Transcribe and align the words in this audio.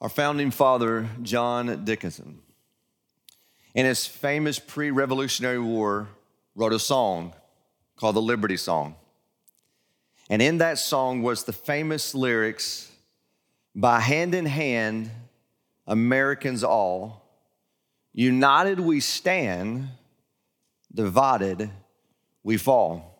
Our 0.00 0.10
founding 0.10 0.50
father, 0.50 1.08
John 1.22 1.84
Dickinson, 1.84 2.40
in 3.74 3.86
his 3.86 4.06
famous 4.06 4.58
pre 4.58 4.90
Revolutionary 4.90 5.58
War, 5.58 6.08
wrote 6.54 6.74
a 6.74 6.78
song 6.78 7.32
called 7.96 8.16
the 8.16 8.22
Liberty 8.22 8.58
Song. 8.58 8.94
And 10.28 10.42
in 10.42 10.58
that 10.58 10.78
song 10.78 11.22
was 11.22 11.44
the 11.44 11.52
famous 11.52 12.14
lyrics 12.14 12.92
by 13.74 14.00
hand 14.00 14.34
in 14.34 14.44
hand, 14.44 15.10
Americans 15.86 16.62
all, 16.62 17.22
united 18.12 18.80
we 18.80 19.00
stand, 19.00 19.88
divided 20.92 21.70
we 22.42 22.58
fall. 22.58 23.15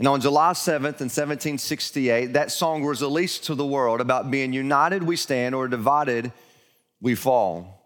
And 0.00 0.08
on 0.08 0.22
July 0.22 0.52
7th 0.52 1.02
in 1.02 1.10
1768, 1.10 2.32
that 2.32 2.50
song 2.50 2.82
was 2.82 3.02
released 3.02 3.44
to 3.44 3.54
the 3.54 3.66
world 3.66 4.00
about 4.00 4.30
being 4.30 4.50
united 4.50 5.02
we 5.02 5.14
stand 5.14 5.54
or 5.54 5.68
divided 5.68 6.32
we 7.02 7.14
fall. 7.14 7.84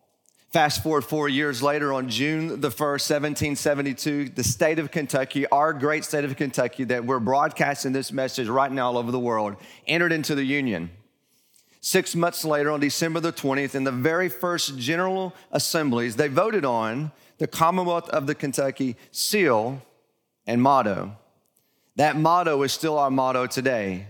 Fast 0.52 0.84
forward 0.84 1.04
four 1.04 1.28
years 1.28 1.60
later, 1.60 1.92
on 1.92 2.08
June 2.08 2.60
the 2.60 2.68
1st, 2.68 3.10
1772, 3.10 4.28
the 4.28 4.44
state 4.44 4.78
of 4.78 4.92
Kentucky, 4.92 5.44
our 5.48 5.72
great 5.72 6.04
state 6.04 6.24
of 6.24 6.36
Kentucky, 6.36 6.84
that 6.84 7.04
we're 7.04 7.18
broadcasting 7.18 7.90
this 7.90 8.12
message 8.12 8.46
right 8.46 8.70
now 8.70 8.86
all 8.86 8.98
over 8.98 9.10
the 9.10 9.18
world, 9.18 9.56
entered 9.88 10.12
into 10.12 10.36
the 10.36 10.44
Union. 10.44 10.90
Six 11.80 12.14
months 12.14 12.44
later, 12.44 12.70
on 12.70 12.78
December 12.78 13.18
the 13.18 13.32
20th, 13.32 13.74
in 13.74 13.82
the 13.82 13.90
very 13.90 14.28
first 14.28 14.78
General 14.78 15.34
Assemblies, 15.50 16.14
they 16.14 16.28
voted 16.28 16.64
on 16.64 17.10
the 17.38 17.48
Commonwealth 17.48 18.08
of 18.10 18.28
the 18.28 18.36
Kentucky 18.36 18.94
seal 19.10 19.82
and 20.46 20.62
motto. 20.62 21.16
That 21.96 22.16
motto 22.16 22.62
is 22.62 22.72
still 22.72 22.98
our 22.98 23.10
motto 23.10 23.46
today 23.46 24.06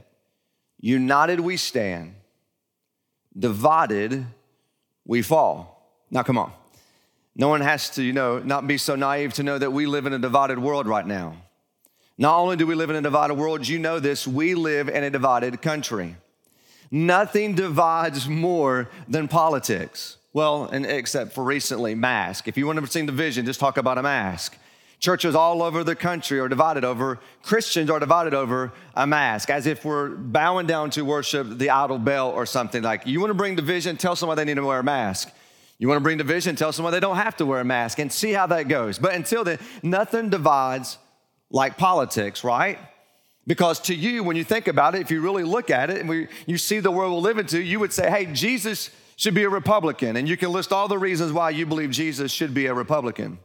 United 0.80 1.40
we 1.40 1.56
stand, 1.56 2.14
divided 3.38 4.26
we 5.06 5.22
fall. 5.22 5.90
Now, 6.10 6.22
come 6.22 6.36
on. 6.36 6.52
No 7.34 7.48
one 7.48 7.62
has 7.62 7.88
to, 7.90 8.02
you 8.02 8.12
know, 8.12 8.38
not 8.38 8.66
be 8.66 8.76
so 8.76 8.94
naive 8.94 9.32
to 9.34 9.42
know 9.42 9.56
that 9.56 9.72
we 9.72 9.86
live 9.86 10.04
in 10.04 10.12
a 10.12 10.18
divided 10.18 10.58
world 10.58 10.86
right 10.86 11.06
now. 11.06 11.36
Not 12.18 12.38
only 12.38 12.56
do 12.56 12.66
we 12.66 12.74
live 12.74 12.90
in 12.90 12.96
a 12.96 13.00
divided 13.00 13.34
world, 13.34 13.66
you 13.66 13.78
know 13.78 13.98
this, 13.98 14.26
we 14.26 14.54
live 14.54 14.90
in 14.90 15.02
a 15.02 15.08
divided 15.08 15.62
country. 15.62 16.16
Nothing 16.90 17.54
divides 17.54 18.28
more 18.28 18.90
than 19.08 19.26
politics. 19.26 20.18
Well, 20.34 20.64
and 20.64 20.84
except 20.84 21.32
for 21.32 21.42
recently, 21.42 21.94
mask. 21.94 22.46
If 22.46 22.58
you 22.58 22.66
want 22.66 22.78
to 22.78 22.86
see 22.86 23.02
the 23.02 23.10
vision, 23.10 23.46
just 23.46 23.58
talk 23.58 23.78
about 23.78 23.96
a 23.96 24.02
mask. 24.02 24.58
Churches 25.04 25.34
all 25.34 25.62
over 25.62 25.84
the 25.84 25.94
country 25.94 26.40
are 26.40 26.48
divided 26.48 26.82
over, 26.82 27.20
Christians 27.42 27.90
are 27.90 28.00
divided 28.00 28.32
over 28.32 28.72
a 28.94 29.06
mask, 29.06 29.50
as 29.50 29.66
if 29.66 29.84
we're 29.84 30.08
bowing 30.08 30.66
down 30.66 30.88
to 30.92 31.04
worship 31.04 31.46
the 31.58 31.68
idol 31.68 31.98
Baal 31.98 32.30
or 32.30 32.46
something. 32.46 32.82
Like, 32.82 33.06
you 33.06 33.20
want 33.20 33.28
to 33.28 33.34
bring 33.34 33.54
division, 33.54 33.98
tell 33.98 34.16
someone 34.16 34.38
they 34.38 34.46
need 34.46 34.54
to 34.54 34.64
wear 34.64 34.78
a 34.78 34.82
mask. 34.82 35.30
You 35.76 35.88
want 35.88 35.98
to 35.98 36.02
bring 36.02 36.16
division, 36.16 36.56
tell 36.56 36.72
someone 36.72 36.90
they 36.94 37.00
don't 37.00 37.18
have 37.18 37.36
to 37.36 37.44
wear 37.44 37.60
a 37.60 37.66
mask 37.66 37.98
and 37.98 38.10
see 38.10 38.32
how 38.32 38.46
that 38.46 38.68
goes. 38.68 38.98
But 38.98 39.12
until 39.12 39.44
then, 39.44 39.58
nothing 39.82 40.30
divides 40.30 40.96
like 41.50 41.76
politics, 41.76 42.42
right? 42.42 42.78
Because 43.46 43.80
to 43.80 43.94
you, 43.94 44.24
when 44.24 44.36
you 44.36 44.44
think 44.44 44.68
about 44.68 44.94
it, 44.94 45.02
if 45.02 45.10
you 45.10 45.20
really 45.20 45.44
look 45.44 45.68
at 45.68 45.90
it 45.90 45.98
and 45.98 46.08
we, 46.08 46.28
you 46.46 46.56
see 46.56 46.80
the 46.80 46.90
world 46.90 47.12
we 47.12 47.20
live 47.20 47.36
into, 47.36 47.60
you 47.60 47.78
would 47.78 47.92
say, 47.92 48.08
hey, 48.08 48.24
Jesus 48.32 48.88
should 49.16 49.34
be 49.34 49.42
a 49.42 49.50
Republican. 49.50 50.16
And 50.16 50.26
you 50.26 50.38
can 50.38 50.50
list 50.50 50.72
all 50.72 50.88
the 50.88 50.96
reasons 50.96 51.30
why 51.30 51.50
you 51.50 51.66
believe 51.66 51.90
Jesus 51.90 52.32
should 52.32 52.54
be 52.54 52.64
a 52.64 52.72
Republican. 52.72 53.38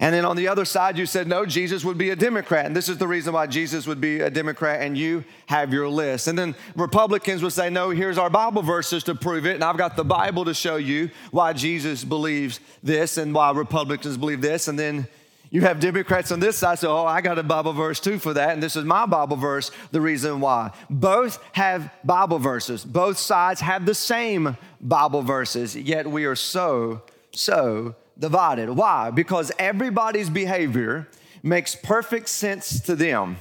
And 0.00 0.12
then 0.12 0.24
on 0.24 0.36
the 0.36 0.48
other 0.48 0.64
side, 0.64 0.98
you 0.98 1.06
said, 1.06 1.28
no, 1.28 1.46
Jesus 1.46 1.84
would 1.84 1.96
be 1.96 2.10
a 2.10 2.16
Democrat. 2.16 2.66
And 2.66 2.74
this 2.74 2.88
is 2.88 2.98
the 2.98 3.06
reason 3.06 3.32
why 3.32 3.46
Jesus 3.46 3.86
would 3.86 4.00
be 4.00 4.20
a 4.20 4.28
Democrat, 4.28 4.82
and 4.82 4.98
you 4.98 5.24
have 5.46 5.72
your 5.72 5.88
list. 5.88 6.26
And 6.26 6.36
then 6.36 6.56
Republicans 6.74 7.42
would 7.42 7.52
say, 7.52 7.70
no, 7.70 7.90
here's 7.90 8.18
our 8.18 8.28
Bible 8.28 8.62
verses 8.62 9.04
to 9.04 9.14
prove 9.14 9.46
it. 9.46 9.54
And 9.54 9.62
I've 9.62 9.78
got 9.78 9.94
the 9.96 10.04
Bible 10.04 10.44
to 10.46 10.54
show 10.54 10.76
you 10.76 11.10
why 11.30 11.52
Jesus 11.52 12.04
believes 12.04 12.58
this 12.82 13.18
and 13.18 13.32
why 13.32 13.52
Republicans 13.52 14.16
believe 14.16 14.40
this. 14.40 14.66
And 14.66 14.76
then 14.76 15.06
you 15.50 15.60
have 15.60 15.78
Democrats 15.78 16.32
on 16.32 16.40
this 16.40 16.58
side 16.58 16.80
say, 16.80 16.88
oh, 16.88 17.06
I 17.06 17.20
got 17.20 17.38
a 17.38 17.44
Bible 17.44 17.72
verse 17.72 18.00
too 18.00 18.18
for 18.18 18.34
that. 18.34 18.50
And 18.50 18.60
this 18.60 18.74
is 18.74 18.84
my 18.84 19.06
Bible 19.06 19.36
verse, 19.36 19.70
the 19.92 20.00
reason 20.00 20.40
why. 20.40 20.72
Both 20.90 21.38
have 21.52 21.94
Bible 22.02 22.40
verses, 22.40 22.84
both 22.84 23.18
sides 23.18 23.60
have 23.60 23.86
the 23.86 23.94
same 23.94 24.56
Bible 24.80 25.22
verses, 25.22 25.76
yet 25.76 26.10
we 26.10 26.24
are 26.24 26.34
so, 26.34 27.02
so 27.30 27.94
divided. 28.18 28.70
Why? 28.70 29.10
Because 29.10 29.52
everybody's 29.58 30.30
behavior 30.30 31.08
makes 31.42 31.74
perfect 31.74 32.28
sense 32.28 32.80
to 32.80 32.96
them. 32.96 33.38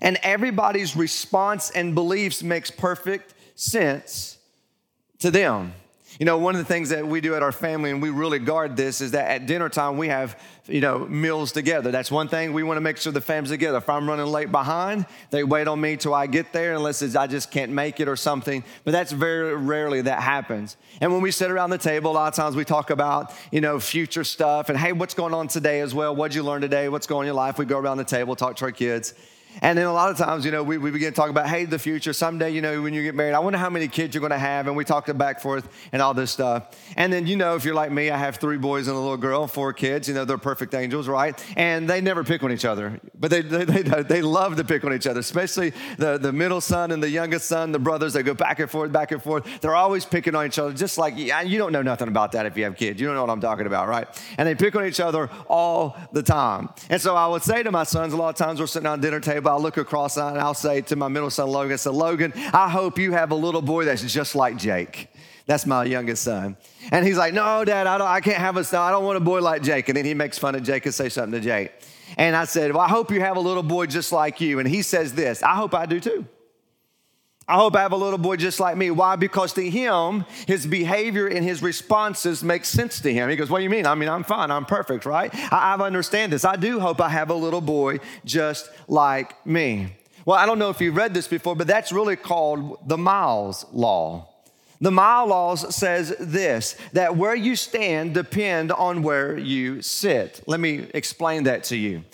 And 0.00 0.18
everybody's 0.22 0.96
response 0.96 1.70
and 1.70 1.94
beliefs 1.94 2.42
makes 2.42 2.70
perfect 2.70 3.34
sense 3.54 4.38
to 5.18 5.30
them. 5.30 5.74
You 6.18 6.26
know, 6.26 6.38
one 6.38 6.54
of 6.54 6.58
the 6.58 6.64
things 6.64 6.90
that 6.90 7.06
we 7.06 7.20
do 7.20 7.34
at 7.34 7.42
our 7.42 7.52
family, 7.52 7.90
and 7.90 8.02
we 8.02 8.10
really 8.10 8.38
guard 8.38 8.76
this, 8.76 9.00
is 9.00 9.12
that 9.12 9.30
at 9.30 9.46
dinner 9.46 9.68
time 9.68 9.96
we 9.96 10.08
have, 10.08 10.38
you 10.66 10.80
know, 10.80 11.00
meals 11.06 11.52
together. 11.52 11.90
That's 11.90 12.10
one 12.10 12.28
thing 12.28 12.52
we 12.52 12.62
want 12.62 12.76
to 12.76 12.82
make 12.82 12.98
sure 12.98 13.12
the 13.12 13.20
family's 13.20 13.50
together. 13.50 13.78
If 13.78 13.88
I'm 13.88 14.08
running 14.08 14.26
late 14.26 14.52
behind, 14.52 15.06
they 15.30 15.42
wait 15.42 15.68
on 15.68 15.80
me 15.80 15.96
till 15.96 16.14
I 16.14 16.26
get 16.26 16.52
there, 16.52 16.74
unless 16.74 17.02
I 17.16 17.26
just 17.26 17.50
can't 17.50 17.72
make 17.72 17.98
it 17.98 18.08
or 18.08 18.16
something. 18.16 18.62
But 18.84 18.92
that's 18.92 19.12
very 19.12 19.56
rarely 19.56 20.02
that 20.02 20.22
happens. 20.22 20.76
And 21.00 21.12
when 21.12 21.22
we 21.22 21.30
sit 21.30 21.50
around 21.50 21.70
the 21.70 21.78
table, 21.78 22.10
a 22.10 22.14
lot 22.14 22.28
of 22.28 22.34
times 22.34 22.56
we 22.56 22.64
talk 22.64 22.90
about, 22.90 23.32
you 23.50 23.60
know, 23.60 23.80
future 23.80 24.24
stuff 24.24 24.68
and 24.68 24.78
hey, 24.78 24.92
what's 24.92 25.14
going 25.14 25.34
on 25.34 25.48
today 25.48 25.80
as 25.80 25.94
well? 25.94 26.14
What'd 26.14 26.34
you 26.34 26.42
learn 26.42 26.60
today? 26.60 26.88
What's 26.88 27.06
going 27.06 27.20
on 27.20 27.24
in 27.24 27.26
your 27.28 27.34
life? 27.36 27.58
We 27.58 27.64
go 27.64 27.78
around 27.78 27.96
the 27.98 28.04
table, 28.04 28.36
talk 28.36 28.56
to 28.56 28.66
our 28.66 28.72
kids. 28.72 29.14
And 29.60 29.76
then 29.76 29.86
a 29.86 29.92
lot 29.92 30.10
of 30.10 30.16
times, 30.16 30.44
you 30.44 30.50
know, 30.50 30.62
we, 30.62 30.78
we 30.78 30.90
begin 30.90 31.12
to 31.12 31.16
talk 31.16 31.30
about, 31.30 31.48
hey, 31.48 31.64
the 31.64 31.78
future. 31.78 32.12
Someday, 32.12 32.50
you 32.50 32.62
know, 32.62 32.80
when 32.82 32.94
you 32.94 33.02
get 33.02 33.14
married, 33.14 33.34
I 33.34 33.38
wonder 33.38 33.58
how 33.58 33.70
many 33.70 33.88
kids 33.88 34.14
you're 34.14 34.20
going 34.20 34.30
to 34.30 34.38
have. 34.38 34.66
And 34.66 34.76
we 34.76 34.84
talk 34.84 35.06
back 35.16 35.36
and 35.36 35.42
forth 35.42 35.68
and 35.92 36.00
all 36.00 36.14
this 36.14 36.30
stuff. 36.30 36.76
And 36.96 37.12
then, 37.12 37.26
you 37.26 37.36
know, 37.36 37.54
if 37.54 37.64
you're 37.64 37.74
like 37.74 37.92
me, 37.92 38.10
I 38.10 38.16
have 38.16 38.36
three 38.36 38.56
boys 38.56 38.88
and 38.88 38.96
a 38.96 39.00
little 39.00 39.16
girl, 39.16 39.46
four 39.46 39.72
kids. 39.72 40.08
You 40.08 40.14
know, 40.14 40.24
they're 40.24 40.38
perfect 40.38 40.74
angels, 40.74 41.08
right? 41.08 41.42
And 41.56 41.88
they 41.88 42.00
never 42.00 42.24
pick 42.24 42.42
on 42.42 42.52
each 42.52 42.64
other. 42.64 43.00
But 43.18 43.30
they, 43.30 43.42
they, 43.42 43.64
they, 43.64 44.02
they 44.02 44.22
love 44.22 44.56
to 44.56 44.64
pick 44.64 44.84
on 44.84 44.94
each 44.94 45.06
other, 45.06 45.20
especially 45.20 45.72
the, 45.98 46.18
the 46.18 46.32
middle 46.32 46.60
son 46.60 46.90
and 46.90 47.02
the 47.02 47.10
youngest 47.10 47.46
son, 47.46 47.72
the 47.72 47.78
brothers. 47.78 48.12
They 48.12 48.22
go 48.22 48.34
back 48.34 48.58
and 48.60 48.70
forth, 48.70 48.92
back 48.92 49.12
and 49.12 49.22
forth. 49.22 49.60
They're 49.60 49.76
always 49.76 50.04
picking 50.04 50.34
on 50.34 50.46
each 50.46 50.58
other, 50.58 50.72
just 50.72 50.98
like 50.98 51.16
you 51.16 51.58
don't 51.58 51.72
know 51.72 51.82
nothing 51.82 52.08
about 52.08 52.32
that 52.32 52.46
if 52.46 52.56
you 52.56 52.64
have 52.64 52.76
kids. 52.76 53.00
You 53.00 53.06
don't 53.06 53.16
know 53.16 53.22
what 53.22 53.30
I'm 53.30 53.40
talking 53.40 53.66
about, 53.66 53.88
right? 53.88 54.06
And 54.38 54.48
they 54.48 54.54
pick 54.54 54.76
on 54.76 54.86
each 54.86 55.00
other 55.00 55.28
all 55.48 55.96
the 56.12 56.22
time. 56.22 56.70
And 56.88 57.00
so 57.00 57.16
I 57.16 57.26
would 57.26 57.42
say 57.42 57.62
to 57.62 57.70
my 57.70 57.84
sons, 57.84 58.12
a 58.12 58.16
lot 58.16 58.30
of 58.30 58.36
times 58.36 58.60
we're 58.60 58.66
sitting 58.66 58.86
on 58.86 59.00
dinner 59.00 59.20
table, 59.20 59.41
I 59.46 59.56
look 59.56 59.76
across 59.76 60.16
and 60.16 60.38
I'll 60.38 60.54
say 60.54 60.80
to 60.82 60.96
my 60.96 61.08
middle 61.08 61.30
son, 61.30 61.48
Logan, 61.48 61.72
I 61.72 61.76
said, 61.76 61.94
Logan, 61.94 62.32
I 62.52 62.68
hope 62.68 62.98
you 62.98 63.12
have 63.12 63.30
a 63.30 63.34
little 63.34 63.62
boy 63.62 63.84
that's 63.84 64.02
just 64.12 64.34
like 64.34 64.56
Jake. 64.56 65.08
That's 65.46 65.66
my 65.66 65.84
youngest 65.84 66.22
son. 66.22 66.56
And 66.90 67.06
he's 67.06 67.16
like, 67.16 67.34
No, 67.34 67.64
Dad, 67.64 67.86
I, 67.86 67.98
don't, 67.98 68.08
I 68.08 68.20
can't 68.20 68.38
have 68.38 68.56
a 68.56 68.64
son. 68.64 68.80
I 68.80 68.90
don't 68.90 69.04
want 69.04 69.16
a 69.16 69.20
boy 69.20 69.40
like 69.40 69.62
Jake. 69.62 69.88
And 69.88 69.96
then 69.96 70.04
he 70.04 70.14
makes 70.14 70.38
fun 70.38 70.54
of 70.54 70.62
Jake 70.62 70.86
and 70.86 70.94
say 70.94 71.08
something 71.08 71.32
to 71.32 71.40
Jake. 71.40 71.72
And 72.16 72.36
I 72.36 72.44
said, 72.44 72.72
Well, 72.72 72.80
I 72.80 72.88
hope 72.88 73.10
you 73.10 73.20
have 73.20 73.36
a 73.36 73.40
little 73.40 73.62
boy 73.62 73.86
just 73.86 74.12
like 74.12 74.40
you. 74.40 74.58
And 74.58 74.68
he 74.68 74.82
says 74.82 75.14
this 75.14 75.42
I 75.42 75.54
hope 75.54 75.74
I 75.74 75.86
do 75.86 76.00
too. 76.00 76.26
I 77.48 77.56
hope 77.56 77.74
I 77.74 77.80
have 77.80 77.92
a 77.92 77.96
little 77.96 78.18
boy 78.18 78.36
just 78.36 78.60
like 78.60 78.76
me. 78.76 78.90
Why? 78.90 79.16
Because 79.16 79.52
to 79.54 79.68
him, 79.68 80.24
his 80.46 80.64
behavior 80.64 81.26
and 81.26 81.44
his 81.44 81.62
responses 81.62 82.44
make 82.44 82.64
sense 82.64 83.00
to 83.00 83.12
him. 83.12 83.28
He 83.28 83.36
goes, 83.36 83.50
What 83.50 83.58
do 83.58 83.64
you 83.64 83.70
mean? 83.70 83.86
I 83.86 83.94
mean, 83.94 84.08
I'm 84.08 84.22
fine. 84.22 84.50
I'm 84.50 84.64
perfect, 84.64 85.04
right? 85.04 85.34
I, 85.52 85.74
I 85.74 85.80
understand 85.80 86.32
this. 86.32 86.44
I 86.44 86.56
do 86.56 86.78
hope 86.78 87.00
I 87.00 87.08
have 87.08 87.30
a 87.30 87.34
little 87.34 87.60
boy 87.60 87.98
just 88.24 88.70
like 88.86 89.44
me. 89.44 89.96
Well, 90.24 90.38
I 90.38 90.46
don't 90.46 90.60
know 90.60 90.70
if 90.70 90.80
you've 90.80 90.94
read 90.94 91.14
this 91.14 91.26
before, 91.26 91.56
but 91.56 91.66
that's 91.66 91.90
really 91.90 92.14
called 92.14 92.88
the 92.88 92.96
Miles 92.96 93.66
Law. 93.72 94.28
The 94.80 94.92
Mile 94.92 95.26
Laws 95.26 95.74
says 95.74 96.14
this 96.18 96.76
that 96.92 97.16
where 97.16 97.34
you 97.34 97.56
stand 97.56 98.14
depend 98.14 98.70
on 98.70 99.02
where 99.02 99.36
you 99.36 99.82
sit. 99.82 100.42
Let 100.46 100.60
me 100.60 100.88
explain 100.94 101.44
that 101.44 101.64
to 101.64 101.76
you. 101.76 102.04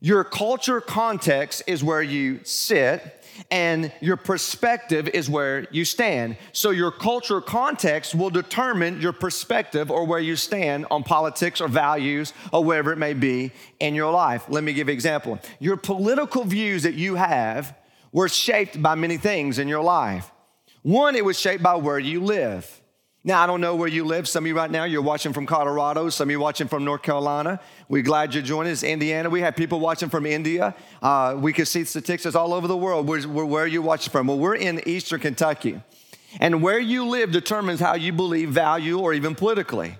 Your 0.00 0.24
culture 0.24 0.80
context 0.80 1.62
is 1.68 1.84
where 1.84 2.02
you 2.02 2.40
sit 2.42 3.21
and 3.50 3.92
your 4.00 4.16
perspective 4.16 5.08
is 5.08 5.28
where 5.28 5.66
you 5.70 5.84
stand. 5.84 6.36
So, 6.52 6.70
your 6.70 6.90
culture 6.90 7.40
context 7.40 8.14
will 8.14 8.30
determine 8.30 9.00
your 9.00 9.12
perspective 9.12 9.90
or 9.90 10.04
where 10.04 10.20
you 10.20 10.36
stand 10.36 10.86
on 10.90 11.02
politics 11.02 11.60
or 11.60 11.68
values 11.68 12.32
or 12.52 12.64
whatever 12.64 12.92
it 12.92 12.98
may 12.98 13.14
be 13.14 13.52
in 13.80 13.94
your 13.94 14.12
life. 14.12 14.44
Let 14.48 14.64
me 14.64 14.72
give 14.72 14.88
you 14.88 14.92
an 14.92 14.96
example. 14.96 15.38
Your 15.58 15.76
political 15.76 16.44
views 16.44 16.82
that 16.82 16.94
you 16.94 17.14
have 17.14 17.74
were 18.12 18.28
shaped 18.28 18.80
by 18.82 18.94
many 18.94 19.16
things 19.16 19.58
in 19.58 19.68
your 19.68 19.82
life. 19.82 20.30
One, 20.82 21.14
it 21.14 21.24
was 21.24 21.38
shaped 21.38 21.62
by 21.62 21.76
where 21.76 21.98
you 21.98 22.20
live. 22.20 22.81
Now, 23.24 23.40
I 23.40 23.46
don't 23.46 23.60
know 23.60 23.76
where 23.76 23.88
you 23.88 24.04
live. 24.04 24.26
Some 24.26 24.42
of 24.42 24.48
you 24.48 24.56
right 24.56 24.70
now, 24.70 24.82
you're 24.82 25.00
watching 25.00 25.32
from 25.32 25.46
Colorado. 25.46 26.08
Some 26.08 26.28
of 26.28 26.32
you 26.32 26.40
watching 26.40 26.66
from 26.66 26.84
North 26.84 27.02
Carolina. 27.02 27.60
We're 27.88 28.02
glad 28.02 28.34
you're 28.34 28.42
joining 28.42 28.72
us. 28.72 28.82
Indiana, 28.82 29.30
we 29.30 29.42
have 29.42 29.54
people 29.54 29.78
watching 29.78 30.08
from 30.08 30.26
India. 30.26 30.74
Uh, 31.00 31.36
we 31.38 31.52
can 31.52 31.64
see 31.64 31.84
statistics 31.84 32.34
all 32.34 32.52
over 32.52 32.66
the 32.66 32.76
world. 32.76 33.06
Where, 33.06 33.20
where 33.20 33.62
are 33.62 33.68
you 33.68 33.80
watching 33.80 34.10
from? 34.10 34.26
Well, 34.26 34.40
we're 34.40 34.56
in 34.56 34.82
Eastern 34.88 35.20
Kentucky. 35.20 35.80
And 36.40 36.62
where 36.62 36.80
you 36.80 37.06
live 37.06 37.30
determines 37.30 37.78
how 37.78 37.94
you 37.94 38.12
believe, 38.12 38.50
value, 38.50 38.98
or 38.98 39.14
even 39.14 39.36
politically. 39.36 39.98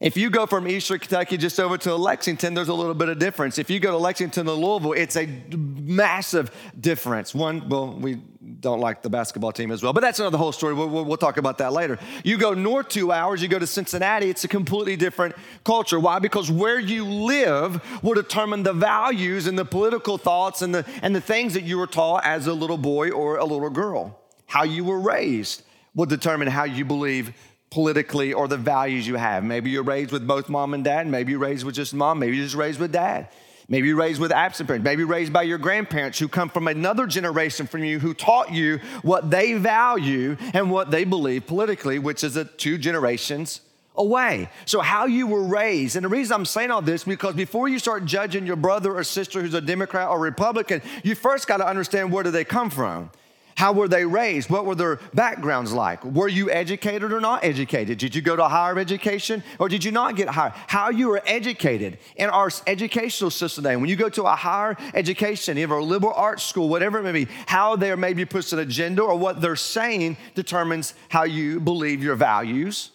If 0.00 0.16
you 0.16 0.28
go 0.28 0.44
from 0.44 0.66
Eastern 0.66 0.98
Kentucky 0.98 1.36
just 1.36 1.60
over 1.60 1.78
to 1.78 1.94
Lexington, 1.94 2.54
there's 2.54 2.68
a 2.68 2.74
little 2.74 2.94
bit 2.94 3.08
of 3.08 3.20
difference. 3.20 3.58
If 3.58 3.70
you 3.70 3.78
go 3.78 3.92
to 3.92 3.98
Lexington 3.98 4.46
to 4.46 4.52
Louisville, 4.52 4.94
it's 4.94 5.16
a 5.16 5.26
massive 5.56 6.50
difference. 6.78 7.34
One, 7.34 7.68
well, 7.68 7.94
we 7.94 8.20
don't 8.60 8.80
like 8.80 9.02
the 9.02 9.10
basketball 9.10 9.52
team 9.52 9.70
as 9.70 9.82
well. 9.82 9.92
But 9.92 10.00
that's 10.00 10.18
another 10.18 10.38
whole 10.38 10.52
story. 10.52 10.74
We'll, 10.74 10.88
we'll, 10.88 11.04
we'll, 11.04 11.16
talk 11.16 11.36
about 11.36 11.58
that 11.58 11.72
later. 11.72 11.98
You 12.24 12.36
go 12.36 12.52
north 12.52 12.88
two 12.88 13.12
hours, 13.12 13.40
you 13.40 13.48
go 13.48 13.58
to 13.58 13.66
Cincinnati, 13.66 14.28
it's 14.28 14.44
a 14.44 14.48
completely 14.48 14.96
different 14.96 15.34
culture. 15.64 15.98
Why? 15.98 16.18
Because 16.18 16.50
where 16.50 16.78
you 16.78 17.04
live 17.04 17.82
will 18.02 18.14
determine 18.14 18.62
the 18.62 18.72
values 18.72 19.46
and 19.46 19.58
the 19.58 19.64
political 19.64 20.18
thoughts 20.18 20.62
and 20.62 20.74
the, 20.74 20.84
and 21.02 21.14
the 21.14 21.20
things 21.20 21.54
that 21.54 21.62
you 21.62 21.78
were 21.78 21.86
taught 21.86 22.24
as 22.24 22.46
a 22.46 22.52
little 22.52 22.78
boy 22.78 23.10
or 23.10 23.38
a 23.38 23.44
little 23.44 23.70
girl. 23.70 24.18
How 24.46 24.64
you 24.64 24.84
were 24.84 25.00
raised 25.00 25.62
will 25.94 26.06
determine 26.06 26.48
how 26.48 26.64
you 26.64 26.84
believe 26.84 27.32
politically 27.70 28.32
or 28.32 28.46
the 28.46 28.56
values 28.56 29.06
you 29.06 29.16
have. 29.16 29.42
Maybe 29.42 29.70
you're 29.70 29.82
raised 29.82 30.12
with 30.12 30.26
both 30.26 30.48
mom 30.48 30.74
and 30.74 30.84
dad, 30.84 31.06
maybe 31.06 31.32
you're 31.32 31.40
raised 31.40 31.64
with 31.64 31.74
just 31.74 31.94
mom, 31.94 32.18
maybe 32.18 32.36
you're 32.36 32.46
just 32.46 32.56
raised 32.56 32.78
with 32.78 32.92
dad. 32.92 33.28
Maybe 33.68 33.92
raised 33.92 34.20
with 34.20 34.32
absent 34.32 34.66
parents. 34.66 34.84
Maybe 34.84 35.04
raised 35.04 35.32
by 35.32 35.42
your 35.42 35.58
grandparents 35.58 36.18
who 36.18 36.28
come 36.28 36.48
from 36.48 36.68
another 36.68 37.06
generation 37.06 37.66
from 37.66 37.82
you 37.82 37.98
who 37.98 38.12
taught 38.12 38.52
you 38.52 38.78
what 39.02 39.30
they 39.30 39.54
value 39.54 40.36
and 40.52 40.70
what 40.70 40.90
they 40.90 41.04
believe 41.04 41.46
politically, 41.46 41.98
which 41.98 42.22
is 42.22 42.38
two 42.58 42.76
generations 42.76 43.60
away. 43.96 44.50
So, 44.66 44.80
how 44.80 45.06
you 45.06 45.26
were 45.26 45.42
raised, 45.42 45.96
and 45.96 46.04
the 46.04 46.08
reason 46.08 46.34
I'm 46.34 46.44
saying 46.44 46.70
all 46.70 46.82
this 46.82 47.04
because 47.04 47.34
before 47.34 47.68
you 47.68 47.78
start 47.78 48.04
judging 48.04 48.46
your 48.46 48.56
brother 48.56 48.94
or 48.94 49.04
sister 49.04 49.40
who's 49.40 49.54
a 49.54 49.60
Democrat 49.60 50.08
or 50.08 50.18
Republican, 50.18 50.82
you 51.02 51.14
first 51.14 51.46
got 51.46 51.58
to 51.58 51.66
understand 51.66 52.12
where 52.12 52.22
do 52.22 52.30
they 52.30 52.44
come 52.44 52.70
from. 52.70 53.10
How 53.56 53.72
were 53.72 53.86
they 53.86 54.04
raised? 54.04 54.50
What 54.50 54.66
were 54.66 54.74
their 54.74 54.96
backgrounds 55.14 55.72
like? 55.72 56.04
Were 56.04 56.28
you 56.28 56.50
educated 56.50 57.12
or 57.12 57.20
not 57.20 57.44
educated? 57.44 57.98
Did 57.98 58.14
you 58.14 58.20
go 58.20 58.34
to 58.34 58.48
higher 58.48 58.78
education 58.78 59.44
or 59.58 59.68
did 59.68 59.84
you 59.84 59.92
not 59.92 60.16
get 60.16 60.28
higher? 60.28 60.52
How 60.66 60.90
you 60.90 61.08
were 61.08 61.22
educated 61.24 61.98
in 62.16 62.30
our 62.30 62.50
educational 62.66 63.30
system 63.30 63.64
today. 63.64 63.76
When 63.76 63.88
you 63.88 63.96
go 63.96 64.08
to 64.08 64.24
a 64.24 64.34
higher 64.34 64.76
education, 64.92 65.56
either 65.56 65.74
a 65.74 65.84
liberal 65.84 66.14
arts 66.14 66.42
school, 66.42 66.68
whatever 66.68 66.98
it 66.98 67.02
may 67.04 67.12
be, 67.12 67.28
how 67.46 67.76
there 67.76 67.96
maybe 67.96 68.24
puts 68.24 68.52
an 68.52 68.58
agenda 68.58 69.02
or 69.02 69.16
what 69.16 69.40
they're 69.40 69.56
saying 69.56 70.16
determines 70.34 70.94
how 71.08 71.22
you 71.22 71.60
believe 71.60 72.02
your 72.02 72.16
values 72.16 72.90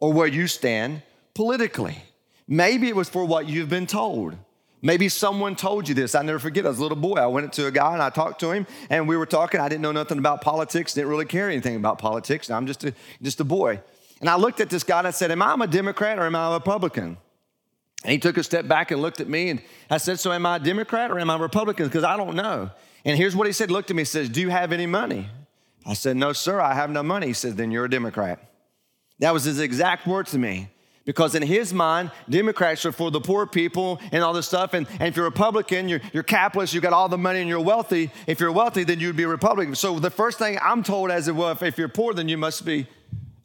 or 0.00 0.12
where 0.12 0.26
you 0.26 0.48
stand 0.48 1.02
politically. 1.34 2.02
Maybe 2.48 2.88
it 2.88 2.96
was 2.96 3.08
for 3.08 3.24
what 3.24 3.48
you've 3.48 3.68
been 3.68 3.86
told. 3.86 4.36
Maybe 4.84 5.08
someone 5.08 5.54
told 5.54 5.88
you 5.88 5.94
this. 5.94 6.16
I 6.16 6.22
never 6.22 6.40
forget. 6.40 6.66
I 6.66 6.68
was 6.68 6.80
a 6.80 6.82
little 6.82 6.98
boy. 6.98 7.14
I 7.14 7.26
went 7.26 7.52
to 7.52 7.66
a 7.66 7.70
guy 7.70 7.92
and 7.92 8.02
I 8.02 8.10
talked 8.10 8.40
to 8.40 8.50
him, 8.50 8.66
and 8.90 9.06
we 9.06 9.16
were 9.16 9.26
talking. 9.26 9.60
I 9.60 9.68
didn't 9.68 9.82
know 9.82 9.92
nothing 9.92 10.18
about 10.18 10.40
politics. 10.40 10.92
Didn't 10.94 11.08
really 11.08 11.24
care 11.24 11.48
anything 11.48 11.76
about 11.76 11.98
politics. 11.98 12.50
I'm 12.50 12.66
just 12.66 12.82
a 12.82 12.92
just 13.22 13.40
a 13.40 13.44
boy. 13.44 13.80
And 14.20 14.28
I 14.28 14.34
looked 14.34 14.60
at 14.60 14.70
this 14.70 14.82
guy 14.82 14.98
and 14.98 15.06
I 15.06 15.12
said, 15.12 15.30
"Am 15.30 15.40
I 15.40 15.54
a 15.54 15.66
Democrat 15.68 16.18
or 16.18 16.26
am 16.26 16.34
I 16.34 16.50
a 16.50 16.54
Republican?" 16.54 17.16
And 18.04 18.12
he 18.12 18.18
took 18.18 18.36
a 18.36 18.42
step 18.42 18.66
back 18.66 18.90
and 18.90 19.00
looked 19.00 19.20
at 19.20 19.28
me, 19.28 19.50
and 19.50 19.62
I 19.88 19.98
said, 19.98 20.18
"So 20.18 20.32
am 20.32 20.44
I 20.44 20.56
a 20.56 20.58
Democrat 20.60 21.12
or 21.12 21.20
am 21.20 21.30
I 21.30 21.36
a 21.36 21.38
Republican? 21.38 21.86
Because 21.86 22.04
I 22.04 22.16
don't 22.16 22.34
know." 22.34 22.70
And 23.04 23.16
here's 23.16 23.36
what 23.36 23.46
he 23.46 23.52
said. 23.52 23.70
Looked 23.70 23.90
at 23.90 23.96
me. 23.96 24.02
and 24.02 24.08
says, 24.08 24.28
"Do 24.28 24.40
you 24.40 24.48
have 24.48 24.72
any 24.72 24.86
money?" 24.86 25.28
I 25.86 25.94
said, 25.94 26.16
"No, 26.16 26.32
sir. 26.32 26.60
I 26.60 26.74
have 26.74 26.90
no 26.90 27.04
money." 27.04 27.28
He 27.28 27.32
said, 27.34 27.56
"Then 27.56 27.70
you're 27.70 27.84
a 27.84 27.90
Democrat." 27.90 28.40
That 29.20 29.32
was 29.32 29.44
his 29.44 29.60
exact 29.60 30.08
word 30.08 30.26
to 30.28 30.38
me. 30.38 30.70
Because 31.04 31.34
in 31.34 31.42
his 31.42 31.74
mind, 31.74 32.12
Democrats 32.30 32.86
are 32.86 32.92
for 32.92 33.10
the 33.10 33.20
poor 33.20 33.46
people 33.46 34.00
and 34.12 34.22
all 34.22 34.32
this 34.32 34.46
stuff. 34.46 34.72
And, 34.72 34.86
and 34.92 35.08
if 35.08 35.16
you're 35.16 35.24
Republican, 35.24 35.88
you're, 35.88 36.00
you're 36.12 36.22
capitalist, 36.22 36.74
you 36.74 36.80
got 36.80 36.92
all 36.92 37.08
the 37.08 37.18
money 37.18 37.40
and 37.40 37.48
you're 37.48 37.60
wealthy. 37.60 38.10
If 38.26 38.38
you're 38.38 38.52
wealthy, 38.52 38.84
then 38.84 39.00
you'd 39.00 39.16
be 39.16 39.24
a 39.24 39.28
Republican. 39.28 39.74
So 39.74 39.98
the 39.98 40.10
first 40.10 40.38
thing 40.38 40.58
I'm 40.62 40.84
told 40.84 41.10
as 41.10 41.30
well, 41.30 41.50
if, 41.50 41.62
if 41.62 41.76
you're 41.76 41.88
poor, 41.88 42.14
then 42.14 42.28
you 42.28 42.38
must 42.38 42.64
be 42.64 42.86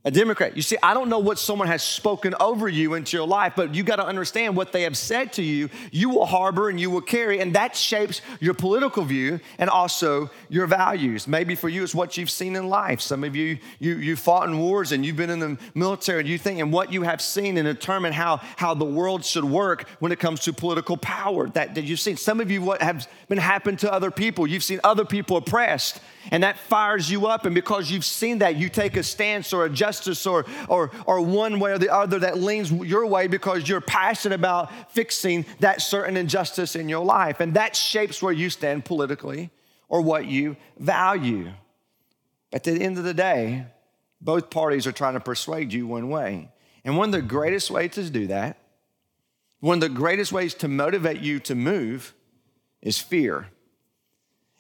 a 0.08 0.12
Democrat. 0.12 0.56
You 0.56 0.62
see, 0.62 0.78
I 0.82 0.94
don't 0.94 1.10
know 1.10 1.20
what 1.20 1.38
someone 1.38 1.68
has 1.68 1.84
spoken 1.84 2.34
over 2.40 2.70
you 2.70 2.94
into 2.94 3.18
your 3.18 3.28
life, 3.28 3.54
but 3.58 3.76
you 3.76 3.84
got 3.84 3.98
to 3.98 4.06
understand 4.06 4.56
what 4.56 4.72
they 4.72 4.84
have 4.84 4.96
said 4.96 5.34
to 5.34 5.44
you, 5.44 5.70
you 5.92 6.10
will 6.10 6.26
harbor 6.26 6.70
and 6.70 6.80
you 6.80 6.90
will 6.90 7.02
carry, 7.02 7.42
and 7.42 7.54
that 7.56 7.76
shapes 7.76 8.22
your 8.40 8.54
political 8.54 9.04
view 9.04 9.42
and 9.58 9.70
also 9.70 10.30
your 10.48 10.66
values. 10.66 11.28
Maybe 11.28 11.56
for 11.56 11.68
you, 11.68 11.84
it's 11.84 11.94
what 11.94 12.16
you've 12.16 12.30
seen 12.30 12.56
in 12.56 12.70
life. 12.70 13.02
Some 13.02 13.26
of 13.26 13.36
you, 13.36 13.58
you, 13.80 13.98
you 13.98 14.16
fought 14.16 14.48
in 14.48 14.58
wars 14.58 14.94
and 14.94 15.06
you've 15.06 15.18
been 15.18 15.30
in 15.30 15.40
the 15.40 15.58
military, 15.76 16.22
and 16.22 16.30
you 16.30 16.38
think, 16.38 16.62
and 16.62 16.72
what 16.72 16.94
you 16.94 17.02
have 17.02 17.22
seen 17.22 17.58
and 17.58 17.66
determine 17.66 18.14
how, 18.14 18.38
how 18.56 18.74
the 18.74 18.86
world 18.86 19.26
should 19.26 19.44
work 19.44 19.90
when 20.00 20.14
it 20.14 20.20
comes 20.20 20.40
to 20.46 20.54
political 20.54 20.96
power 20.96 21.50
that, 21.50 21.76
that 21.76 21.84
you've 21.84 22.00
seen. 22.00 22.16
Some 22.16 22.40
of 22.40 22.50
you, 22.50 22.62
what 22.62 22.82
have 22.82 23.10
been 23.28 23.38
happened 23.38 23.80
to 23.80 23.92
other 23.92 24.10
people, 24.10 24.48
you've 24.48 24.64
seen 24.64 24.80
other 24.86 25.04
people 25.04 25.36
oppressed 25.36 26.00
and 26.32 26.44
that 26.44 26.58
fires 26.58 27.10
you 27.10 27.28
up. 27.28 27.46
And 27.46 27.56
because 27.56 27.90
you've 27.92 28.06
seen 28.06 28.40
that, 28.40 28.56
you 28.56 28.70
take 28.70 28.98
a 28.98 29.04
stance 29.04 29.54
or 29.54 29.66
a 29.66 29.70
justice 29.70 30.26
or, 30.26 30.46
or, 30.68 30.92
or 31.06 31.22
one 31.22 31.60
way 31.60 31.72
or 31.72 31.78
the 31.78 31.94
other 31.94 32.20
that 32.20 32.38
leans 32.38 32.72
your 32.72 33.06
way 33.06 33.28
because 33.28 33.68
you're 33.68 33.82
passionate 33.82 34.36
about 34.36 34.92
fixing 34.92 35.46
that 35.60 35.82
certain 35.82 36.18
injustice 36.18 36.76
in 36.76 36.90
your 36.90 37.04
life. 37.04 37.40
And 37.40 37.54
that 37.54 37.76
shapes 37.76 38.22
where 38.22 38.34
you 38.34 38.50
stand 38.50 38.86
politically 38.86 39.50
or 39.90 40.02
what 40.02 40.26
you 40.26 40.58
value. 40.78 41.52
At 42.52 42.64
the 42.64 42.72
end 42.72 42.98
of 42.98 43.04
the 43.04 43.14
day, 43.14 43.66
both 44.22 44.50
parties 44.50 44.88
are 44.88 44.92
trying 44.92 45.14
to 45.14 45.20
persuade 45.20 45.74
you 45.74 45.88
one 45.88 46.10
way. 46.10 46.50
And 46.84 46.98
one 46.98 47.10
of 47.10 47.14
the 47.14 47.22
greatest 47.22 47.70
ways 47.70 47.92
to 47.92 48.10
do 48.10 48.28
that, 48.28 48.58
one 49.60 49.78
of 49.78 49.82
the 49.82 49.90
greatest 49.90 50.32
ways 50.32 50.54
to 50.56 50.68
motivate 50.68 51.22
you 51.22 51.40
to 51.42 51.56
move 51.56 52.14
is 52.82 53.00
fear. 53.00 53.48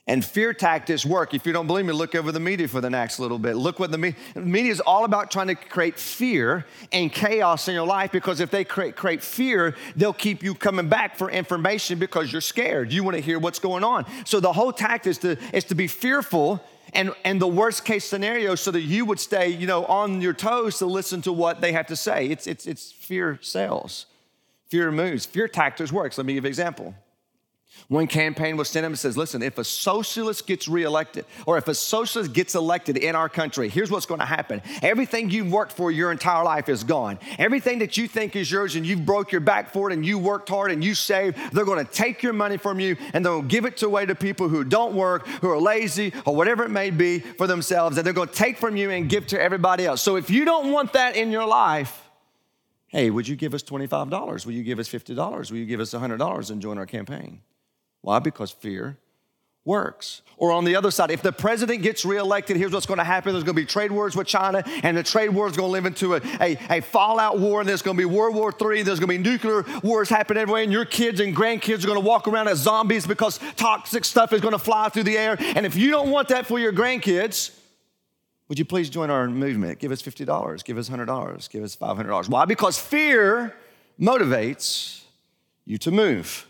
And 0.10 0.24
fear 0.24 0.54
tactics 0.54 1.06
work. 1.06 1.34
If 1.34 1.46
you 1.46 1.52
don't 1.52 1.68
believe 1.68 1.86
me, 1.86 1.92
look 1.92 2.16
over 2.16 2.32
the 2.32 2.40
media 2.40 2.70
for 2.70 2.80
the 2.80 2.90
next 2.90 3.20
little 3.20 3.38
bit. 3.38 3.58
Look 3.58 3.78
what 3.78 3.92
the 3.92 3.98
media, 3.98 4.18
media 4.36 4.72
is 4.72 4.80
all 4.80 5.04
about 5.04 5.32
trying 5.32 5.48
to 5.48 5.56
create 5.56 6.00
fear 6.00 6.66
and 6.94 7.12
chaos 7.12 7.68
in 7.68 7.74
your 7.74 7.86
life 7.86 8.14
because 8.14 8.40
if 8.40 8.50
they 8.50 8.64
create, 8.64 8.96
create 8.96 9.22
fear, 9.22 9.76
they'll 9.98 10.14
keep 10.14 10.44
you 10.44 10.56
coming 10.56 10.88
back 10.88 11.18
for 11.18 11.30
information 11.30 12.00
because 12.00 12.32
you're 12.32 12.40
scared. 12.40 12.94
You 12.94 13.04
want 13.04 13.18
to 13.18 13.22
hear 13.22 13.38
what's 13.38 13.60
going 13.60 13.84
on. 13.84 14.06
So 14.26 14.40
the 14.40 14.54
whole 14.54 14.72
tactic 14.72 15.10
is 15.10 15.18
to, 15.20 15.38
is 15.54 15.66
to 15.66 15.76
be 15.76 15.88
fearful 15.88 16.64
and, 16.94 17.12
and 17.26 17.42
the 17.42 17.48
worst 17.48 17.84
case 17.84 18.06
scenario 18.06 18.56
so 18.56 18.72
that 18.72 18.82
you 18.82 19.04
would 19.04 19.20
stay, 19.20 19.50
you 19.50 19.68
know, 19.68 19.84
on 19.86 20.22
your 20.22 20.34
toes 20.34 20.78
to 20.78 20.86
listen 20.86 21.22
to 21.24 21.34
what 21.34 21.60
they 21.60 21.74
have 21.74 21.88
to 21.88 21.98
say. 21.98 22.28
It's, 22.28 22.48
it's, 22.48 22.66
it's 22.66 22.94
fear 22.94 23.40
sells. 23.42 24.06
Fear 24.70 24.92
moves. 24.94 25.26
Fear 25.26 25.50
tactics 25.50 25.92
works. 25.92 26.18
Let 26.18 26.26
me 26.26 26.34
give 26.34 26.46
an 26.46 26.50
example. 26.50 26.96
One 27.88 28.08
campaign 28.08 28.58
was 28.58 28.70
sent 28.70 28.86
up 28.86 28.90
and 28.90 29.00
says, 29.00 29.18
listen, 29.18 29.42
if 29.42 29.58
a 29.58 29.64
socialist 29.64 30.46
gets 30.46 30.68
reelected 30.68 31.26
or 31.46 31.58
if 31.58 31.68
a 31.68 31.74
socialist 31.74 32.34
gets 32.34 32.54
elected 32.54 32.98
in 32.98 33.16
our 33.16 33.30
country, 33.30 33.70
here's 33.70 33.90
what's 33.90 34.06
going 34.06 34.20
to 34.20 34.26
happen. 34.26 34.62
Everything 34.82 35.30
you've 35.30 35.52
worked 35.52 35.72
for 35.72 35.90
your 35.90 36.12
entire 36.12 36.44
life 36.44 36.68
is 36.68 36.84
gone. 36.84 37.18
Everything 37.38 37.80
that 37.80 37.96
you 37.96 38.08
think 38.08 38.36
is 38.36 38.52
yours 38.52 38.76
and 38.76 38.86
you've 38.86 39.06
broke 39.06 39.32
your 39.32 39.42
back 39.42 39.72
for 39.72 39.90
it 39.90 39.94
and 39.94 40.06
you 40.06 40.18
worked 40.18 40.50
hard 40.50 40.72
and 40.72 40.84
you 40.84 40.94
saved, 40.94 41.38
they're 41.54 41.66
going 41.66 41.84
to 41.84 41.92
take 41.92 42.22
your 42.22 42.34
money 42.34 42.58
from 42.58 42.80
you 42.80 42.98
and 43.14 43.26
they'll 43.26 43.42
give 43.42 43.66
it 43.66 43.82
away 43.82 44.06
to 44.06 44.16
people 44.16 44.50
who 44.50 44.64
don't 44.64 44.94
work, 44.94 45.28
who 45.28 45.50
are 45.50 45.60
lazy, 45.60 46.12
or 46.26 46.36
whatever 46.36 46.64
it 46.64 46.72
may 46.72 46.90
be 46.90 47.20
for 47.20 47.48
themselves. 47.48 47.98
And 47.98 48.06
they're 48.06 48.14
going 48.14 48.30
to 48.30 48.34
take 48.34 48.58
from 48.58 48.76
you 48.76 48.92
and 48.92 49.10
give 49.10 49.28
to 49.28 49.42
everybody 49.42 49.86
else. 49.86 50.02
So 50.02 50.18
if 50.18 50.30
you 50.30 50.46
don't 50.46 50.72
want 50.72 50.94
that 50.94 51.16
in 51.16 51.32
your 51.32 51.48
life, 51.48 52.04
hey, 52.88 53.10
would 53.10 53.28
you 53.28 53.36
give 53.36 53.54
us 53.54 53.64
$25? 53.64 54.46
Will 54.46 54.54
you 54.54 54.64
give 54.64 54.80
us 54.80 54.90
$50? 54.90 55.52
Will 55.52 55.58
you 55.58 55.66
give 55.66 55.80
us 55.80 55.94
$100 55.94 56.52
and 56.52 56.62
join 56.62 56.78
our 56.78 56.86
campaign? 56.86 57.42
Why? 58.02 58.20
Because 58.20 58.52
fear 58.52 58.98
works. 59.68 60.22
Or 60.38 60.52
on 60.52 60.64
the 60.66 60.76
other 60.76 60.92
side, 60.92 61.12
if 61.12 61.22
the 61.22 61.32
president 61.32 61.82
gets 61.82 62.06
reelected, 62.06 62.58
here's 62.58 62.72
what's 62.72 62.86
going 62.86 63.00
to 63.00 63.04
happen. 63.04 63.34
There's 63.34 63.44
going 63.44 63.56
to 63.56 63.62
be 63.62 63.66
trade 63.66 63.92
wars 63.92 64.16
with 64.16 64.28
China, 64.28 64.64
and 64.84 64.96
the 64.96 65.04
trade 65.04 65.30
war 65.30 65.48
is 65.48 65.58
going 65.58 65.68
to 65.68 65.72
live 65.72 65.86
into 65.86 66.16
a, 66.16 66.22
a, 66.40 66.58
a, 66.70 66.82
fallout 66.82 67.40
war, 67.40 67.60
and 67.60 67.68
there's 67.68 67.82
going 67.82 67.98
to 67.98 68.02
be 68.02 68.06
World 68.06 68.36
War 68.36 68.52
III. 68.52 68.84
There's 68.84 69.00
going 69.00 69.10
to 69.10 69.24
be 69.24 69.30
nuclear 69.30 69.66
wars 69.84 70.10
happening 70.10 70.42
everywhere, 70.42 70.64
and 70.64 70.72
your 70.72 70.86
kids 70.86 71.20
and 71.20 71.36
grandkids 71.36 71.84
are 71.84 71.88
going 71.88 72.00
to 72.00 72.08
walk 72.08 72.28
around 72.28 72.48
as 72.48 72.60
zombies 72.60 73.06
because 73.06 73.40
toxic 73.56 74.06
stuff 74.06 74.32
is 74.32 74.42
going 74.42 74.54
to 74.54 74.60
fly 74.60 74.90
through 74.90 75.04
the 75.04 75.18
air. 75.18 75.36
And 75.40 75.66
if 75.66 75.76
you 75.76 75.92
don't 75.92 76.12
want 76.12 76.30
that 76.30 76.46
for 76.46 76.60
your 76.60 76.72
grandkids, 76.72 77.52
would 78.48 78.58
you 78.58 78.66
please 78.66 78.90
join 78.90 79.10
our 79.10 79.28
movement? 79.28 79.80
Give 79.80 79.92
us 79.92 80.02
$50, 80.02 80.64
give 80.64 80.78
us 80.78 80.90
$100, 80.90 81.50
give 81.50 81.64
us 81.64 81.76
$500. 81.76 82.30
Why? 82.30 82.46
Because 82.46 82.78
fear 82.78 83.56
motivates 84.00 85.02
you 85.66 85.78
to 85.80 85.92
move, 85.92 86.48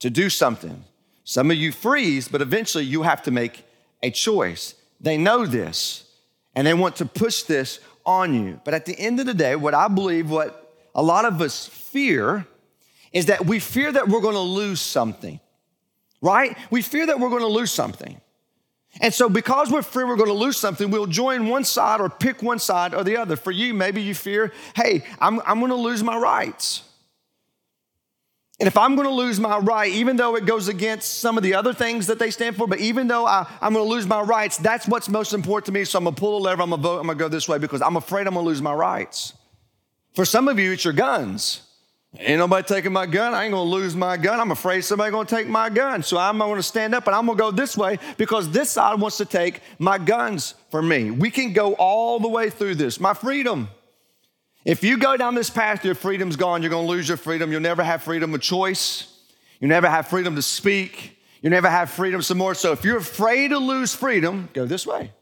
to 0.00 0.10
do 0.10 0.28
something 0.28 0.84
some 1.30 1.52
of 1.52 1.56
you 1.56 1.70
freeze, 1.70 2.26
but 2.26 2.42
eventually 2.42 2.82
you 2.82 3.02
have 3.02 3.22
to 3.22 3.30
make 3.30 3.64
a 4.02 4.10
choice. 4.10 4.74
They 5.00 5.16
know 5.16 5.46
this 5.46 6.10
and 6.56 6.66
they 6.66 6.74
want 6.74 6.96
to 6.96 7.06
push 7.06 7.44
this 7.44 7.78
on 8.04 8.34
you. 8.34 8.60
But 8.64 8.74
at 8.74 8.84
the 8.84 8.98
end 8.98 9.20
of 9.20 9.26
the 9.26 9.34
day, 9.34 9.54
what 9.54 9.72
I 9.72 9.86
believe, 9.86 10.28
what 10.28 10.74
a 10.92 11.02
lot 11.04 11.24
of 11.24 11.40
us 11.40 11.66
fear, 11.66 12.48
is 13.12 13.26
that 13.26 13.46
we 13.46 13.60
fear 13.60 13.92
that 13.92 14.08
we're 14.08 14.20
gonna 14.20 14.40
lose 14.40 14.80
something, 14.80 15.38
right? 16.20 16.58
We 16.68 16.82
fear 16.82 17.06
that 17.06 17.20
we're 17.20 17.30
gonna 17.30 17.46
lose 17.46 17.70
something. 17.70 18.20
And 19.00 19.14
so, 19.14 19.28
because 19.28 19.70
we're 19.70 19.82
fear 19.82 20.04
we're 20.04 20.16
gonna 20.16 20.32
lose 20.32 20.56
something, 20.56 20.90
we'll 20.90 21.06
join 21.06 21.46
one 21.46 21.62
side 21.62 22.00
or 22.00 22.10
pick 22.10 22.42
one 22.42 22.58
side 22.58 22.92
or 22.92 23.04
the 23.04 23.16
other. 23.16 23.36
For 23.36 23.52
you, 23.52 23.72
maybe 23.72 24.02
you 24.02 24.16
fear, 24.16 24.52
hey, 24.74 25.04
I'm, 25.20 25.40
I'm 25.46 25.60
gonna 25.60 25.76
lose 25.76 26.02
my 26.02 26.16
rights. 26.16 26.89
And 28.60 28.66
if 28.66 28.76
I'm 28.76 28.94
going 28.94 29.08
to 29.08 29.14
lose 29.14 29.40
my 29.40 29.56
right, 29.58 29.90
even 29.90 30.16
though 30.16 30.36
it 30.36 30.44
goes 30.44 30.68
against 30.68 31.20
some 31.20 31.38
of 31.38 31.42
the 31.42 31.54
other 31.54 31.72
things 31.72 32.06
that 32.08 32.18
they 32.18 32.30
stand 32.30 32.56
for, 32.56 32.66
but 32.66 32.78
even 32.78 33.08
though 33.08 33.24
I, 33.24 33.46
am 33.62 33.72
going 33.72 33.86
to 33.86 33.90
lose 33.90 34.06
my 34.06 34.20
rights, 34.20 34.58
that's 34.58 34.86
what's 34.86 35.08
most 35.08 35.32
important 35.32 35.66
to 35.66 35.72
me. 35.72 35.84
So 35.84 35.96
I'm 35.96 36.04
going 36.04 36.14
to 36.14 36.20
pull 36.20 36.36
a 36.36 36.42
lever, 36.42 36.60
I'm 36.62 36.68
going 36.68 36.82
to 36.82 36.86
vote, 36.86 36.98
I'm 37.00 37.06
going 37.06 37.16
to 37.16 37.24
go 37.24 37.28
this 37.28 37.48
way 37.48 37.56
because 37.56 37.80
I'm 37.80 37.96
afraid 37.96 38.26
I'm 38.26 38.34
going 38.34 38.44
to 38.44 38.48
lose 38.48 38.60
my 38.60 38.74
rights. 38.74 39.32
For 40.14 40.26
some 40.26 40.46
of 40.46 40.58
you, 40.58 40.72
it's 40.72 40.84
your 40.84 40.92
guns. 40.92 41.62
Ain't 42.18 42.38
nobody 42.38 42.66
taking 42.66 42.92
my 42.92 43.06
gun. 43.06 43.34
I 43.34 43.44
ain't 43.44 43.52
gonna 43.52 43.70
lose 43.70 43.94
my 43.94 44.16
gun. 44.16 44.40
I'm 44.40 44.50
afraid 44.50 44.80
somebody 44.80 45.12
gonna 45.12 45.28
take 45.28 45.46
my 45.46 45.70
gun. 45.70 46.02
So 46.02 46.18
I'm 46.18 46.38
gonna 46.38 46.60
stand 46.60 46.92
up 46.92 47.06
and 47.06 47.14
I'm 47.14 47.24
gonna 47.24 47.38
go 47.38 47.52
this 47.52 47.76
way 47.76 48.00
because 48.16 48.50
this 48.50 48.70
side 48.70 49.00
wants 49.00 49.16
to 49.18 49.24
take 49.24 49.60
my 49.78 49.96
guns 49.96 50.54
from 50.72 50.88
me. 50.88 51.12
We 51.12 51.30
can 51.30 51.52
go 51.52 51.74
all 51.74 52.18
the 52.18 52.26
way 52.26 52.50
through 52.50 52.74
this. 52.74 52.98
My 52.98 53.14
freedom. 53.14 53.68
If 54.64 54.84
you 54.84 54.98
go 54.98 55.16
down 55.16 55.34
this 55.34 55.50
path, 55.50 55.84
your 55.84 55.94
freedom's 55.94 56.36
gone. 56.36 56.62
You're 56.62 56.70
gonna 56.70 56.86
lose 56.86 57.08
your 57.08 57.16
freedom. 57.16 57.50
You'll 57.50 57.60
never 57.60 57.82
have 57.82 58.02
freedom 58.02 58.34
of 58.34 58.40
choice. 58.40 59.06
You 59.58 59.68
never 59.68 59.88
have 59.88 60.08
freedom 60.08 60.36
to 60.36 60.42
speak. 60.42 61.18
You 61.40 61.48
never 61.50 61.70
have 61.70 61.90
freedom 61.90 62.20
some 62.20 62.38
more. 62.38 62.54
So 62.54 62.72
if 62.72 62.84
you're 62.84 62.98
afraid 62.98 63.48
to 63.48 63.58
lose 63.58 63.94
freedom, 63.94 64.50
go 64.52 64.66
this 64.66 64.86
way. 64.86 65.12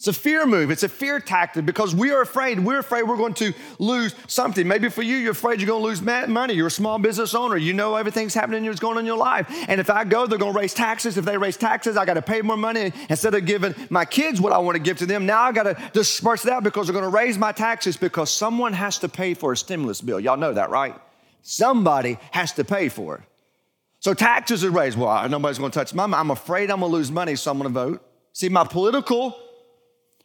It's 0.00 0.08
a 0.08 0.14
fear 0.14 0.46
move. 0.46 0.70
It's 0.70 0.82
a 0.82 0.88
fear 0.88 1.20
tactic 1.20 1.66
because 1.66 1.94
we 1.94 2.10
are 2.10 2.22
afraid. 2.22 2.58
We're 2.58 2.78
afraid 2.78 3.02
we're 3.02 3.18
going 3.18 3.34
to 3.34 3.52
lose 3.78 4.14
something. 4.28 4.66
Maybe 4.66 4.88
for 4.88 5.02
you, 5.02 5.18
you're 5.18 5.32
afraid 5.32 5.60
you're 5.60 5.66
going 5.66 5.82
to 5.82 5.88
lose 5.88 6.00
money. 6.00 6.54
You're 6.54 6.68
a 6.68 6.70
small 6.70 6.98
business 6.98 7.34
owner. 7.34 7.58
You 7.58 7.74
know 7.74 7.96
everything's 7.96 8.32
happening 8.32 8.64
what's 8.64 8.80
going 8.80 8.96
on 8.96 9.00
in 9.00 9.04
your 9.06 9.18
life. 9.18 9.46
And 9.68 9.78
if 9.78 9.90
I 9.90 10.04
go, 10.04 10.26
they're 10.26 10.38
going 10.38 10.54
to 10.54 10.58
raise 10.58 10.72
taxes. 10.72 11.18
If 11.18 11.26
they 11.26 11.36
raise 11.36 11.58
taxes, 11.58 11.98
I 11.98 12.06
got 12.06 12.14
to 12.14 12.22
pay 12.22 12.40
more 12.40 12.56
money. 12.56 12.94
Instead 13.10 13.34
of 13.34 13.44
giving 13.44 13.74
my 13.90 14.06
kids 14.06 14.40
what 14.40 14.54
I 14.54 14.58
want 14.58 14.76
to 14.76 14.82
give 14.82 14.96
to 15.00 15.04
them, 15.06 15.26
now 15.26 15.42
I 15.42 15.52
got 15.52 15.64
to 15.64 15.76
disperse 15.92 16.46
it 16.46 16.50
out 16.50 16.64
because 16.64 16.86
they're 16.86 16.94
going 16.94 17.04
to 17.04 17.14
raise 17.14 17.36
my 17.36 17.52
taxes 17.52 17.98
because 17.98 18.30
someone 18.30 18.72
has 18.72 19.00
to 19.00 19.08
pay 19.10 19.34
for 19.34 19.52
a 19.52 19.56
stimulus 19.56 20.00
bill. 20.00 20.18
Y'all 20.18 20.38
know 20.38 20.54
that, 20.54 20.70
right? 20.70 20.94
Somebody 21.42 22.16
has 22.30 22.52
to 22.52 22.64
pay 22.64 22.88
for 22.88 23.16
it. 23.16 23.22
So 23.98 24.14
taxes 24.14 24.64
are 24.64 24.70
raised. 24.70 24.96
Well, 24.96 25.28
nobody's 25.28 25.58
going 25.58 25.72
to 25.72 25.78
touch 25.78 25.92
my 25.92 26.06
money. 26.06 26.18
I'm 26.22 26.30
afraid 26.30 26.70
I'm 26.70 26.80
going 26.80 26.90
to 26.90 26.96
lose 26.96 27.10
money, 27.10 27.36
so 27.36 27.50
I'm 27.50 27.58
going 27.58 27.68
to 27.68 27.74
vote. 27.78 28.02
See, 28.32 28.48
my 28.48 28.64
political 28.64 29.36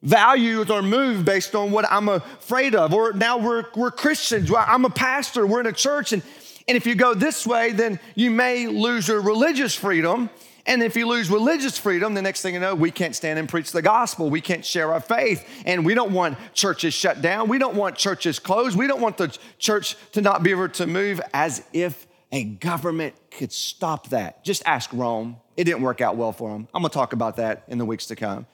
values 0.05 0.69
are 0.69 0.81
moved 0.81 1.25
based 1.25 1.55
on 1.55 1.71
what 1.71 1.85
I'm 1.91 2.07
afraid 2.07 2.75
of. 2.75 2.93
Or 2.93 3.11
now 3.11 3.37
we're, 3.37 3.65
we're 3.75 3.91
Christians. 3.91 4.51
I'm 4.55 4.85
a 4.85 4.89
pastor. 4.89 5.45
We're 5.45 5.59
in 5.59 5.65
a 5.65 5.73
church. 5.73 6.13
And, 6.13 6.23
and 6.67 6.77
if 6.77 6.85
you 6.85 6.95
go 6.95 7.13
this 7.13 7.45
way, 7.45 7.71
then 7.71 7.99
you 8.13 8.31
may 8.31 8.67
lose 8.67 9.07
your 9.07 9.21
religious 9.21 9.75
freedom. 9.75 10.29
And 10.67 10.81
if 10.81 10.95
you 10.95 11.07
lose 11.07 11.29
religious 11.29 11.77
freedom, 11.77 12.13
the 12.13 12.21
next 12.21 12.41
thing 12.41 12.53
you 12.55 12.59
know, 12.59 12.73
we 12.73 12.89
can't 12.89 13.15
stand 13.15 13.37
and 13.37 13.47
preach 13.47 13.71
the 13.71 13.81
gospel. 13.81 14.29
We 14.29 14.41
can't 14.41 14.65
share 14.65 14.93
our 14.93 14.99
faith. 14.99 15.47
And 15.65 15.85
we 15.85 15.93
don't 15.93 16.11
want 16.11 16.37
churches 16.53 16.93
shut 16.93 17.21
down. 17.21 17.49
We 17.49 17.59
don't 17.59 17.75
want 17.75 17.95
churches 17.97 18.39
closed. 18.39 18.77
We 18.77 18.87
don't 18.87 19.01
want 19.01 19.17
the 19.17 19.37
church 19.59 19.95
to 20.13 20.21
not 20.21 20.41
be 20.41 20.51
able 20.51 20.69
to 20.69 20.87
move 20.87 21.21
as 21.33 21.63
if 21.73 22.07
a 22.31 22.43
government 22.43 23.15
could 23.29 23.51
stop 23.51 24.09
that. 24.09 24.43
Just 24.43 24.63
ask 24.65 24.91
Rome. 24.91 25.37
It 25.55 25.65
didn't 25.65 25.83
work 25.83 26.01
out 26.01 26.17
well 26.17 26.33
for 26.33 26.51
them. 26.51 26.67
I'm 26.73 26.81
going 26.81 26.89
to 26.89 26.93
talk 26.93 27.13
about 27.13 27.37
that 27.37 27.63
in 27.67 27.77
the 27.77 27.85
weeks 27.85 28.07
to 28.07 28.15
come. 28.15 28.47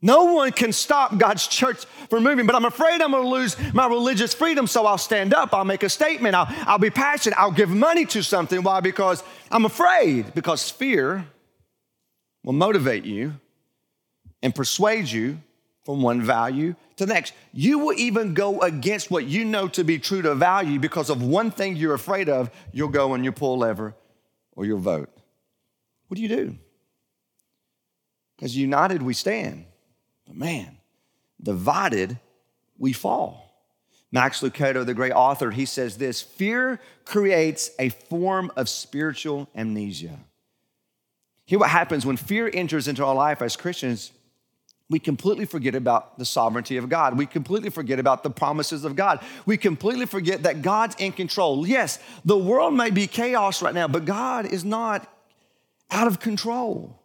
No 0.00 0.34
one 0.34 0.52
can 0.52 0.72
stop 0.72 1.18
God's 1.18 1.46
church 1.48 1.84
from 2.08 2.22
moving, 2.22 2.46
but 2.46 2.54
I'm 2.54 2.64
afraid 2.64 3.00
I'm 3.00 3.10
gonna 3.10 3.28
lose 3.28 3.56
my 3.74 3.88
religious 3.88 4.32
freedom, 4.32 4.68
so 4.68 4.86
I'll 4.86 4.98
stand 4.98 5.34
up, 5.34 5.52
I'll 5.52 5.64
make 5.64 5.82
a 5.82 5.88
statement, 5.88 6.36
I'll, 6.36 6.46
I'll 6.66 6.78
be 6.78 6.90
passionate, 6.90 7.38
I'll 7.38 7.50
give 7.50 7.68
money 7.68 8.06
to 8.06 8.22
something. 8.22 8.62
Why? 8.62 8.80
Because 8.80 9.24
I'm 9.50 9.64
afraid, 9.64 10.34
because 10.34 10.70
fear 10.70 11.26
will 12.44 12.52
motivate 12.52 13.04
you 13.04 13.34
and 14.40 14.54
persuade 14.54 15.08
you 15.08 15.40
from 15.84 16.02
one 16.02 16.22
value 16.22 16.76
to 16.96 17.06
the 17.06 17.14
next. 17.14 17.32
You 17.52 17.78
will 17.78 17.98
even 17.98 18.34
go 18.34 18.60
against 18.60 19.10
what 19.10 19.24
you 19.24 19.44
know 19.44 19.68
to 19.68 19.84
be 19.84 19.98
true 19.98 20.22
to 20.22 20.34
value 20.34 20.78
because 20.78 21.10
of 21.10 21.22
one 21.22 21.50
thing 21.50 21.76
you're 21.76 21.94
afraid 21.94 22.28
of. 22.28 22.50
You'll 22.72 22.88
go 22.88 23.14
and 23.14 23.24
you 23.24 23.32
pull 23.32 23.58
lever 23.58 23.94
or 24.54 24.64
you'll 24.64 24.78
vote. 24.80 25.08
What 26.06 26.16
do 26.16 26.22
you 26.22 26.28
do? 26.28 26.56
Because 28.36 28.56
united 28.56 29.02
we 29.02 29.14
stand. 29.14 29.64
But 30.28 30.36
man, 30.36 30.76
divided, 31.42 32.18
we 32.78 32.92
fall. 32.92 33.44
Max 34.12 34.40
Lucado, 34.40 34.86
the 34.86 34.94
great 34.94 35.12
author, 35.12 35.50
he 35.50 35.64
says 35.64 35.96
this 35.96 36.22
fear 36.22 36.80
creates 37.04 37.70
a 37.78 37.88
form 37.88 38.52
of 38.56 38.68
spiritual 38.68 39.48
amnesia. 39.56 40.18
Hear 41.46 41.58
what 41.58 41.70
happens 41.70 42.06
when 42.06 42.16
fear 42.16 42.50
enters 42.52 42.88
into 42.88 43.04
our 43.04 43.14
life 43.14 43.42
as 43.42 43.56
Christians. 43.56 44.12
We 44.90 44.98
completely 44.98 45.44
forget 45.44 45.74
about 45.74 46.18
the 46.18 46.24
sovereignty 46.24 46.78
of 46.78 46.88
God. 46.88 47.18
We 47.18 47.26
completely 47.26 47.68
forget 47.68 47.98
about 47.98 48.22
the 48.22 48.30
promises 48.30 48.84
of 48.84 48.96
God. 48.96 49.20
We 49.44 49.58
completely 49.58 50.06
forget 50.06 50.44
that 50.44 50.62
God's 50.62 50.96
in 50.98 51.12
control. 51.12 51.66
Yes, 51.66 51.98
the 52.24 52.38
world 52.38 52.72
may 52.72 52.90
be 52.90 53.06
chaos 53.06 53.60
right 53.60 53.74
now, 53.74 53.88
but 53.88 54.06
God 54.06 54.46
is 54.46 54.64
not 54.64 55.06
out 55.90 56.06
of 56.06 56.20
control. 56.20 56.98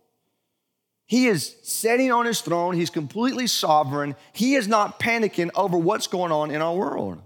He 1.14 1.28
is 1.28 1.56
sitting 1.62 2.12
on 2.12 2.26
his 2.26 2.42
throne. 2.42 2.74
He's 2.74 2.90
completely 2.90 3.46
sovereign. 3.46 4.16
He 4.34 4.56
is 4.56 4.68
not 4.68 5.00
panicking 5.00 5.52
over 5.54 5.78
what's 5.78 6.08
going 6.08 6.32
on 6.32 6.50
in 6.50 6.60
our 6.60 6.74
world. 6.74 7.22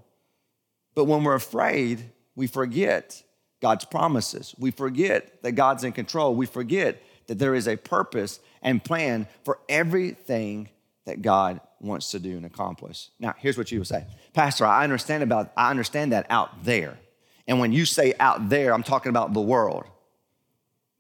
But 0.93 1.05
when 1.05 1.23
we're 1.23 1.35
afraid, 1.35 2.11
we 2.35 2.47
forget 2.47 3.23
God's 3.61 3.85
promises. 3.85 4.53
We 4.59 4.71
forget 4.71 5.41
that 5.41 5.53
God's 5.53 5.85
in 5.85 5.93
control. 5.93 6.35
We 6.35 6.47
forget 6.47 7.01
that 7.27 7.39
there 7.39 7.55
is 7.55 7.65
a 7.65 7.77
purpose 7.77 8.41
and 8.61 8.83
plan 8.83 9.25
for 9.45 9.57
everything 9.69 10.67
that 11.05 11.21
God 11.21 11.61
wants 11.79 12.11
to 12.11 12.19
do 12.19 12.35
and 12.35 12.45
accomplish. 12.45 13.07
Now, 13.21 13.35
here's 13.37 13.57
what 13.57 13.71
you 13.71 13.79
would 13.79 13.87
say. 13.87 14.05
Pastor, 14.33 14.65
I 14.65 14.83
understand 14.83 15.23
about 15.23 15.53
I 15.55 15.69
understand 15.69 16.11
that 16.11 16.25
out 16.29 16.65
there. 16.65 16.99
And 17.47 17.61
when 17.61 17.71
you 17.71 17.85
say 17.85 18.15
out 18.19 18.49
there, 18.49 18.73
I'm 18.73 18.83
talking 18.83 19.11
about 19.11 19.33
the 19.33 19.39
world. 19.39 19.85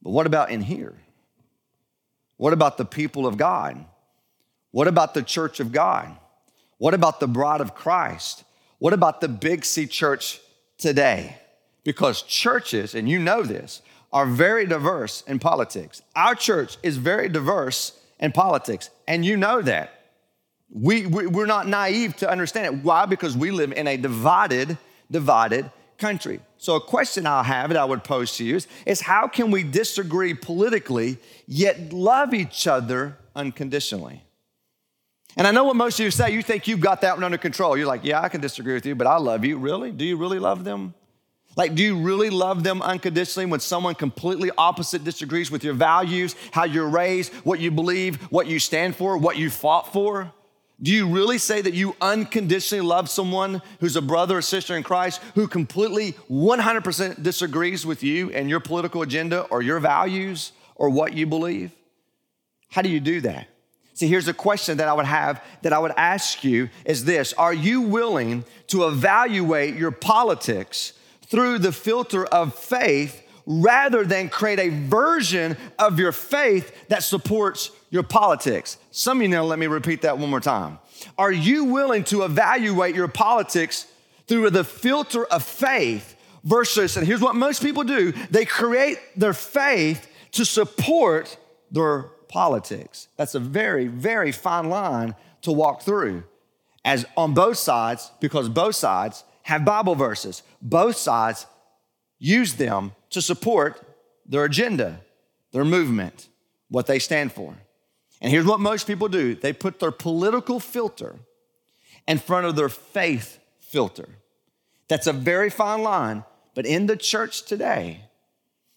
But 0.01 0.11
what 0.11 0.25
about 0.25 0.51
in 0.51 0.61
here? 0.61 0.95
What 2.37 2.53
about 2.53 2.77
the 2.77 2.85
people 2.85 3.27
of 3.27 3.37
God? 3.37 3.83
What 4.71 4.87
about 4.87 5.13
the 5.13 5.23
church 5.23 5.59
of 5.59 5.71
God? 5.71 6.15
What 6.77 6.93
about 6.93 7.19
the 7.19 7.27
bride 7.27 7.61
of 7.61 7.73
Christ? 7.73 8.43
What 8.79 8.93
about 8.93 9.21
the 9.21 9.27
Big 9.27 9.65
C 9.65 9.87
church 9.87 10.39
today? 10.77 11.37
Because 11.83 12.21
churches, 12.21 12.93
and 12.93 13.09
you 13.09 13.17
know 13.17 13.43
this, 13.43 13.81
are 14.13 14.25
very 14.25 14.65
diverse 14.65 15.21
in 15.27 15.39
politics. 15.39 16.01
Our 16.15 16.35
church 16.35 16.77
is 16.83 16.97
very 16.97 17.27
diverse 17.29 17.99
in 18.19 18.31
politics, 18.31 18.89
and 19.07 19.25
you 19.25 19.37
know 19.37 19.61
that. 19.61 19.93
We, 20.69 21.05
we, 21.05 21.27
we're 21.27 21.45
not 21.45 21.67
naive 21.67 22.17
to 22.17 22.29
understand 22.29 22.65
it. 22.65 22.83
Why? 22.83 23.05
Because 23.05 23.37
we 23.37 23.51
live 23.51 23.71
in 23.71 23.87
a 23.87 23.97
divided, 23.97 24.77
divided 25.09 25.71
country. 25.97 26.39
So, 26.57 26.75
a 26.75 26.81
question 26.81 27.27
I'll 27.27 27.43
have 27.43 27.69
that 27.69 27.77
I 27.77 27.85
would 27.85 28.03
pose 28.03 28.35
to 28.37 28.43
you 28.43 28.55
is, 28.55 28.67
is 28.85 29.01
how 29.01 29.27
can 29.27 29.51
we 29.51 29.63
disagree 29.63 30.33
politically 30.33 31.17
yet 31.47 31.93
love 31.93 32.33
each 32.33 32.67
other 32.67 33.17
unconditionally? 33.35 34.23
And 35.35 35.45
I 35.45 35.51
know 35.51 35.65
what 35.65 35.75
most 35.75 35.99
of 35.99 36.03
you 36.03 36.11
say. 36.11 36.31
You 36.31 36.41
think 36.41 36.67
you've 36.67 36.79
got 36.79 37.01
that 37.01 37.15
one 37.15 37.23
under 37.23 37.37
control. 37.37 37.77
You're 37.77 37.85
like, 37.85 38.03
yeah, 38.03 38.21
I 38.21 38.29
can 38.29 38.41
disagree 38.41 38.73
with 38.73 38.87
you, 38.87 38.95
but 38.95 39.05
I 39.05 39.17
love 39.17 39.45
you. 39.45 39.57
Really? 39.57 39.91
Do 39.91 40.03
you 40.03 40.17
really 40.17 40.39
love 40.39 40.63
them? 40.63 40.95
Like, 41.55 41.73
do 41.73 41.83
you 41.83 41.97
really 41.97 42.29
love 42.29 42.63
them 42.63 42.81
unconditionally 42.81 43.47
when 43.47 43.59
someone 43.59 43.95
completely 43.95 44.51
opposite 44.57 45.03
disagrees 45.03 45.49
with 45.49 45.63
your 45.63 45.73
values, 45.73 46.35
how 46.51 46.65
you're 46.65 46.89
raised, 46.89 47.33
what 47.43 47.59
you 47.59 47.71
believe, 47.71 48.21
what 48.31 48.45
you 48.47 48.59
stand 48.59 48.95
for, 48.95 49.17
what 49.17 49.37
you 49.37 49.49
fought 49.49 49.91
for? 49.91 50.31
Do 50.81 50.91
you 50.91 51.07
really 51.07 51.39
say 51.39 51.61
that 51.61 51.73
you 51.73 51.95
unconditionally 51.99 52.85
love 52.85 53.09
someone 53.09 53.63
who's 53.79 53.95
a 53.95 54.01
brother 54.01 54.37
or 54.37 54.41
sister 54.43 54.77
in 54.77 54.83
Christ 54.83 55.21
who 55.33 55.47
completely 55.47 56.13
100% 56.29 57.23
disagrees 57.23 57.85
with 57.85 58.03
you 58.03 58.29
and 58.31 58.49
your 58.49 58.59
political 58.59 59.01
agenda 59.01 59.41
or 59.43 59.63
your 59.63 59.79
values 59.79 60.51
or 60.75 60.89
what 60.89 61.13
you 61.13 61.25
believe? 61.25 61.71
How 62.69 62.83
do 62.83 62.89
you 62.89 62.99
do 62.99 63.21
that? 63.21 63.47
See, 63.95 64.07
here's 64.07 64.27
a 64.27 64.33
question 64.33 64.77
that 64.77 64.87
I 64.87 64.93
would 64.93 65.07
have 65.07 65.43
that 65.63 65.73
I 65.73 65.79
would 65.79 65.93
ask 65.97 66.43
you 66.43 66.69
is 66.85 67.05
this 67.05 67.33
Are 67.33 67.53
you 67.53 67.81
willing 67.81 68.45
to 68.67 68.87
evaluate 68.87 69.73
your 69.73 69.89
politics 69.89 70.93
through 71.25 71.57
the 71.59 71.71
filter 71.71 72.23
of 72.25 72.53
faith 72.53 73.23
rather 73.47 74.03
than 74.03 74.29
create 74.29 74.59
a 74.59 74.69
version 74.69 75.57
of 75.79 75.97
your 75.97 76.11
faith 76.11 76.89
that 76.89 77.01
supports 77.01 77.71
your 77.89 78.03
politics. 78.03 78.77
Some 78.97 79.19
of 79.19 79.21
you 79.21 79.27
know, 79.27 79.45
let 79.45 79.59
me 79.59 79.67
repeat 79.67 80.01
that 80.01 80.17
one 80.17 80.31
more 80.31 80.39
time. 80.39 80.79
Are 81.19 81.31
you 81.31 81.65
willing 81.65 82.03
to 82.05 82.23
evaluate 82.23 82.95
your 82.95 83.07
politics 83.07 83.85
through 84.27 84.49
the 84.49 84.63
filter 84.63 85.23
of 85.25 85.43
faith 85.43 86.15
versus, 86.43 86.97
and 86.97 87.05
here's 87.05 87.21
what 87.21 87.35
most 87.35 87.61
people 87.61 87.83
do 87.83 88.11
they 88.31 88.43
create 88.43 88.97
their 89.15 89.33
faith 89.33 90.07
to 90.31 90.43
support 90.43 91.37
their 91.69 92.09
politics. 92.27 93.07
That's 93.17 93.35
a 93.35 93.39
very, 93.39 93.85
very 93.85 94.31
fine 94.31 94.67
line 94.67 95.13
to 95.43 95.51
walk 95.51 95.83
through, 95.83 96.23
as 96.83 97.05
on 97.15 97.35
both 97.35 97.57
sides, 97.57 98.11
because 98.19 98.49
both 98.49 98.75
sides 98.75 99.23
have 99.43 99.63
Bible 99.63 99.93
verses. 99.93 100.41
Both 100.59 100.97
sides 100.97 101.45
use 102.17 102.55
them 102.55 102.93
to 103.11 103.21
support 103.21 103.79
their 104.25 104.43
agenda, 104.43 105.01
their 105.51 105.65
movement, 105.65 106.29
what 106.69 106.87
they 106.87 106.97
stand 106.97 107.31
for. 107.31 107.57
And 108.21 108.31
here's 108.31 108.45
what 108.45 108.59
most 108.59 108.87
people 108.87 109.09
do 109.09 109.35
they 109.35 109.53
put 109.53 109.79
their 109.79 109.91
political 109.91 110.59
filter 110.59 111.15
in 112.07 112.17
front 112.17 112.45
of 112.45 112.55
their 112.55 112.69
faith 112.69 113.39
filter. 113.59 114.07
That's 114.87 115.07
a 115.07 115.13
very 115.13 115.49
fine 115.49 115.83
line, 115.83 116.23
but 116.55 116.65
in 116.65 116.85
the 116.85 116.97
church 116.97 117.43
today, 117.43 118.01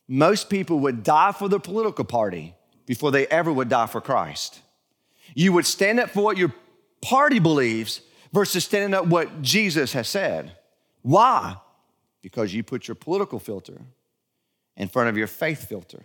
most 0.08 0.50
people 0.50 0.80
would 0.80 1.04
die 1.04 1.32
for 1.32 1.48
their 1.48 1.60
political 1.60 2.04
party 2.04 2.54
before 2.86 3.12
they 3.12 3.26
ever 3.28 3.52
would 3.52 3.68
die 3.68 3.86
for 3.86 4.00
Christ. 4.00 4.60
You 5.34 5.52
would 5.52 5.66
stand 5.66 6.00
up 6.00 6.10
for 6.10 6.22
what 6.22 6.36
your 6.36 6.52
party 7.00 7.38
believes 7.38 8.00
versus 8.32 8.64
standing 8.64 8.94
up 8.94 9.06
what 9.06 9.42
Jesus 9.42 9.92
has 9.92 10.08
said. 10.08 10.52
Why? 11.02 11.56
Because 12.22 12.52
you 12.52 12.64
put 12.64 12.88
your 12.88 12.96
political 12.96 13.38
filter 13.38 13.80
in 14.76 14.88
front 14.88 15.08
of 15.08 15.16
your 15.16 15.28
faith 15.28 15.68
filter. 15.68 16.02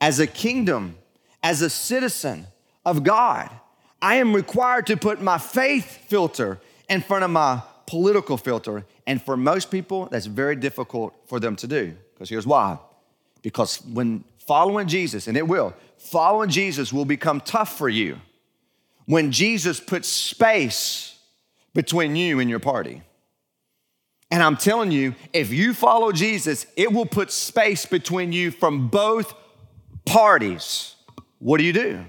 As 0.00 0.18
a 0.18 0.26
kingdom, 0.26 0.96
as 1.44 1.60
a 1.60 1.68
citizen 1.70 2.46
of 2.86 3.04
God, 3.04 3.50
I 4.00 4.16
am 4.16 4.34
required 4.34 4.86
to 4.88 4.96
put 4.96 5.20
my 5.20 5.38
faith 5.38 5.98
filter 6.08 6.58
in 6.88 7.02
front 7.02 7.22
of 7.22 7.30
my 7.30 7.62
political 7.86 8.38
filter. 8.38 8.84
And 9.06 9.22
for 9.22 9.36
most 9.36 9.70
people, 9.70 10.06
that's 10.06 10.26
very 10.26 10.56
difficult 10.56 11.14
for 11.26 11.38
them 11.38 11.54
to 11.56 11.66
do. 11.66 11.94
Because 12.14 12.30
here's 12.30 12.46
why. 12.46 12.78
Because 13.42 13.84
when 13.84 14.24
following 14.38 14.88
Jesus, 14.88 15.28
and 15.28 15.36
it 15.36 15.46
will, 15.46 15.74
following 15.98 16.48
Jesus 16.48 16.92
will 16.92 17.04
become 17.04 17.42
tough 17.42 17.76
for 17.76 17.90
you 17.90 18.18
when 19.04 19.30
Jesus 19.30 19.80
puts 19.80 20.08
space 20.08 21.18
between 21.74 22.16
you 22.16 22.40
and 22.40 22.48
your 22.48 22.58
party. 22.58 23.02
And 24.30 24.42
I'm 24.42 24.56
telling 24.56 24.90
you, 24.90 25.14
if 25.34 25.52
you 25.52 25.74
follow 25.74 26.10
Jesus, 26.10 26.66
it 26.74 26.90
will 26.90 27.06
put 27.06 27.30
space 27.30 27.84
between 27.84 28.32
you 28.32 28.50
from 28.50 28.88
both 28.88 29.34
parties. 30.06 30.93
What 31.44 31.58
do 31.58 31.64
you 31.64 31.74
do? 31.74 32.02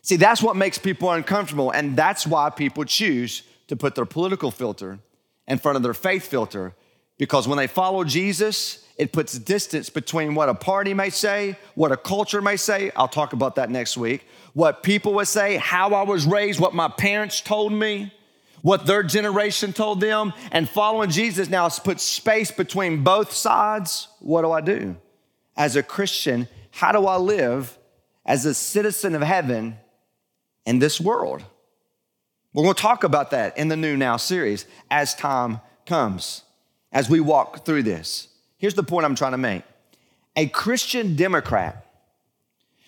See, 0.00 0.16
that's 0.16 0.42
what 0.42 0.56
makes 0.56 0.78
people 0.78 1.10
uncomfortable, 1.10 1.70
and 1.70 1.94
that's 1.94 2.26
why 2.26 2.48
people 2.48 2.84
choose 2.84 3.42
to 3.68 3.76
put 3.76 3.94
their 3.94 4.06
political 4.06 4.50
filter 4.50 5.00
in 5.46 5.58
front 5.58 5.76
of 5.76 5.82
their 5.82 5.92
faith 5.92 6.26
filter 6.26 6.74
because 7.18 7.46
when 7.46 7.58
they 7.58 7.66
follow 7.66 8.04
Jesus, 8.04 8.86
it 8.96 9.12
puts 9.12 9.38
distance 9.38 9.90
between 9.90 10.34
what 10.34 10.48
a 10.48 10.54
party 10.54 10.94
may 10.94 11.10
say, 11.10 11.58
what 11.74 11.92
a 11.92 11.96
culture 11.98 12.40
may 12.40 12.56
say. 12.56 12.90
I'll 12.96 13.06
talk 13.06 13.34
about 13.34 13.56
that 13.56 13.68
next 13.68 13.98
week. 13.98 14.26
What 14.54 14.82
people 14.82 15.12
would 15.14 15.28
say, 15.28 15.58
how 15.58 15.90
I 15.90 16.02
was 16.04 16.24
raised, 16.24 16.58
what 16.58 16.74
my 16.74 16.88
parents 16.88 17.42
told 17.42 17.70
me, 17.70 18.14
what 18.62 18.86
their 18.86 19.02
generation 19.02 19.74
told 19.74 20.00
them. 20.00 20.32
And 20.52 20.66
following 20.66 21.10
Jesus 21.10 21.50
now 21.50 21.68
puts 21.68 22.02
space 22.02 22.50
between 22.50 23.04
both 23.04 23.30
sides. 23.30 24.08
What 24.20 24.40
do 24.40 24.52
I 24.52 24.62
do? 24.62 24.96
As 25.54 25.76
a 25.76 25.82
Christian, 25.82 26.48
how 26.70 26.92
do 26.92 27.06
I 27.06 27.16
live 27.16 27.76
as 28.26 28.46
a 28.46 28.54
citizen 28.54 29.14
of 29.14 29.22
heaven 29.22 29.76
in 30.66 30.78
this 30.78 31.00
world? 31.00 31.44
We're 32.52 32.62
going 32.62 32.74
to 32.74 32.80
talk 32.80 33.02
about 33.04 33.32
that 33.32 33.58
in 33.58 33.68
the 33.68 33.76
New 33.76 33.96
Now 33.96 34.16
series 34.16 34.66
as 34.90 35.14
time 35.14 35.60
comes, 35.86 36.42
as 36.92 37.10
we 37.10 37.20
walk 37.20 37.64
through 37.66 37.82
this. 37.82 38.28
Here's 38.58 38.74
the 38.74 38.84
point 38.84 39.04
I'm 39.04 39.16
trying 39.16 39.32
to 39.32 39.38
make 39.38 39.64
a 40.36 40.46
Christian 40.46 41.16
Democrat 41.16 41.84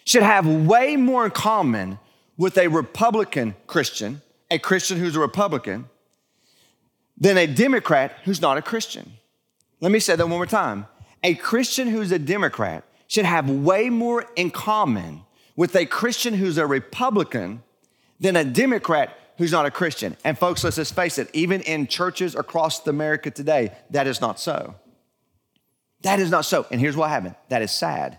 should 0.05 0.23
have 0.23 0.47
way 0.47 0.97
more 0.97 1.25
in 1.25 1.33
common 1.33 1.99
with 2.37 2.57
a 2.59 2.69
Republican 2.69 3.55
Christian, 3.67 4.23
a 4.51 4.59
Christian 4.59 4.99
who's 4.99 5.17
a 5.17 5.21
Republican, 5.21 5.89
than 7.19 7.37
a 7.37 7.47
Democrat 7.47 8.13
who's 8.25 8.41
not 8.41 8.59
a 8.59 8.63
Christian. 8.63 9.13
Let 9.81 9.91
me 9.91 9.99
say 9.99 10.17
that 10.17 10.25
one 10.25 10.39
more 10.39 10.47
time. 10.47 10.87
A 11.25 11.35
Christian 11.35 11.89
who's 11.89 12.13
a 12.13 12.19
Democrat 12.19 12.85
should 13.09 13.25
have 13.25 13.51
way 13.51 13.91
more 13.91 14.27
in 14.37 14.51
common 14.51 15.23
with 15.57 15.75
a 15.75 15.87
Christian 15.87 16.35
who's 16.35 16.59
a 16.59 16.67
Republican 16.67 17.63
than 18.21 18.37
a 18.37 18.45
Democrat 18.45 19.19
who's 19.39 19.53
not 19.53 19.67
a 19.67 19.71
Christian. 19.71 20.17
And 20.25 20.39
folks, 20.39 20.65
let's 20.65 20.77
just 20.77 20.95
face 20.95 21.19
it, 21.19 21.29
even 21.33 21.61
in 21.63 21.87
churches 21.87 22.35
across 22.35 22.87
America 22.87 23.31
today, 23.31 23.73
that 23.91 24.07
is 24.07 24.21
not 24.21 24.39
so. 24.39 24.75
That 26.03 26.21
is 26.21 26.31
not 26.31 26.45
so. 26.45 26.67
And 26.71 26.81
here's 26.81 26.97
what 26.97 27.11
happened 27.11 27.35
that 27.49 27.63
is 27.63 27.71
sad. 27.71 28.19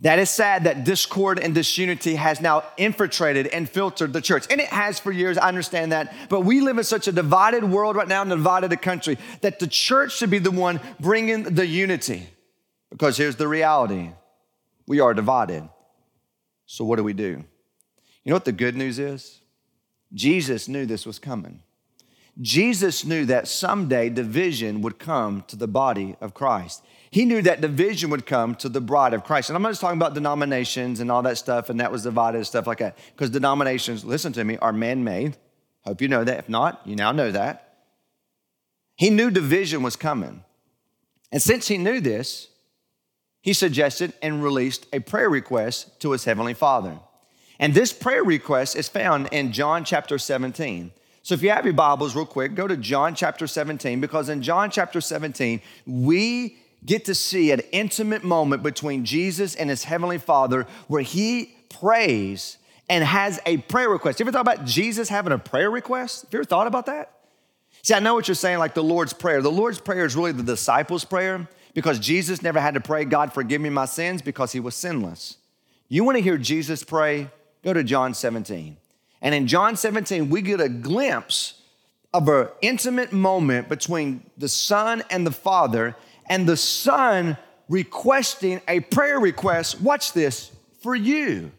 That 0.00 0.18
is 0.18 0.30
sad 0.30 0.64
that 0.64 0.82
discord 0.82 1.38
and 1.38 1.54
disunity 1.54 2.16
has 2.16 2.40
now 2.40 2.64
infiltrated 2.76 3.46
and 3.46 3.68
filtered 3.68 4.12
the 4.12 4.20
church. 4.20 4.46
And 4.50 4.60
it 4.60 4.66
has 4.66 4.98
for 4.98 5.12
years, 5.12 5.38
I 5.38 5.46
understand 5.46 5.92
that. 5.92 6.12
But 6.28 6.40
we 6.40 6.60
live 6.60 6.76
in 6.76 6.82
such 6.82 7.06
a 7.06 7.12
divided 7.12 7.62
world 7.62 7.94
right 7.94 8.08
now, 8.08 8.24
divided 8.24 8.72
a 8.72 8.76
country, 8.76 9.16
that 9.42 9.60
the 9.60 9.68
church 9.68 10.16
should 10.16 10.30
be 10.30 10.40
the 10.40 10.50
one 10.50 10.80
bringing 10.98 11.44
the 11.44 11.66
unity. 11.66 12.26
Because 12.90 13.16
here's 13.16 13.36
the 13.36 13.46
reality 13.46 14.10
we 14.88 14.98
are 14.98 15.14
divided. 15.14 15.68
So, 16.72 16.86
what 16.86 16.96
do 16.96 17.04
we 17.04 17.12
do? 17.12 17.44
You 18.24 18.30
know 18.30 18.34
what 18.34 18.46
the 18.46 18.50
good 18.50 18.74
news 18.74 18.98
is? 18.98 19.40
Jesus 20.14 20.68
knew 20.68 20.86
this 20.86 21.04
was 21.04 21.18
coming. 21.18 21.60
Jesus 22.40 23.04
knew 23.04 23.26
that 23.26 23.46
someday 23.46 24.08
division 24.08 24.80
would 24.80 24.98
come 24.98 25.44
to 25.48 25.56
the 25.56 25.68
body 25.68 26.16
of 26.22 26.32
Christ. 26.32 26.82
He 27.10 27.26
knew 27.26 27.42
that 27.42 27.60
division 27.60 28.08
would 28.08 28.24
come 28.24 28.54
to 28.54 28.70
the 28.70 28.80
bride 28.80 29.12
of 29.12 29.22
Christ. 29.22 29.50
And 29.50 29.56
I'm 29.56 29.62
not 29.62 29.72
just 29.72 29.82
talking 29.82 29.98
about 29.98 30.14
denominations 30.14 31.00
and 31.00 31.12
all 31.12 31.20
that 31.24 31.36
stuff, 31.36 31.68
and 31.68 31.78
that 31.78 31.92
was 31.92 32.04
divided 32.04 32.38
and 32.38 32.46
stuff 32.46 32.66
like 32.66 32.78
that. 32.78 32.96
Because 33.14 33.28
denominations, 33.28 34.02
listen 34.02 34.32
to 34.32 34.42
me, 34.42 34.56
are 34.56 34.72
man 34.72 35.04
made. 35.04 35.36
Hope 35.82 36.00
you 36.00 36.08
know 36.08 36.24
that. 36.24 36.38
If 36.38 36.48
not, 36.48 36.80
you 36.86 36.96
now 36.96 37.12
know 37.12 37.30
that. 37.32 37.74
He 38.96 39.10
knew 39.10 39.30
division 39.30 39.82
was 39.82 39.94
coming. 39.94 40.42
And 41.30 41.42
since 41.42 41.68
he 41.68 41.76
knew 41.76 42.00
this, 42.00 42.48
he 43.42 43.52
suggested 43.52 44.14
and 44.22 44.42
released 44.42 44.86
a 44.92 45.00
prayer 45.00 45.28
request 45.28 46.00
to 46.00 46.12
his 46.12 46.24
heavenly 46.24 46.54
Father. 46.54 46.98
And 47.58 47.74
this 47.74 47.92
prayer 47.92 48.24
request 48.24 48.76
is 48.76 48.88
found 48.88 49.28
in 49.32 49.52
John 49.52 49.84
chapter 49.84 50.16
17. 50.16 50.92
So 51.22 51.34
if 51.34 51.42
you 51.42 51.50
have 51.50 51.64
your 51.64 51.74
Bibles, 51.74 52.16
real 52.16 52.26
quick, 52.26 52.54
go 52.54 52.66
to 52.66 52.76
John 52.76 53.14
chapter 53.14 53.46
17, 53.46 54.00
because 54.00 54.28
in 54.28 54.42
John 54.42 54.70
chapter 54.70 55.00
17, 55.00 55.60
we 55.86 56.56
get 56.84 57.04
to 57.04 57.14
see 57.14 57.52
an 57.52 57.60
intimate 57.70 58.24
moment 58.24 58.62
between 58.62 59.04
Jesus 59.04 59.54
and 59.54 59.70
his 59.70 59.84
heavenly 59.84 60.18
Father 60.18 60.66
where 60.88 61.02
he 61.02 61.54
prays 61.68 62.58
and 62.88 63.04
has 63.04 63.40
a 63.46 63.58
prayer 63.58 63.88
request. 63.88 64.18
You 64.18 64.24
ever 64.24 64.32
thought 64.32 64.40
about 64.40 64.64
Jesus 64.64 65.08
having 65.08 65.32
a 65.32 65.38
prayer 65.38 65.70
request? 65.70 66.22
Have 66.22 66.32
you 66.32 66.38
ever 66.40 66.44
thought 66.44 66.66
about 66.66 66.86
that? 66.86 67.12
See, 67.82 67.94
I 67.94 68.00
know 68.00 68.14
what 68.14 68.28
you're 68.28 68.34
saying, 68.34 68.58
like 68.58 68.74
the 68.74 68.82
Lord's 68.82 69.12
Prayer. 69.12 69.42
The 69.42 69.50
Lord's 69.50 69.80
Prayer 69.80 70.04
is 70.04 70.14
really 70.14 70.32
the 70.32 70.42
disciples' 70.42 71.04
prayer 71.04 71.48
because 71.74 71.98
Jesus 71.98 72.42
never 72.42 72.60
had 72.60 72.74
to 72.74 72.80
pray, 72.80 73.04
God, 73.04 73.32
forgive 73.32 73.60
me 73.60 73.70
my 73.70 73.86
sins, 73.86 74.22
because 74.22 74.52
he 74.52 74.60
was 74.60 74.74
sinless. 74.74 75.38
You 75.88 76.04
want 76.04 76.16
to 76.16 76.22
hear 76.22 76.38
Jesus 76.38 76.84
pray? 76.84 77.30
Go 77.62 77.72
to 77.72 77.84
John 77.84 78.14
17. 78.14 78.76
And 79.20 79.34
in 79.34 79.46
John 79.46 79.76
17, 79.76 80.30
we 80.30 80.42
get 80.42 80.60
a 80.60 80.68
glimpse 80.68 81.54
of 82.12 82.28
an 82.28 82.48
intimate 82.60 83.12
moment 83.12 83.68
between 83.68 84.28
the 84.36 84.48
Son 84.48 85.02
and 85.10 85.26
the 85.26 85.32
Father, 85.32 85.96
and 86.28 86.46
the 86.46 86.56
Son 86.56 87.36
requesting 87.68 88.60
a 88.68 88.80
prayer 88.80 89.18
request, 89.18 89.80
watch 89.80 90.12
this, 90.12 90.50
for 90.82 90.94
you. 90.94 91.52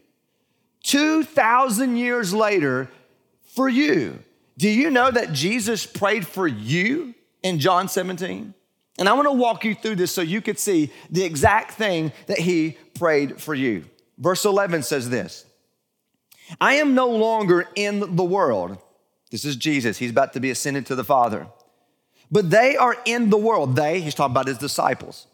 2,000 0.84 1.96
years 1.96 2.32
later, 2.32 2.90
for 3.54 3.68
you. 3.68 4.18
Do 4.58 4.68
you 4.68 4.90
know 4.90 5.10
that 5.10 5.32
Jesus 5.32 5.86
prayed 5.86 6.26
for 6.26 6.46
you 6.46 7.14
in 7.42 7.58
John 7.58 7.88
17? 7.88 8.54
And 8.98 9.08
I 9.08 9.12
want 9.12 9.26
to 9.26 9.32
walk 9.32 9.64
you 9.64 9.74
through 9.74 9.96
this 9.96 10.12
so 10.12 10.20
you 10.20 10.40
could 10.40 10.58
see 10.58 10.90
the 11.10 11.24
exact 11.24 11.72
thing 11.72 12.12
that 12.26 12.38
he 12.38 12.78
prayed 12.94 13.40
for 13.40 13.54
you. 13.54 13.84
Verse 14.18 14.44
11 14.44 14.82
says 14.82 15.10
this 15.10 15.44
I 16.60 16.74
am 16.74 16.94
no 16.94 17.08
longer 17.08 17.68
in 17.74 18.16
the 18.16 18.24
world. 18.24 18.78
This 19.30 19.44
is 19.44 19.56
Jesus. 19.56 19.98
He's 19.98 20.10
about 20.10 20.32
to 20.34 20.40
be 20.40 20.50
ascended 20.50 20.86
to 20.86 20.94
the 20.94 21.04
Father. 21.04 21.48
But 22.30 22.50
they 22.50 22.76
are 22.76 22.96
in 23.04 23.30
the 23.30 23.36
world. 23.36 23.76
They, 23.76 24.00
he's 24.00 24.14
talking 24.14 24.32
about 24.32 24.46
his 24.46 24.58
disciples. 24.58 25.26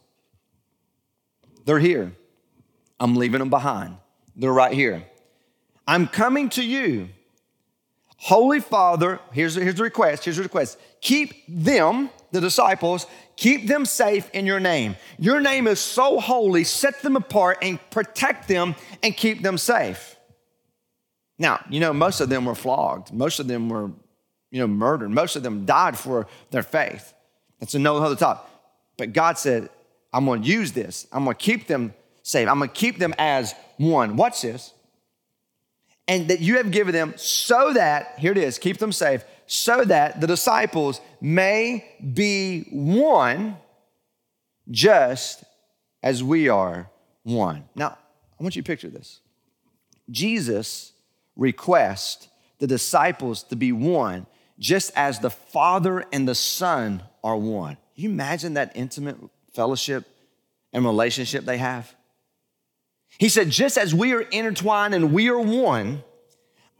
They're 1.66 1.78
here. 1.78 2.12
I'm 2.98 3.14
leaving 3.16 3.40
them 3.40 3.50
behind. 3.50 3.96
They're 4.36 4.52
right 4.52 4.72
here. 4.72 5.04
I'm 5.86 6.06
coming 6.06 6.48
to 6.50 6.64
you. 6.64 7.08
Holy 8.16 8.60
Father, 8.60 9.18
here's, 9.32 9.54
here's 9.54 9.76
the 9.76 9.82
request. 9.82 10.24
Here's 10.24 10.36
the 10.36 10.42
request. 10.42 10.78
Keep 11.00 11.34
them, 11.48 12.10
the 12.32 12.40
disciples, 12.40 13.06
keep 13.40 13.66
them 13.66 13.86
safe 13.86 14.30
in 14.34 14.44
your 14.44 14.60
name. 14.60 14.96
Your 15.18 15.40
name 15.40 15.66
is 15.66 15.80
so 15.80 16.20
holy, 16.20 16.62
set 16.62 17.00
them 17.00 17.16
apart 17.16 17.58
and 17.62 17.78
protect 17.90 18.46
them 18.46 18.76
and 19.02 19.16
keep 19.16 19.42
them 19.42 19.56
safe. 19.56 20.14
Now, 21.38 21.64
you 21.70 21.80
know, 21.80 21.94
most 21.94 22.20
of 22.20 22.28
them 22.28 22.44
were 22.44 22.54
flogged, 22.54 23.12
most 23.14 23.40
of 23.40 23.48
them 23.48 23.70
were, 23.70 23.90
you 24.50 24.60
know, 24.60 24.66
murdered, 24.66 25.10
most 25.10 25.36
of 25.36 25.42
them 25.42 25.64
died 25.64 25.98
for 25.98 26.26
their 26.50 26.62
faith. 26.62 27.14
That's 27.58 27.74
another 27.74 28.04
other 28.04 28.14
top. 28.14 28.46
But 28.98 29.14
God 29.14 29.38
said, 29.38 29.70
I'm 30.12 30.26
gonna 30.26 30.42
use 30.42 30.72
this, 30.72 31.06
I'm 31.10 31.24
gonna 31.24 31.34
keep 31.34 31.66
them 31.66 31.94
safe, 32.22 32.46
I'm 32.46 32.58
gonna 32.58 32.68
keep 32.68 32.98
them 32.98 33.14
as 33.16 33.54
one. 33.78 34.16
Watch 34.16 34.42
this. 34.42 34.74
And 36.06 36.28
that 36.28 36.40
you 36.40 36.58
have 36.58 36.70
given 36.72 36.92
them 36.92 37.14
so 37.16 37.72
that, 37.72 38.18
here 38.18 38.32
it 38.32 38.38
is, 38.38 38.58
keep 38.58 38.76
them 38.76 38.92
safe, 38.92 39.24
so 39.52 39.84
that 39.84 40.20
the 40.20 40.28
disciples 40.28 41.00
may 41.20 41.84
be 42.14 42.68
one 42.70 43.56
just 44.70 45.42
as 46.04 46.22
we 46.22 46.48
are 46.48 46.88
one. 47.24 47.64
Now, 47.74 47.98
I 48.38 48.42
want 48.44 48.54
you 48.54 48.62
to 48.62 48.66
picture 48.66 48.88
this. 48.88 49.18
Jesus 50.08 50.92
requests 51.34 52.28
the 52.60 52.68
disciples 52.68 53.42
to 53.42 53.56
be 53.56 53.72
one, 53.72 54.26
just 54.60 54.92
as 54.94 55.18
the 55.18 55.30
Father 55.30 56.04
and 56.12 56.28
the 56.28 56.36
Son 56.36 57.02
are 57.24 57.36
one. 57.36 57.76
Can 57.96 58.04
you 58.04 58.10
imagine 58.10 58.54
that 58.54 58.70
intimate 58.76 59.16
fellowship 59.52 60.04
and 60.72 60.84
relationship 60.84 61.44
they 61.44 61.58
have? 61.58 61.92
He 63.18 63.28
said, 63.28 63.50
just 63.50 63.76
as 63.76 63.92
we 63.92 64.12
are 64.12 64.20
intertwined 64.20 64.94
and 64.94 65.12
we 65.12 65.28
are 65.28 65.40
one, 65.40 66.04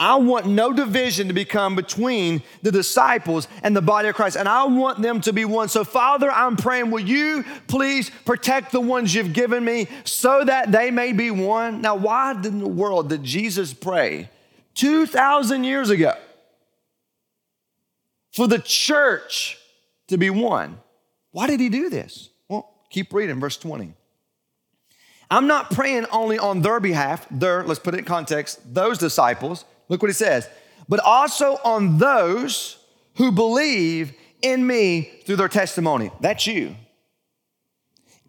I 0.01 0.15
want 0.15 0.47
no 0.47 0.73
division 0.73 1.29
to 1.29 1.35
become 1.35 1.77
between 1.77 2.43
the 2.63 2.73
disciples 2.73 3.47
and 3.63 3.77
the 3.77 3.83
body 3.83 4.09
of 4.09 4.15
Christ, 4.15 4.35
and 4.35 4.49
I 4.49 4.65
want 4.65 5.03
them 5.03 5.21
to 5.21 5.33
be 5.35 5.45
one. 5.45 5.69
So, 5.69 5.85
Father, 5.85 6.31
I'm 6.31 6.57
praying, 6.57 6.91
will 6.91 7.01
you 7.01 7.45
please 7.69 8.11
protect 8.25 8.73
the 8.73 8.81
ones 8.81 9.15
you've 9.15 9.35
given 9.35 9.63
me 9.63 9.89
so 10.05 10.43
that 10.43 10.73
they 10.73 10.91
may 10.91 11.13
be 11.13 11.31
one? 11.31 11.83
Now, 11.83 11.97
why 11.97 12.33
in 12.33 12.61
the 12.61 12.67
world 12.67 13.11
did 13.11 13.23
Jesus 13.23 13.75
pray 13.75 14.31
2,000 14.75 15.65
years 15.65 15.91
ago 15.91 16.15
for 18.33 18.47
the 18.47 18.59
church 18.59 19.59
to 20.09 20.17
be 20.17 20.31
one? 20.31 20.81
Why 21.33 21.47
did 21.47 21.61
he 21.61 21.69
do 21.69 21.91
this? 21.91 22.31
Well, 22.49 22.73
keep 22.89 23.13
reading, 23.13 23.39
verse 23.39 23.59
20. 23.59 23.93
I'm 25.31 25.47
not 25.47 25.71
praying 25.71 26.07
only 26.07 26.39
on 26.39 26.63
their 26.63 26.81
behalf, 26.81 27.27
their, 27.31 27.63
let's 27.65 27.79
put 27.79 27.93
it 27.93 27.99
in 27.99 28.05
context, 28.07 28.61
those 28.75 28.97
disciples 28.97 29.67
Look 29.90 30.00
what 30.00 30.09
he 30.09 30.14
says. 30.14 30.48
But 30.88 31.00
also 31.00 31.59
on 31.62 31.98
those 31.98 32.79
who 33.16 33.31
believe 33.31 34.14
in 34.40 34.66
me 34.66 35.20
through 35.26 35.37
their 35.37 35.48
testimony. 35.48 36.11
That's 36.20 36.46
you. 36.46 36.76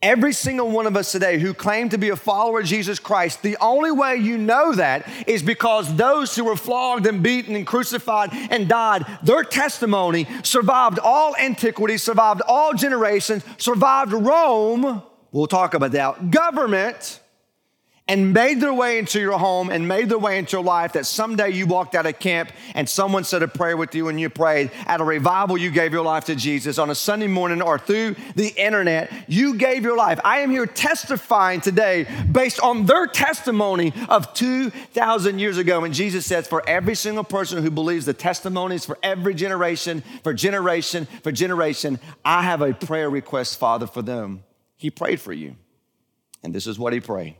Every 0.01 0.33
single 0.33 0.71
one 0.71 0.87
of 0.87 0.97
us 0.97 1.11
today 1.11 1.37
who 1.37 1.53
claim 1.53 1.89
to 1.89 1.97
be 1.99 2.09
a 2.09 2.15
follower 2.15 2.61
of 2.61 2.65
Jesus 2.65 2.97
Christ, 2.97 3.43
the 3.43 3.55
only 3.61 3.91
way 3.91 4.15
you 4.15 4.35
know 4.35 4.73
that 4.73 5.07
is 5.27 5.43
because 5.43 5.95
those 5.95 6.35
who 6.35 6.43
were 6.43 6.55
flogged 6.55 7.05
and 7.05 7.21
beaten 7.21 7.55
and 7.55 7.67
crucified 7.67 8.31
and 8.33 8.67
died, 8.67 9.05
their 9.21 9.43
testimony 9.43 10.27
survived 10.41 10.97
all 10.97 11.35
antiquity, 11.35 11.97
survived 11.97 12.41
all 12.47 12.73
generations, 12.73 13.43
survived 13.59 14.11
Rome. 14.11 15.03
We'll 15.31 15.45
talk 15.45 15.75
about 15.75 15.91
that. 15.91 16.31
Government 16.31 17.19
and 18.11 18.33
made 18.33 18.59
their 18.59 18.73
way 18.73 18.99
into 18.99 19.21
your 19.21 19.39
home 19.39 19.69
and 19.69 19.87
made 19.87 20.09
their 20.09 20.19
way 20.19 20.37
into 20.37 20.57
your 20.57 20.63
life 20.65 20.91
that 20.91 21.05
someday 21.05 21.49
you 21.49 21.65
walked 21.65 21.95
out 21.95 22.05
of 22.05 22.19
camp 22.19 22.51
and 22.75 22.89
someone 22.89 23.23
said 23.23 23.41
a 23.41 23.47
prayer 23.47 23.77
with 23.77 23.95
you 23.95 24.09
and 24.09 24.19
you 24.19 24.29
prayed. 24.29 24.69
At 24.85 24.99
a 24.99 25.03
revival, 25.05 25.57
you 25.57 25.71
gave 25.71 25.93
your 25.93 26.03
life 26.03 26.25
to 26.25 26.35
Jesus. 26.35 26.77
On 26.77 26.89
a 26.89 26.95
Sunday 26.95 27.27
morning 27.27 27.61
or 27.61 27.79
through 27.79 28.17
the 28.35 28.49
internet, 28.57 29.13
you 29.29 29.55
gave 29.55 29.83
your 29.83 29.95
life. 29.95 30.19
I 30.25 30.39
am 30.39 30.51
here 30.51 30.65
testifying 30.65 31.61
today 31.61 32.05
based 32.29 32.59
on 32.59 32.85
their 32.85 33.07
testimony 33.07 33.93
of 34.09 34.33
2,000 34.33 35.39
years 35.39 35.57
ago. 35.57 35.85
And 35.85 35.93
Jesus 35.93 36.25
says, 36.25 36.49
for 36.49 36.67
every 36.67 36.95
single 36.95 37.23
person 37.23 37.63
who 37.63 37.71
believes 37.71 38.05
the 38.05 38.13
testimonies 38.13 38.85
for 38.85 38.97
every 39.01 39.33
generation, 39.33 40.03
for 40.21 40.33
generation, 40.33 41.07
for 41.23 41.31
generation, 41.31 41.97
I 42.25 42.41
have 42.41 42.61
a 42.61 42.73
prayer 42.73 43.09
request, 43.09 43.57
Father, 43.57 43.87
for 43.87 44.01
them. 44.01 44.43
He 44.75 44.89
prayed 44.89 45.21
for 45.21 45.31
you. 45.31 45.55
And 46.43 46.53
this 46.53 46.67
is 46.67 46.77
what 46.77 46.91
he 46.91 46.99
prayed. 46.99 47.37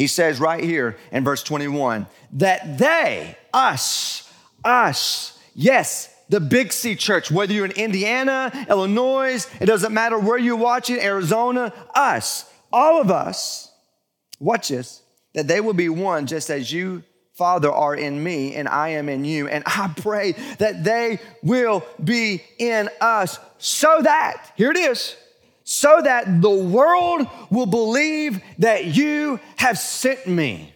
He 0.00 0.06
says 0.06 0.40
right 0.40 0.64
here 0.64 0.96
in 1.12 1.24
verse 1.24 1.42
21 1.42 2.06
that 2.32 2.78
they, 2.78 3.36
us, 3.52 4.32
us, 4.64 5.38
yes, 5.54 6.08
the 6.30 6.40
Big 6.40 6.72
C 6.72 6.96
church, 6.96 7.30
whether 7.30 7.52
you're 7.52 7.66
in 7.66 7.72
Indiana, 7.72 8.50
Illinois, 8.70 9.46
it 9.60 9.66
doesn't 9.66 9.92
matter 9.92 10.18
where 10.18 10.38
you're 10.38 10.56
watching, 10.56 10.98
Arizona, 10.98 11.74
us, 11.94 12.50
all 12.72 12.98
of 12.98 13.10
us, 13.10 13.70
watch 14.38 14.68
this, 14.68 15.02
that 15.34 15.46
they 15.46 15.60
will 15.60 15.74
be 15.74 15.90
one 15.90 16.24
just 16.24 16.48
as 16.48 16.72
you, 16.72 17.02
Father, 17.34 17.70
are 17.70 17.94
in 17.94 18.24
me 18.24 18.54
and 18.54 18.68
I 18.68 18.88
am 18.88 19.10
in 19.10 19.26
you. 19.26 19.48
And 19.48 19.62
I 19.66 19.92
pray 19.94 20.32
that 20.60 20.82
they 20.82 21.18
will 21.42 21.84
be 22.02 22.42
in 22.58 22.88
us 23.02 23.38
so 23.58 23.98
that, 24.00 24.50
here 24.56 24.70
it 24.70 24.78
is, 24.78 25.14
so 25.72 26.00
that 26.02 26.42
the 26.42 26.50
world 26.50 27.28
will 27.48 27.64
believe 27.64 28.42
that 28.58 28.86
you 28.86 29.38
have 29.54 29.78
sent 29.78 30.26
me. 30.26 30.74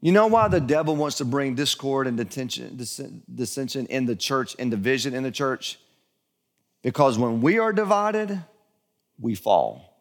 You 0.00 0.12
know 0.12 0.28
why 0.28 0.46
the 0.46 0.60
devil 0.60 0.94
wants 0.94 1.16
to 1.16 1.24
bring 1.24 1.56
discord 1.56 2.06
and 2.06 2.16
dissension 2.16 3.86
in 3.86 4.06
the 4.06 4.14
church 4.14 4.54
and 4.60 4.70
division 4.70 5.12
in 5.12 5.24
the 5.24 5.32
church? 5.32 5.80
Because 6.82 7.18
when 7.18 7.40
we 7.40 7.58
are 7.58 7.72
divided, 7.72 8.40
we 9.18 9.34
fall. 9.34 9.98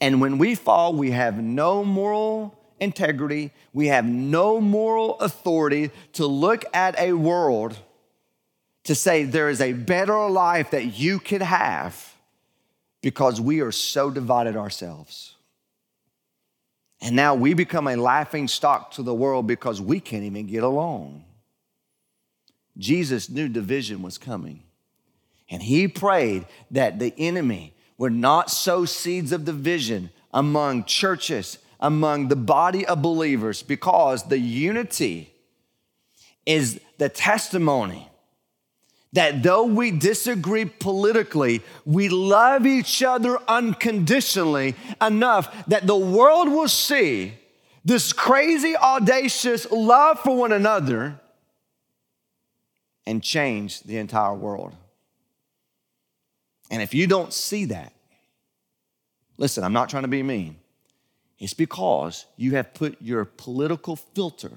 And 0.00 0.20
when 0.20 0.38
we 0.38 0.54
fall, 0.54 0.94
we 0.94 1.10
have 1.10 1.42
no 1.42 1.82
moral 1.82 2.56
integrity, 2.78 3.50
we 3.72 3.88
have 3.88 4.04
no 4.04 4.60
moral 4.60 5.18
authority 5.18 5.90
to 6.12 6.24
look 6.24 6.64
at 6.72 6.96
a 7.00 7.14
world 7.14 7.76
to 8.86 8.94
say 8.94 9.24
there 9.24 9.48
is 9.48 9.60
a 9.60 9.72
better 9.72 10.28
life 10.28 10.70
that 10.70 10.98
you 10.98 11.18
could 11.18 11.42
have 11.42 12.14
because 13.02 13.40
we 13.40 13.60
are 13.60 13.72
so 13.72 14.10
divided 14.10 14.56
ourselves. 14.56 15.34
And 17.00 17.14
now 17.14 17.34
we 17.34 17.52
become 17.52 17.88
a 17.88 17.96
laughing 17.96 18.48
stock 18.48 18.92
to 18.92 19.02
the 19.02 19.14
world 19.14 19.46
because 19.46 19.80
we 19.80 20.00
can't 20.00 20.24
even 20.24 20.46
get 20.46 20.62
along. 20.62 21.24
Jesus 22.78 23.28
knew 23.28 23.48
division 23.48 24.02
was 24.02 24.18
coming. 24.18 24.62
And 25.50 25.62
he 25.62 25.88
prayed 25.88 26.46
that 26.70 26.98
the 26.98 27.14
enemy 27.18 27.74
would 27.98 28.12
not 28.12 28.50
sow 28.50 28.84
seeds 28.84 29.32
of 29.32 29.44
division 29.44 30.10
among 30.32 30.84
churches, 30.84 31.58
among 31.80 32.28
the 32.28 32.36
body 32.36 32.86
of 32.86 33.02
believers, 33.02 33.62
because 33.62 34.24
the 34.24 34.38
unity 34.38 35.32
is 36.44 36.80
the 36.98 37.08
testimony 37.08 38.08
that 39.16 39.42
though 39.42 39.64
we 39.64 39.90
disagree 39.90 40.66
politically, 40.66 41.62
we 41.86 42.10
love 42.10 42.66
each 42.66 43.02
other 43.02 43.38
unconditionally 43.48 44.74
enough 45.00 45.66
that 45.68 45.86
the 45.86 45.96
world 45.96 46.50
will 46.50 46.68
see 46.68 47.32
this 47.82 48.12
crazy, 48.12 48.76
audacious 48.76 49.70
love 49.70 50.20
for 50.20 50.36
one 50.36 50.52
another 50.52 51.18
and 53.06 53.22
change 53.22 53.80
the 53.84 53.96
entire 53.96 54.34
world. 54.34 54.74
And 56.70 56.82
if 56.82 56.92
you 56.92 57.06
don't 57.06 57.32
see 57.32 57.64
that, 57.66 57.94
listen, 59.38 59.64
I'm 59.64 59.72
not 59.72 59.88
trying 59.88 60.02
to 60.02 60.08
be 60.08 60.22
mean. 60.22 60.56
It's 61.38 61.54
because 61.54 62.26
you 62.36 62.56
have 62.56 62.74
put 62.74 63.00
your 63.00 63.24
political 63.24 63.96
filter 63.96 64.52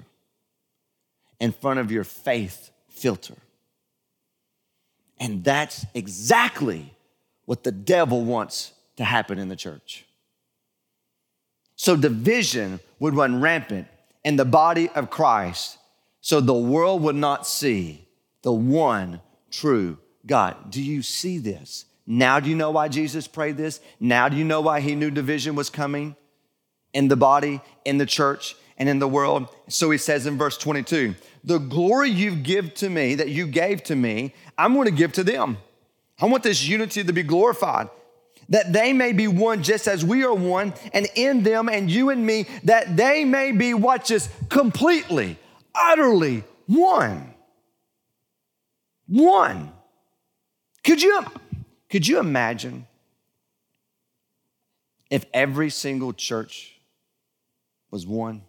in 1.40 1.52
front 1.52 1.80
of 1.80 1.90
your 1.90 2.04
faith 2.04 2.70
filter. 2.90 3.36
And 5.20 5.44
that's 5.44 5.84
exactly 5.94 6.94
what 7.44 7.62
the 7.62 7.72
devil 7.72 8.24
wants 8.24 8.72
to 8.96 9.04
happen 9.04 9.38
in 9.38 9.48
the 9.48 9.56
church. 9.56 10.06
So 11.76 11.94
division 11.96 12.80
would 12.98 13.14
run 13.14 13.40
rampant 13.40 13.86
in 14.24 14.36
the 14.36 14.44
body 14.44 14.88
of 14.90 15.10
Christ 15.10 15.78
so 16.20 16.40
the 16.40 16.54
world 16.54 17.02
would 17.02 17.16
not 17.16 17.46
see 17.46 18.06
the 18.42 18.52
one 18.52 19.20
true 19.50 19.98
God. 20.26 20.70
Do 20.70 20.82
you 20.82 21.02
see 21.02 21.38
this? 21.38 21.86
Now 22.06 22.40
do 22.40 22.50
you 22.50 22.56
know 22.56 22.70
why 22.70 22.88
Jesus 22.88 23.26
prayed 23.26 23.56
this? 23.56 23.80
Now 23.98 24.28
do 24.28 24.36
you 24.36 24.44
know 24.44 24.60
why 24.60 24.80
he 24.80 24.94
knew 24.94 25.10
division 25.10 25.54
was 25.54 25.70
coming 25.70 26.16
in 26.92 27.08
the 27.08 27.16
body, 27.16 27.60
in 27.84 27.98
the 27.98 28.06
church, 28.06 28.56
and 28.80 28.88
in 28.88 28.98
the 28.98 29.06
world? 29.06 29.48
So 29.68 29.90
he 29.90 29.98
says 29.98 30.26
in 30.26 30.36
verse 30.36 30.56
22 30.56 31.14
the 31.44 31.58
glory 31.58 32.10
you 32.10 32.34
give 32.34 32.74
to 32.74 32.90
me, 32.90 33.14
that 33.14 33.28
you 33.28 33.46
gave 33.46 33.82
to 33.84 33.96
me, 33.96 34.34
I'm 34.58 34.74
going 34.74 34.86
to 34.86 34.90
give 34.90 35.12
to 35.12 35.24
them. 35.24 35.58
I 36.20 36.26
want 36.26 36.42
this 36.42 36.66
unity 36.66 37.02
to 37.02 37.12
be 37.12 37.22
glorified, 37.22 37.88
that 38.50 38.72
they 38.72 38.92
may 38.92 39.12
be 39.12 39.26
one 39.26 39.62
just 39.62 39.88
as 39.88 40.04
we 40.04 40.24
are 40.24 40.34
one, 40.34 40.74
and 40.92 41.06
in 41.14 41.42
them 41.42 41.68
and 41.68 41.90
you 41.90 42.10
and 42.10 42.26
me, 42.26 42.46
that 42.64 42.96
they 42.96 43.24
may 43.24 43.52
be 43.52 43.72
what 43.72 44.04
just 44.04 44.30
completely, 44.50 45.38
utterly 45.74 46.44
one. 46.66 47.32
One. 49.06 49.72
Could 50.84 51.02
you, 51.02 51.24
could 51.88 52.06
you 52.06 52.18
imagine 52.18 52.86
if 55.10 55.24
every 55.32 55.70
single 55.70 56.12
church 56.12 56.78
was 57.90 58.06
one? 58.06 58.42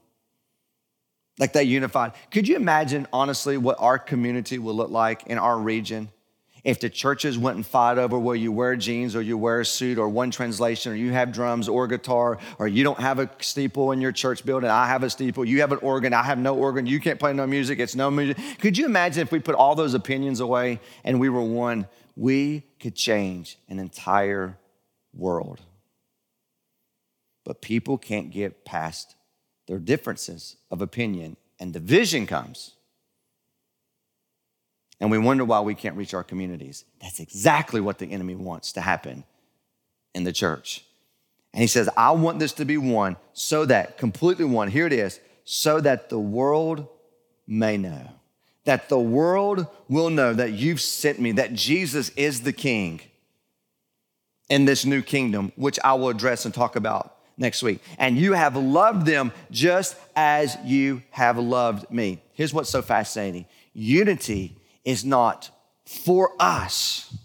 Like 1.38 1.54
that 1.54 1.66
unified. 1.66 2.14
Could 2.30 2.48
you 2.48 2.56
imagine, 2.56 3.08
honestly, 3.12 3.58
what 3.58 3.78
our 3.80 3.98
community 3.98 4.60
will 4.60 4.76
look 4.76 4.92
like 4.92 5.26
in 5.28 5.38
our 5.38 5.58
region 5.58 6.10
if 6.64 6.80
the 6.80 6.90
churches 6.90 7.38
went 7.38 7.56
and 7.56 7.66
fought 7.66 7.98
over 7.98 8.20
where 8.20 8.36
you 8.36 8.52
wear 8.52 8.76
jeans 8.76 9.16
or 9.16 9.22
you 9.22 9.38
wear 9.38 9.62
a 9.62 9.66
suit 9.66 9.98
or 9.98 10.08
one 10.08 10.30
translation 10.30 10.92
or 10.92 10.96
you 10.96 11.12
have 11.12 11.32
drums 11.32 11.68
or 11.68 11.88
guitar 11.88 12.38
or 12.60 12.68
you 12.68 12.84
don't 12.84 13.00
have 13.00 13.20
a 13.20 13.30
steeple 13.40 13.92
in 13.92 14.02
your 14.02 14.12
church 14.12 14.46
building, 14.46 14.70
I 14.70 14.88
have 14.88 15.04
a 15.04 15.10
steeple, 15.10 15.46
you 15.46 15.62
have 15.62 15.72
an 15.72 15.80
organ, 15.80 16.14
I 16.14 16.24
have 16.24 16.38
no 16.38 16.56
organ, 16.56 16.86
you 16.86 17.00
can't 17.00 17.20
play 17.20 17.34
no 17.34 17.48
music, 17.48 17.80
it's 17.80 17.96
no 17.96 18.12
music. 18.12 18.38
Could 18.60 18.78
you 18.78 18.86
imagine 18.86 19.24
if 19.24 19.32
we 19.32 19.40
put 19.40 19.56
all 19.56 19.76
those 19.76 19.94
opinions 19.94 20.40
away 20.40 20.80
and 21.04 21.20
we 21.20 21.30
were 21.30 21.42
one? 21.42 21.88
We 22.16 22.64
could 22.80 22.96
change 22.96 23.58
an 23.68 23.80
entire 23.80 24.58
world. 25.14 25.62
But 27.44 27.62
people 27.62 27.98
can't 27.98 28.30
get 28.30 28.66
past 28.66 29.16
their 29.72 29.80
differences 29.80 30.58
of 30.70 30.82
opinion, 30.82 31.38
and 31.58 31.72
division 31.72 32.28
comes. 32.28 32.72
And 35.00 35.10
we 35.10 35.18
wonder 35.18 35.46
why 35.46 35.62
we 35.62 35.76
can't 35.76 35.96
reach 35.96 36.14
our 36.14 36.26
communities. 36.26 36.84
That's 37.00 37.22
exactly 37.22 37.80
what 37.80 37.98
the 37.98 38.08
enemy 38.08 38.36
wants 38.36 38.74
to 38.74 38.82
happen 38.82 39.24
in 40.14 40.26
the 40.26 40.34
church. 40.34 40.84
And 41.54 41.62
he 41.62 41.68
says, 41.68 41.88
I 41.96 42.12
want 42.12 42.40
this 42.40 42.52
to 42.56 42.66
be 42.66 42.78
one 42.78 43.16
so 43.32 43.64
that, 43.64 43.98
completely 43.98 44.44
one, 44.44 44.68
here 44.68 44.88
it 44.88 44.92
is, 44.92 45.22
so 45.46 45.80
that 45.80 46.10
the 46.10 46.20
world 46.20 46.86
may 47.48 47.78
know. 47.78 48.12
That 48.66 48.90
the 48.90 49.00
world 49.00 49.68
will 49.88 50.10
know 50.10 50.34
that 50.34 50.52
you've 50.52 50.82
sent 50.82 51.18
me, 51.18 51.32
that 51.32 51.54
Jesus 51.54 52.10
is 52.18 52.42
the 52.42 52.52
King 52.52 53.00
in 54.50 54.66
this 54.66 54.84
new 54.84 55.02
kingdom, 55.02 55.54
which 55.56 55.80
I 55.82 55.94
will 55.94 56.10
address 56.10 56.44
and 56.44 56.54
talk 56.54 56.76
about 56.76 57.11
next 57.38 57.64
week. 57.64 57.82
And 57.98 58.18
you 58.18 58.34
have 58.34 58.56
loved 58.56 59.06
them 59.06 59.32
just 59.50 59.96
as 60.16 60.58
you 60.64 61.04
have 61.12 61.38
loved 61.38 61.90
me. 61.92 62.22
Here's 62.34 62.54
what's 62.54 62.70
so 62.70 62.82
fascinating 62.82 63.46
unity 63.74 64.58
is 64.84 65.06
not 65.06 65.50
for 65.86 66.32
us. 66.40 67.16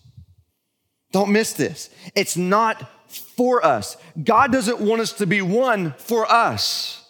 Don't 1.12 1.32
miss 1.32 1.52
this. 1.52 1.90
It's 2.14 2.36
not 2.36 2.90
for 3.08 3.64
us. 3.64 3.96
God 4.22 4.52
doesn't 4.52 4.80
want 4.80 5.00
us 5.00 5.12
to 5.14 5.26
be 5.26 5.42
one 5.42 5.94
for 5.98 6.30
us. 6.30 7.02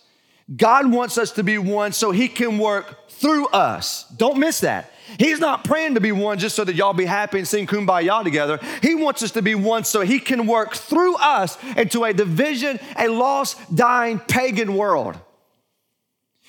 God 0.54 0.90
wants 0.90 1.18
us 1.18 1.32
to 1.32 1.42
be 1.42 1.58
one 1.58 1.92
so 1.92 2.12
He 2.12 2.28
can 2.28 2.58
work 2.58 3.10
through 3.10 3.48
us. 3.48 4.04
Don't 4.16 4.38
miss 4.38 4.60
that. 4.60 4.92
He's 5.18 5.40
not 5.40 5.64
praying 5.64 5.94
to 5.94 6.00
be 6.00 6.12
one 6.12 6.38
just 6.38 6.56
so 6.56 6.64
that 6.64 6.74
y'all 6.74 6.92
be 6.92 7.04
happy 7.04 7.38
and 7.38 7.48
sing 7.48 7.66
kumbaya 7.66 8.24
together. 8.24 8.60
He 8.82 8.94
wants 8.94 9.22
us 9.22 9.32
to 9.32 9.42
be 9.42 9.54
one 9.54 9.84
so 9.84 10.00
He 10.00 10.18
can 10.18 10.46
work 10.46 10.74
through 10.74 11.16
us 11.16 11.58
into 11.76 12.04
a 12.04 12.12
division, 12.12 12.78
a 12.98 13.08
lost, 13.08 13.74
dying, 13.74 14.18
pagan 14.18 14.74
world. 14.74 15.18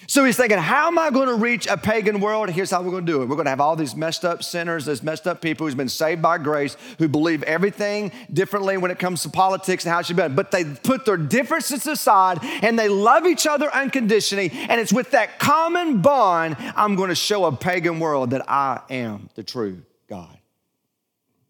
So 0.05 0.23
he's 0.23 0.37
thinking, 0.37 0.59
how 0.59 0.87
am 0.87 0.99
I 0.99 1.09
going 1.09 1.27
to 1.27 1.33
reach 1.33 1.65
a 1.67 1.75
pagan 1.75 2.21
world? 2.21 2.49
Here's 2.49 2.71
how 2.71 2.81
we're 2.81 2.91
going 2.91 3.05
to 3.05 3.11
do 3.11 3.21
it. 3.23 3.25
We're 3.25 3.35
going 3.35 3.45
to 3.45 3.49
have 3.49 3.59
all 3.59 3.75
these 3.75 3.95
messed 3.95 4.23
up 4.23 4.43
sinners, 4.43 4.85
these 4.85 5.01
messed 5.01 5.27
up 5.27 5.41
people 5.41 5.65
who's 5.65 5.75
been 5.75 5.89
saved 5.89 6.21
by 6.21 6.37
grace, 6.37 6.77
who 6.99 7.09
believe 7.09 7.43
everything 7.43 8.11
differently 8.31 8.77
when 8.77 8.91
it 8.91 8.99
comes 8.99 9.23
to 9.23 9.29
politics 9.29 9.83
and 9.83 9.91
how 9.91 9.99
it 9.99 10.05
should 10.05 10.15
be 10.15 10.21
done. 10.21 10.35
But 10.35 10.51
they 10.51 10.63
put 10.63 11.05
their 11.05 11.17
differences 11.17 11.87
aside 11.87 12.39
and 12.41 12.77
they 12.77 12.87
love 12.87 13.25
each 13.25 13.47
other 13.47 13.73
unconditionally. 13.73 14.51
And 14.53 14.79
it's 14.79 14.93
with 14.93 15.11
that 15.11 15.39
common 15.39 16.01
bond, 16.01 16.55
I'm 16.59 16.95
going 16.95 17.09
to 17.09 17.15
show 17.15 17.45
a 17.45 17.51
pagan 17.51 17.99
world 17.99 18.29
that 18.29 18.49
I 18.49 18.81
am 18.89 19.29
the 19.35 19.43
true 19.43 19.81
God. 20.07 20.37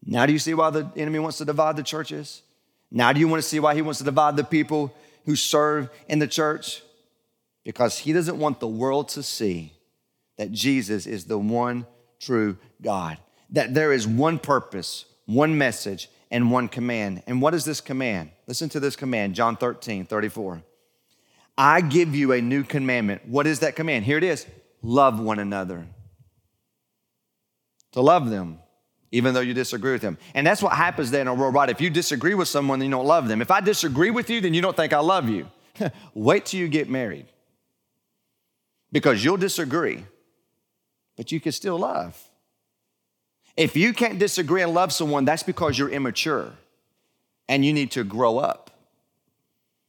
Now, 0.04 0.26
do 0.26 0.32
you 0.32 0.38
see 0.38 0.54
why 0.54 0.70
the 0.70 0.90
enemy 0.96 1.18
wants 1.18 1.38
to 1.38 1.44
divide 1.44 1.76
the 1.76 1.82
churches? 1.82 2.42
Now, 2.90 3.12
do 3.12 3.20
you 3.20 3.28
want 3.28 3.42
to 3.42 3.48
see 3.48 3.60
why 3.60 3.74
he 3.74 3.82
wants 3.82 3.98
to 3.98 4.04
divide 4.04 4.36
the 4.36 4.44
people 4.44 4.92
who 5.26 5.36
serve 5.36 5.90
in 6.08 6.18
the 6.18 6.26
church? 6.26 6.82
Because 7.68 7.98
he 7.98 8.14
doesn't 8.14 8.38
want 8.38 8.60
the 8.60 8.66
world 8.66 9.10
to 9.10 9.22
see 9.22 9.74
that 10.38 10.50
Jesus 10.50 11.06
is 11.06 11.26
the 11.26 11.36
one 11.36 11.86
true 12.18 12.56
God, 12.80 13.18
that 13.50 13.74
there 13.74 13.92
is 13.92 14.08
one 14.08 14.38
purpose, 14.38 15.04
one 15.26 15.58
message, 15.58 16.08
and 16.30 16.50
one 16.50 16.68
command. 16.68 17.22
And 17.26 17.42
what 17.42 17.52
is 17.52 17.66
this 17.66 17.82
command? 17.82 18.30
Listen 18.46 18.70
to 18.70 18.80
this 18.80 18.96
command, 18.96 19.34
John 19.34 19.54
13, 19.54 20.06
34. 20.06 20.62
I 21.58 21.82
give 21.82 22.14
you 22.14 22.32
a 22.32 22.40
new 22.40 22.64
commandment. 22.64 23.28
What 23.28 23.46
is 23.46 23.60
that 23.60 23.76
command? 23.76 24.06
Here 24.06 24.16
it 24.16 24.24
is 24.24 24.46
love 24.80 25.20
one 25.20 25.38
another. 25.38 25.86
To 27.92 28.00
love 28.00 28.30
them, 28.30 28.60
even 29.12 29.34
though 29.34 29.40
you 29.40 29.52
disagree 29.52 29.92
with 29.92 30.00
them. 30.00 30.16
And 30.32 30.46
that's 30.46 30.62
what 30.62 30.72
happens 30.72 31.10
then 31.10 31.20
in 31.20 31.28
a 31.28 31.34
world, 31.34 31.52
right? 31.52 31.68
If 31.68 31.82
you 31.82 31.90
disagree 31.90 32.32
with 32.32 32.48
someone, 32.48 32.78
then 32.78 32.86
you 32.86 32.92
don't 32.92 33.04
love 33.04 33.28
them. 33.28 33.42
If 33.42 33.50
I 33.50 33.60
disagree 33.60 34.10
with 34.10 34.30
you, 34.30 34.40
then 34.40 34.54
you 34.54 34.62
don't 34.62 34.74
think 34.74 34.94
I 34.94 35.00
love 35.00 35.28
you. 35.28 35.50
Wait 36.14 36.46
till 36.46 36.60
you 36.60 36.68
get 36.68 36.88
married 36.88 37.26
because 38.90 39.24
you'll 39.24 39.36
disagree, 39.36 40.04
but 41.16 41.32
you 41.32 41.40
can 41.40 41.52
still 41.52 41.78
love. 41.78 42.22
If 43.56 43.76
you 43.76 43.92
can't 43.92 44.18
disagree 44.18 44.62
and 44.62 44.72
love 44.72 44.92
someone, 44.92 45.24
that's 45.24 45.42
because 45.42 45.78
you're 45.78 45.90
immature 45.90 46.52
and 47.48 47.64
you 47.64 47.72
need 47.72 47.90
to 47.92 48.04
grow 48.04 48.38
up. 48.38 48.70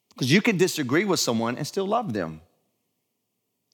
Because 0.10 0.32
you 0.32 0.42
can 0.42 0.58
disagree 0.58 1.06
with 1.06 1.20
someone 1.20 1.56
and 1.56 1.68
still 1.68 1.86
love 1.86 2.14
them. 2.14 2.42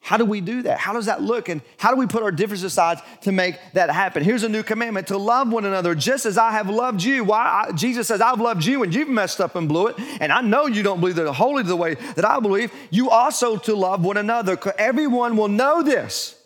How 0.05 0.17
do 0.17 0.25
we 0.25 0.39
do 0.39 0.61
that? 0.61 0.77
How 0.77 0.93
does 0.93 1.07
that 1.07 1.23
look? 1.23 1.49
And 1.49 1.63
how 1.77 1.89
do 1.89 1.97
we 1.97 2.05
put 2.05 2.21
our 2.21 2.31
differences 2.31 2.65
aside 2.65 2.99
to 3.21 3.31
make 3.31 3.55
that 3.73 3.89
happen? 3.89 4.23
Here's 4.23 4.43
a 4.43 4.49
new 4.49 4.61
commandment 4.61 5.07
to 5.07 5.17
love 5.17 5.51
one 5.51 5.65
another 5.65 5.95
just 5.95 6.27
as 6.27 6.37
I 6.37 6.51
have 6.51 6.69
loved 6.69 7.01
you. 7.01 7.23
Why? 7.23 7.65
I, 7.67 7.71
Jesus 7.71 8.07
says, 8.07 8.21
I've 8.21 8.39
loved 8.39 8.63
you 8.63 8.83
and 8.83 8.93
you've 8.93 9.09
messed 9.09 9.41
up 9.41 9.55
and 9.55 9.67
blew 9.67 9.87
it. 9.87 9.95
And 10.21 10.31
I 10.31 10.41
know 10.41 10.67
you 10.67 10.83
don't 10.83 10.99
believe 10.99 11.15
that 11.15 11.33
holy 11.33 11.63
the 11.63 11.75
way 11.75 11.95
that 11.95 12.23
I 12.23 12.39
believe. 12.39 12.71
You 12.91 13.09
also 13.09 13.57
to 13.57 13.73
love 13.73 14.05
one 14.05 14.17
another. 14.17 14.59
Everyone 14.77 15.37
will 15.37 15.47
know 15.47 15.81
this. 15.81 16.39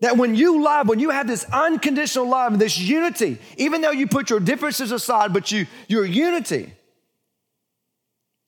That 0.00 0.16
when 0.16 0.34
you 0.34 0.60
love, 0.60 0.88
when 0.88 0.98
you 0.98 1.10
have 1.10 1.28
this 1.28 1.44
unconditional 1.52 2.28
love, 2.28 2.58
this 2.58 2.76
unity, 2.76 3.38
even 3.56 3.82
though 3.82 3.92
you 3.92 4.08
put 4.08 4.30
your 4.30 4.40
differences 4.40 4.90
aside, 4.90 5.32
but 5.32 5.52
you, 5.52 5.68
your 5.86 6.04
unity, 6.04 6.72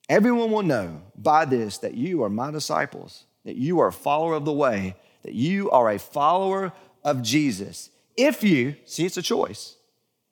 everyone 0.09 0.51
will 0.51 0.63
know 0.63 1.01
by 1.15 1.45
this 1.45 1.77
that 1.77 1.93
you 1.93 2.23
are 2.23 2.29
my 2.29 2.51
disciples 2.51 3.23
that 3.45 3.55
you 3.55 3.79
are 3.79 3.87
a 3.87 3.93
follower 3.93 4.33
of 4.33 4.45
the 4.45 4.53
way, 4.53 4.95
that 5.23 5.33
you 5.33 5.69
are 5.71 5.89
a 5.89 5.99
follower 5.99 6.73
of 7.03 7.21
Jesus. 7.21 7.89
If 8.15 8.43
you, 8.43 8.75
see, 8.85 9.05
it's 9.05 9.17
a 9.17 9.21
choice. 9.21 9.75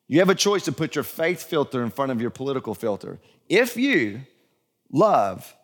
You 0.06 0.20
have 0.20 0.30
a 0.30 0.34
choice 0.34 0.64
to 0.64 0.72
put 0.72 0.94
your 0.94 1.04
faith 1.04 1.42
filter 1.42 1.82
in 1.82 1.90
front 1.90 2.12
of 2.12 2.20
your 2.20 2.30
political 2.30 2.74
filter. 2.74 3.18
If 3.48 3.76
you 3.76 4.22
love 4.90 5.54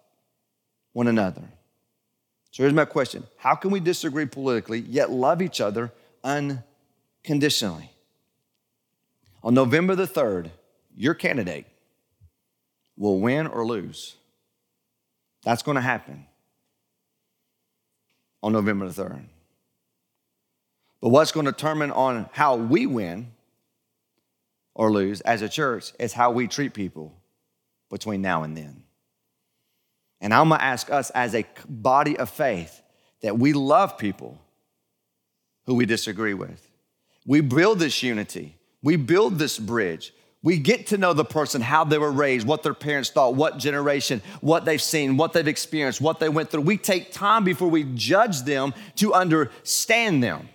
one 0.92 1.06
another. 1.06 1.42
So 2.50 2.62
here's 2.62 2.72
my 2.72 2.84
question 2.84 3.24
How 3.36 3.54
can 3.54 3.70
we 3.70 3.80
disagree 3.80 4.26
politically 4.26 4.80
yet 4.80 5.10
love 5.10 5.42
each 5.42 5.60
other 5.60 5.92
unconditionally? 6.22 7.90
On 9.42 9.52
November 9.52 9.94
the 9.94 10.06
3rd, 10.06 10.50
your 10.96 11.14
candidate 11.14 11.66
will 12.96 13.20
win 13.20 13.46
or 13.46 13.66
lose. 13.66 14.16
That's 15.42 15.62
going 15.62 15.74
to 15.74 15.82
happen 15.82 16.26
on 18.44 18.52
November 18.52 18.86
the 18.86 19.02
3rd. 19.02 19.24
But 21.00 21.08
what's 21.08 21.32
going 21.32 21.46
to 21.46 21.52
determine 21.52 21.90
on 21.90 22.28
how 22.32 22.56
we 22.56 22.84
win 22.84 23.32
or 24.74 24.92
lose 24.92 25.22
as 25.22 25.40
a 25.40 25.48
church 25.48 25.92
is 25.98 26.12
how 26.12 26.30
we 26.30 26.46
treat 26.46 26.74
people 26.74 27.14
between 27.90 28.20
now 28.20 28.42
and 28.42 28.54
then. 28.54 28.82
And 30.20 30.34
I'm 30.34 30.50
going 30.50 30.58
to 30.58 30.64
ask 30.64 30.90
us 30.90 31.08
as 31.10 31.34
a 31.34 31.46
body 31.66 32.18
of 32.18 32.28
faith 32.28 32.82
that 33.22 33.38
we 33.38 33.54
love 33.54 33.96
people 33.96 34.38
who 35.64 35.74
we 35.74 35.86
disagree 35.86 36.34
with. 36.34 36.70
We 37.24 37.40
build 37.40 37.78
this 37.78 38.02
unity, 38.02 38.56
we 38.82 38.96
build 38.96 39.38
this 39.38 39.58
bridge, 39.58 40.12
we 40.44 40.58
get 40.58 40.88
to 40.88 40.98
know 40.98 41.14
the 41.14 41.24
person, 41.24 41.62
how 41.62 41.84
they 41.84 41.96
were 41.96 42.12
raised, 42.12 42.46
what 42.46 42.62
their 42.62 42.74
parents 42.74 43.08
thought, 43.08 43.34
what 43.34 43.56
generation, 43.56 44.20
what 44.42 44.66
they've 44.66 44.80
seen, 44.80 45.16
what 45.16 45.32
they've 45.32 45.48
experienced, 45.48 46.02
what 46.02 46.20
they 46.20 46.28
went 46.28 46.50
through. 46.50 46.60
We 46.60 46.76
take 46.76 47.12
time 47.12 47.44
before 47.44 47.68
we 47.68 47.84
judge 47.94 48.42
them 48.42 48.74
to 48.96 49.14
understand 49.14 50.22
them. 50.22 50.50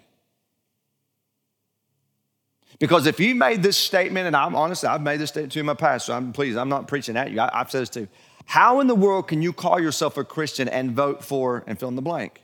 Because 2.77 3.07
if 3.07 3.19
you 3.19 3.33
made 3.33 3.63
this 3.63 3.77
statement, 3.77 4.27
and 4.27 4.35
I'm 4.35 4.55
honestly, 4.55 4.87
I've 4.87 5.01
made 5.01 5.19
this 5.19 5.31
statement 5.31 5.53
to 5.53 5.63
my 5.63 5.73
past, 5.73 6.05
so 6.05 6.13
I'm 6.13 6.33
please, 6.33 6.55
I'm 6.55 6.69
not 6.69 6.87
preaching 6.87 7.17
at 7.17 7.31
you. 7.31 7.41
I, 7.41 7.49
have 7.51 7.71
said 7.71 7.81
this 7.81 7.89
too. 7.89 8.07
How 8.45 8.81
in 8.81 8.87
the 8.87 8.95
world 8.95 9.27
can 9.27 9.41
you 9.41 9.51
call 9.51 9.79
yourself 9.79 10.17
a 10.17 10.23
Christian 10.23 10.69
and 10.69 10.91
vote 10.91 11.25
for 11.25 11.63
and 11.65 11.79
fill 11.79 11.89
in 11.89 11.95
the 11.95 12.03
blank? 12.03 12.43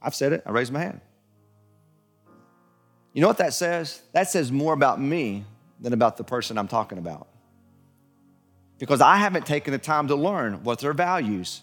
I've 0.00 0.14
said 0.14 0.32
it, 0.32 0.42
I 0.46 0.52
raised 0.52 0.72
my 0.72 0.80
hand. 0.80 1.02
You 3.12 3.20
know 3.20 3.28
what 3.28 3.38
that 3.38 3.52
says? 3.52 4.00
That 4.12 4.30
says 4.30 4.50
more 4.50 4.72
about 4.72 4.98
me 4.98 5.44
than 5.80 5.92
about 5.92 6.16
the 6.16 6.24
person 6.24 6.58
I'm 6.58 6.68
talking 6.68 6.98
about. 6.98 7.28
Because 8.78 9.00
I 9.00 9.16
haven't 9.16 9.46
taken 9.46 9.72
the 9.72 9.78
time 9.78 10.08
to 10.08 10.16
learn 10.16 10.62
what 10.64 10.80
their 10.80 10.92
values, 10.92 11.62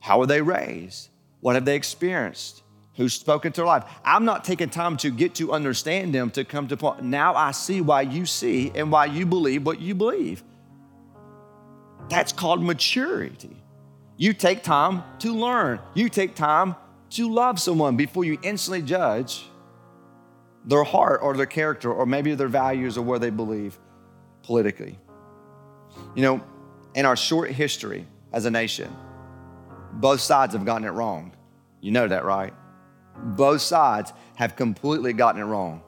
how 0.00 0.18
were 0.18 0.26
they 0.26 0.42
raised, 0.42 1.08
what 1.40 1.54
have 1.54 1.64
they 1.64 1.76
experienced, 1.76 2.62
who's 2.96 3.14
spoken 3.14 3.52
to 3.52 3.60
their 3.60 3.66
life. 3.66 3.84
I'm 4.04 4.24
not 4.24 4.44
taking 4.44 4.68
time 4.68 4.96
to 4.98 5.10
get 5.10 5.36
to 5.36 5.52
understand 5.52 6.14
them 6.14 6.30
to 6.32 6.44
come 6.44 6.68
to 6.68 6.76
point. 6.76 7.02
Now 7.02 7.34
I 7.34 7.52
see 7.52 7.80
why 7.80 8.02
you 8.02 8.26
see 8.26 8.72
and 8.74 8.90
why 8.90 9.06
you 9.06 9.26
believe 9.26 9.64
what 9.64 9.80
you 9.80 9.94
believe. 9.94 10.42
That's 12.08 12.32
called 12.32 12.62
maturity. 12.62 13.56
You 14.16 14.32
take 14.32 14.62
time 14.62 15.04
to 15.20 15.32
learn. 15.32 15.80
You 15.94 16.08
take 16.08 16.34
time 16.34 16.74
to 17.10 17.32
love 17.32 17.58
someone 17.58 17.96
before 17.96 18.24
you 18.24 18.38
instantly 18.42 18.82
judge 18.82 19.46
their 20.64 20.84
heart 20.84 21.20
or 21.22 21.36
their 21.36 21.46
character 21.46 21.92
or 21.92 22.06
maybe 22.06 22.34
their 22.34 22.48
values 22.48 22.98
or 22.98 23.02
where 23.02 23.18
they 23.18 23.30
believe 23.30 23.78
politically. 24.42 24.98
You 26.14 26.22
know, 26.22 26.44
in 26.94 27.06
our 27.06 27.16
short 27.16 27.50
history 27.50 28.06
as 28.32 28.44
a 28.44 28.50
nation, 28.50 28.94
both 29.92 30.20
sides 30.20 30.54
have 30.54 30.64
gotten 30.64 30.86
it 30.86 30.90
wrong. 30.90 31.32
You 31.80 31.92
know 31.92 32.06
that, 32.06 32.24
right? 32.24 32.52
Both 33.16 33.62
sides 33.62 34.12
have 34.36 34.56
completely 34.56 35.12
gotten 35.12 35.40
it 35.40 35.44
wrong. 35.44 35.82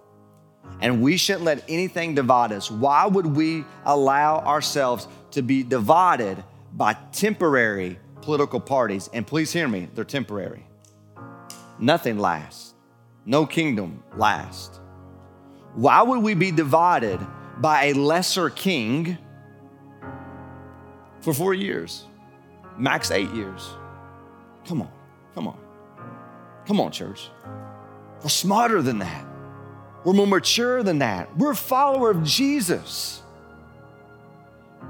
And 0.81 1.03
we 1.03 1.17
shouldn't 1.17 1.45
let 1.45 1.65
anything 1.69 2.15
divide 2.15 2.53
us. 2.53 2.71
Why 2.71 3.07
would 3.07 3.27
we 3.27 3.65
allow 3.85 4.39
ourselves 4.39 5.07
to 5.33 5.43
be 5.43 5.63
divided 5.63 6.43
by 6.73 6.95
temporary 7.13 7.99
political 8.21 8.61
parties? 8.61 9.09
And 9.13 9.27
please 9.27 9.53
hear 9.53 9.69
me, 9.69 9.89
they're 9.95 10.05
temporary. 10.05 10.65
Nothing 11.79 12.19
lasts 12.19 12.72
no 13.25 13.47
kingdom 13.47 14.03
last. 14.17 14.81
Why 15.75 16.03
would 16.03 16.23
we 16.23 16.35
be 16.35 16.51
divided 16.51 17.21
by 17.59 17.87
a 17.87 17.93
lesser 17.95 18.51
king 18.51 19.17
for 21.21 21.33
four 21.33 21.55
years, 21.55 22.05
max 22.77 23.11
eight 23.11 23.31
years? 23.31 23.71
Come 24.67 24.83
on, 24.83 24.91
come 25.35 25.49
on. 25.49 25.59
Come 26.67 26.81
on, 26.81 26.93
church. 26.93 27.31
We're 28.23 28.29
smarter 28.29 28.83
than 28.83 28.99
that. 28.99 29.27
We're 30.05 30.13
more 30.13 30.27
mature 30.27 30.83
than 30.83 30.99
that. 30.99 31.37
We're 31.37 31.53
a 31.53 31.57
follower 31.57 32.11
of 32.11 32.23
Jesus. 32.25 33.22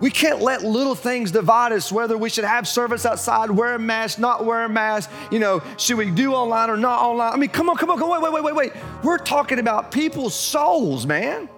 We 0.00 0.10
can't 0.10 0.40
let 0.40 0.64
little 0.64 0.94
things 0.96 1.30
divide 1.30 1.72
us, 1.72 1.92
whether 1.92 2.18
we 2.18 2.28
should 2.28 2.44
have 2.44 2.66
service 2.66 3.06
outside, 3.06 3.50
wear 3.50 3.74
a 3.74 3.78
mask, 3.78 4.18
not 4.18 4.44
wear 4.44 4.64
a 4.64 4.68
mask, 4.68 5.10
you 5.30 5.38
know, 5.38 5.62
should 5.76 5.96
we 5.96 6.10
do 6.10 6.34
online 6.34 6.70
or 6.70 6.76
not 6.76 7.02
online? 7.02 7.32
I 7.32 7.36
mean, 7.36 7.50
come 7.50 7.70
on, 7.70 7.76
come 7.76 7.90
on, 7.90 7.98
come 7.98 8.10
on, 8.10 8.20
wait, 8.20 8.32
wait, 8.32 8.42
wait, 8.42 8.54
wait, 8.54 8.74
wait. 8.74 8.82
We're 9.04 9.18
talking 9.18 9.60
about 9.60 9.92
people's 9.92 10.34
souls, 10.34 11.06
man. 11.06 11.48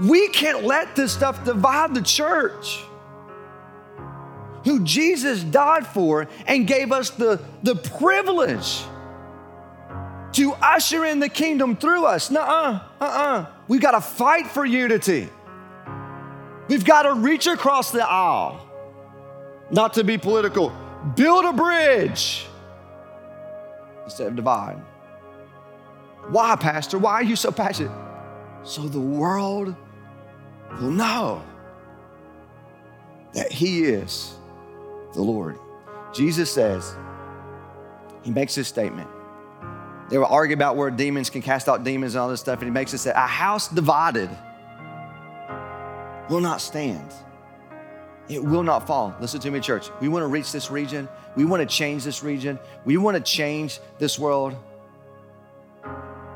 We 0.00 0.28
can't 0.28 0.64
let 0.64 0.96
this 0.96 1.12
stuff 1.12 1.44
divide 1.44 1.94
the 1.94 2.02
church 2.02 2.82
who 4.64 4.84
Jesus 4.84 5.42
died 5.42 5.86
for 5.86 6.28
and 6.46 6.66
gave 6.66 6.92
us 6.92 7.10
the, 7.10 7.40
the 7.62 7.74
privilege 7.74 8.82
to 10.32 10.52
usher 10.54 11.04
in 11.04 11.20
the 11.20 11.28
kingdom 11.28 11.76
through 11.76 12.06
us. 12.06 12.30
Nuh 12.30 12.40
uh, 12.40 12.80
uh 13.00 13.04
uh. 13.04 13.46
We've 13.68 13.80
got 13.80 13.92
to 13.92 14.00
fight 14.00 14.46
for 14.46 14.64
unity. 14.64 15.28
We've 16.68 16.84
got 16.84 17.02
to 17.02 17.14
reach 17.14 17.46
across 17.46 17.90
the 17.90 18.06
aisle, 18.08 18.66
not 19.70 19.94
to 19.94 20.04
be 20.04 20.18
political, 20.18 20.72
build 21.16 21.44
a 21.44 21.52
bridge 21.52 22.46
instead 24.04 24.28
of 24.28 24.36
divide. 24.36 24.80
Why, 26.28 26.54
Pastor? 26.56 26.98
Why 26.98 27.14
are 27.14 27.22
you 27.22 27.36
so 27.36 27.50
passionate? 27.50 27.92
So 28.62 28.82
the 28.82 29.00
world 29.00 29.74
will 30.80 30.90
know 30.90 31.42
that 33.32 33.50
He 33.50 33.84
is 33.84 34.34
the 35.14 35.22
Lord. 35.22 35.58
Jesus 36.12 36.52
says, 36.52 36.94
He 38.22 38.30
makes 38.30 38.54
this 38.54 38.68
statement. 38.68 39.08
They 40.10 40.18
will 40.18 40.26
argue 40.26 40.54
about 40.54 40.76
where 40.76 40.90
demons 40.90 41.30
can 41.30 41.42
cast 41.42 41.68
out 41.68 41.84
demons 41.84 42.14
and 42.14 42.22
all 42.22 42.28
this 42.28 42.40
stuff, 42.40 42.60
and 42.60 42.68
He 42.68 42.70
makes 42.70 42.94
it 42.94 42.98
say, 42.98 43.12
A 43.14 43.26
house 43.26 43.68
divided 43.68 44.30
will 46.28 46.40
not 46.40 46.60
stand. 46.60 47.12
It 48.28 48.42
will 48.42 48.62
not 48.62 48.86
fall. 48.86 49.14
Listen 49.20 49.40
to 49.40 49.50
me, 49.50 49.60
church. 49.60 49.88
We 50.00 50.08
want 50.08 50.22
to 50.22 50.28
reach 50.28 50.52
this 50.52 50.70
region. 50.70 51.08
We 51.36 51.44
want 51.44 51.60
to 51.60 51.66
change 51.66 52.04
this 52.04 52.22
region. 52.22 52.58
We 52.84 52.96
want 52.96 53.16
to 53.16 53.22
change 53.22 53.80
this 53.98 54.18
world. 54.18 54.56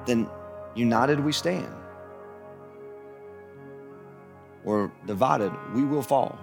Then 0.04 0.28
united 0.74 1.20
we 1.20 1.32
stand. 1.32 1.72
Or 4.64 4.90
divided, 5.06 5.52
we 5.74 5.84
will 5.84 6.02
fall. 6.02 6.38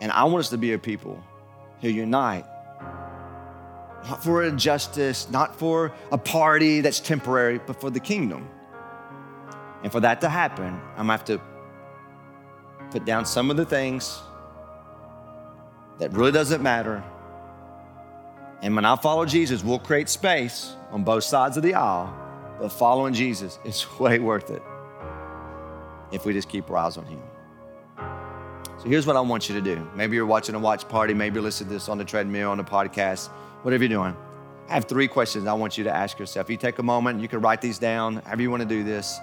And 0.00 0.12
I 0.12 0.24
want 0.24 0.40
us 0.40 0.50
to 0.50 0.58
be 0.58 0.72
a 0.72 0.78
people 0.78 1.22
who 1.80 1.88
unite, 1.88 2.44
not 4.04 4.22
for 4.22 4.42
injustice, 4.42 5.30
not 5.30 5.58
for 5.58 5.92
a 6.10 6.18
party 6.18 6.80
that's 6.80 7.00
temporary, 7.00 7.58
but 7.58 7.80
for 7.80 7.88
the 7.88 8.00
kingdom. 8.00 8.48
And 9.82 9.90
for 9.90 10.00
that 10.00 10.20
to 10.20 10.28
happen, 10.28 10.80
I'm 10.92 11.08
gonna 11.08 11.12
have 11.12 11.24
to 11.26 11.40
put 12.90 13.04
down 13.04 13.24
some 13.26 13.50
of 13.50 13.56
the 13.56 13.64
things 13.64 14.20
that 15.98 16.12
really 16.12 16.32
doesn't 16.32 16.62
matter. 16.62 17.02
And 18.60 18.76
when 18.76 18.84
I 18.84 18.94
follow 18.96 19.24
Jesus, 19.26 19.64
we'll 19.64 19.78
create 19.78 20.08
space 20.08 20.74
on 20.90 21.02
both 21.02 21.24
sides 21.24 21.56
of 21.56 21.62
the 21.62 21.74
aisle. 21.74 22.14
But 22.60 22.70
following 22.70 23.12
Jesus 23.12 23.58
is 23.64 23.86
way 23.98 24.18
worth 24.18 24.50
it 24.50 24.62
if 26.12 26.24
we 26.24 26.32
just 26.32 26.48
keep 26.48 26.70
our 26.70 26.76
eyes 26.76 26.96
on 26.96 27.06
Him. 27.06 27.22
So 28.78 28.88
here's 28.88 29.06
what 29.06 29.16
I 29.16 29.20
want 29.20 29.48
you 29.48 29.54
to 29.54 29.60
do. 29.60 29.88
Maybe 29.94 30.16
you're 30.16 30.26
watching 30.26 30.54
a 30.54 30.58
watch 30.58 30.88
party, 30.88 31.14
maybe 31.14 31.34
you're 31.34 31.42
listening 31.42 31.68
to 31.68 31.74
this 31.74 31.88
on 31.88 31.98
the 31.98 32.04
treadmill, 32.04 32.50
on 32.50 32.58
the 32.58 32.64
podcast, 32.64 33.28
whatever 33.62 33.84
you're 33.84 33.88
doing. 33.88 34.16
I 34.68 34.74
have 34.74 34.84
three 34.84 35.08
questions 35.08 35.46
I 35.46 35.52
want 35.54 35.78
you 35.78 35.84
to 35.84 35.94
ask 35.94 36.18
yourself. 36.18 36.50
You 36.50 36.56
take 36.56 36.78
a 36.78 36.82
moment, 36.82 37.20
you 37.20 37.28
can 37.28 37.40
write 37.40 37.60
these 37.60 37.78
down, 37.78 38.16
however 38.16 38.42
you 38.42 38.50
want 38.50 38.62
to 38.62 38.68
do 38.68 38.84
this 38.84 39.18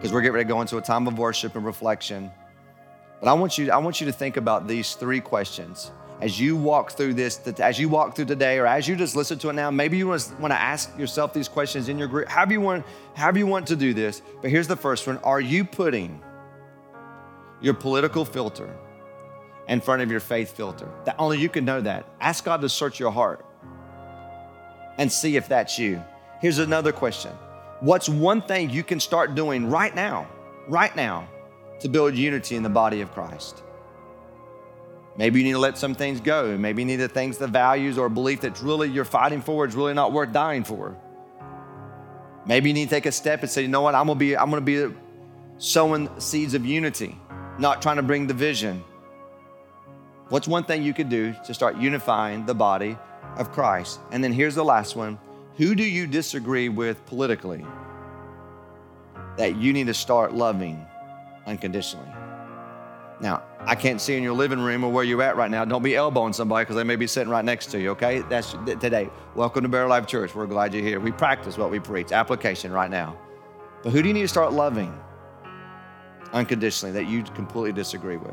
because 0.00 0.14
we're 0.14 0.22
getting 0.22 0.32
ready 0.32 0.46
to 0.46 0.48
go 0.48 0.62
into 0.62 0.78
a 0.78 0.80
time 0.80 1.06
of 1.06 1.18
worship 1.18 1.56
and 1.56 1.64
reflection. 1.66 2.30
But 3.20 3.28
I 3.28 3.34
want 3.34 3.58
you, 3.58 3.70
I 3.70 3.76
want 3.76 4.00
you 4.00 4.06
to 4.06 4.12
think 4.12 4.38
about 4.38 4.66
these 4.66 4.94
three 4.94 5.20
questions 5.20 5.90
as 6.22 6.40
you 6.40 6.56
walk 6.56 6.92
through 6.92 7.12
this, 7.14 7.38
as 7.60 7.78
you 7.78 7.90
walk 7.90 8.16
through 8.16 8.24
today, 8.24 8.58
or 8.58 8.66
as 8.66 8.88
you 8.88 8.96
just 8.96 9.14
listen 9.14 9.38
to 9.40 9.50
it 9.50 9.52
now. 9.52 9.70
Maybe 9.70 9.98
you 9.98 10.08
want 10.08 10.22
to, 10.22 10.52
ask 10.52 10.98
yourself 10.98 11.34
these 11.34 11.48
questions 11.48 11.90
in 11.90 11.98
your 11.98 12.08
group. 12.08 12.28
However 12.28 12.52
you 12.52 12.62
want, 12.62 12.86
however 13.14 13.38
you 13.38 13.46
want 13.46 13.66
to 13.66 13.76
do 13.76 13.92
this. 13.92 14.22
But 14.40 14.50
here's 14.50 14.68
the 14.68 14.76
first 14.76 15.06
one: 15.06 15.18
Are 15.18 15.40
you 15.40 15.66
putting 15.66 16.22
your 17.60 17.74
political 17.74 18.24
filter 18.24 18.74
in 19.68 19.82
front 19.82 20.00
of 20.00 20.10
your 20.10 20.20
faith 20.20 20.56
filter? 20.56 20.88
That 21.04 21.16
only 21.18 21.38
you 21.38 21.50
can 21.50 21.66
know 21.66 21.82
that. 21.82 22.06
Ask 22.22 22.44
God 22.44 22.62
to 22.62 22.70
search 22.70 22.98
your 22.98 23.12
heart 23.12 23.44
and 24.96 25.12
see 25.12 25.36
if 25.36 25.46
that's 25.46 25.78
you. 25.78 26.02
Here's 26.40 26.58
another 26.58 26.90
question 26.90 27.32
What's 27.80 28.10
one 28.10 28.42
thing 28.42 28.68
you 28.68 28.82
can 28.82 29.00
start 29.00 29.34
doing 29.34 29.70
right 29.70 29.94
now, 29.94 30.28
right 30.68 30.94
now, 30.94 31.26
to 31.80 31.88
build 31.88 32.14
unity 32.14 32.56
in 32.56 32.62
the 32.62 32.68
body 32.68 33.00
of 33.00 33.10
Christ? 33.12 33.62
Maybe 35.16 35.40
you 35.40 35.46
need 35.46 35.52
to 35.52 35.58
let 35.58 35.78
some 35.78 35.94
things 35.94 36.20
go. 36.20 36.58
Maybe 36.58 36.82
you 36.82 36.86
need 36.86 36.96
the 36.96 37.08
things, 37.08 37.38
the 37.38 37.46
values 37.46 37.96
or 37.96 38.10
belief 38.10 38.42
that's 38.42 38.60
really 38.60 38.90
you're 38.90 39.06
fighting 39.06 39.40
for 39.40 39.66
is 39.66 39.74
really 39.74 39.94
not 39.94 40.12
worth 40.12 40.30
dying 40.30 40.62
for. 40.62 40.94
Maybe 42.46 42.68
you 42.68 42.74
need 42.74 42.84
to 42.84 42.90
take 42.90 43.06
a 43.06 43.12
step 43.12 43.40
and 43.40 43.50
say, 43.50 43.62
you 43.62 43.68
know 43.68 43.80
what, 43.80 43.94
I'm 43.94 44.06
gonna 44.06 44.18
be, 44.18 44.36
I'm 44.36 44.50
gonna 44.50 44.60
be 44.60 44.94
sowing 45.56 46.08
seeds 46.20 46.52
of 46.52 46.66
unity, 46.66 47.18
not 47.58 47.80
trying 47.80 47.96
to 47.96 48.02
bring 48.02 48.26
division. 48.26 48.84
What's 50.28 50.46
one 50.46 50.64
thing 50.64 50.82
you 50.82 50.92
could 50.92 51.08
do 51.08 51.34
to 51.46 51.54
start 51.54 51.76
unifying 51.76 52.44
the 52.44 52.54
body 52.54 52.98
of 53.36 53.52
Christ? 53.52 54.00
And 54.12 54.22
then 54.22 54.32
here's 54.32 54.54
the 54.54 54.64
last 54.64 54.96
one 54.96 55.18
who 55.60 55.74
do 55.74 55.84
you 55.84 56.06
disagree 56.06 56.70
with 56.70 57.04
politically 57.04 57.66
that 59.36 59.56
you 59.56 59.74
need 59.74 59.88
to 59.88 59.92
start 59.92 60.32
loving 60.32 60.86
unconditionally? 61.44 62.08
Now, 63.20 63.42
I 63.66 63.74
can't 63.74 64.00
see 64.00 64.16
in 64.16 64.22
your 64.22 64.32
living 64.32 64.58
room 64.58 64.84
or 64.84 64.90
where 64.90 65.04
you're 65.04 65.20
at 65.20 65.36
right 65.36 65.50
now. 65.50 65.66
Don't 65.66 65.82
be 65.82 65.94
elbowing 65.94 66.32
somebody 66.32 66.64
because 66.64 66.76
they 66.76 66.82
may 66.82 66.96
be 66.96 67.06
sitting 67.06 67.28
right 67.28 67.44
next 67.44 67.66
to 67.72 67.78
you, 67.78 67.90
okay? 67.90 68.20
That's 68.20 68.52
today. 68.80 69.10
Welcome 69.34 69.62
to 69.64 69.68
Better 69.68 69.86
Life 69.86 70.06
Church. 70.06 70.34
We're 70.34 70.46
glad 70.46 70.72
you're 70.72 70.82
here. 70.82 70.98
We 70.98 71.12
practice 71.12 71.58
what 71.58 71.70
we 71.70 71.78
preach, 71.78 72.10
application 72.10 72.72
right 72.72 72.90
now. 72.90 73.18
But 73.82 73.92
who 73.92 74.00
do 74.00 74.08
you 74.08 74.14
need 74.14 74.22
to 74.22 74.28
start 74.28 74.54
loving 74.54 74.98
unconditionally 76.32 76.94
that 76.94 77.04
you 77.04 77.22
completely 77.22 77.72
disagree 77.72 78.16
with? 78.16 78.32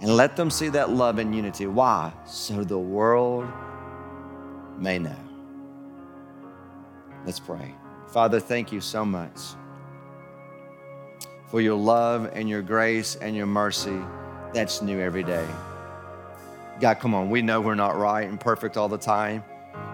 And 0.00 0.16
let 0.16 0.34
them 0.34 0.48
see 0.48 0.70
that 0.70 0.88
love 0.88 1.18
and 1.18 1.36
unity. 1.36 1.66
Why? 1.66 2.10
So 2.24 2.64
the 2.64 2.78
world 2.78 3.46
may 4.78 4.98
know. 4.98 5.25
Let's 7.26 7.40
pray. 7.40 7.74
Father, 8.06 8.38
thank 8.38 8.70
you 8.70 8.80
so 8.80 9.04
much 9.04 9.36
for 11.50 11.60
your 11.60 11.76
love 11.76 12.30
and 12.32 12.48
your 12.48 12.62
grace 12.62 13.16
and 13.16 13.34
your 13.34 13.46
mercy 13.46 13.98
that's 14.54 14.80
new 14.80 15.00
every 15.00 15.24
day. 15.24 15.46
God, 16.80 17.00
come 17.00 17.14
on. 17.14 17.28
We 17.28 17.42
know 17.42 17.60
we're 17.60 17.74
not 17.74 17.96
right 17.96 18.28
and 18.28 18.38
perfect 18.38 18.76
all 18.76 18.88
the 18.88 18.96
time. 18.96 19.42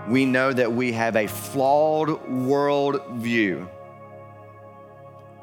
We 0.09 0.27
know 0.27 0.53
that 0.53 0.71
we 0.71 0.93
have 0.93 1.17
a 1.17 1.27
flawed 1.27 2.29
world 2.29 3.01
view. 3.15 3.67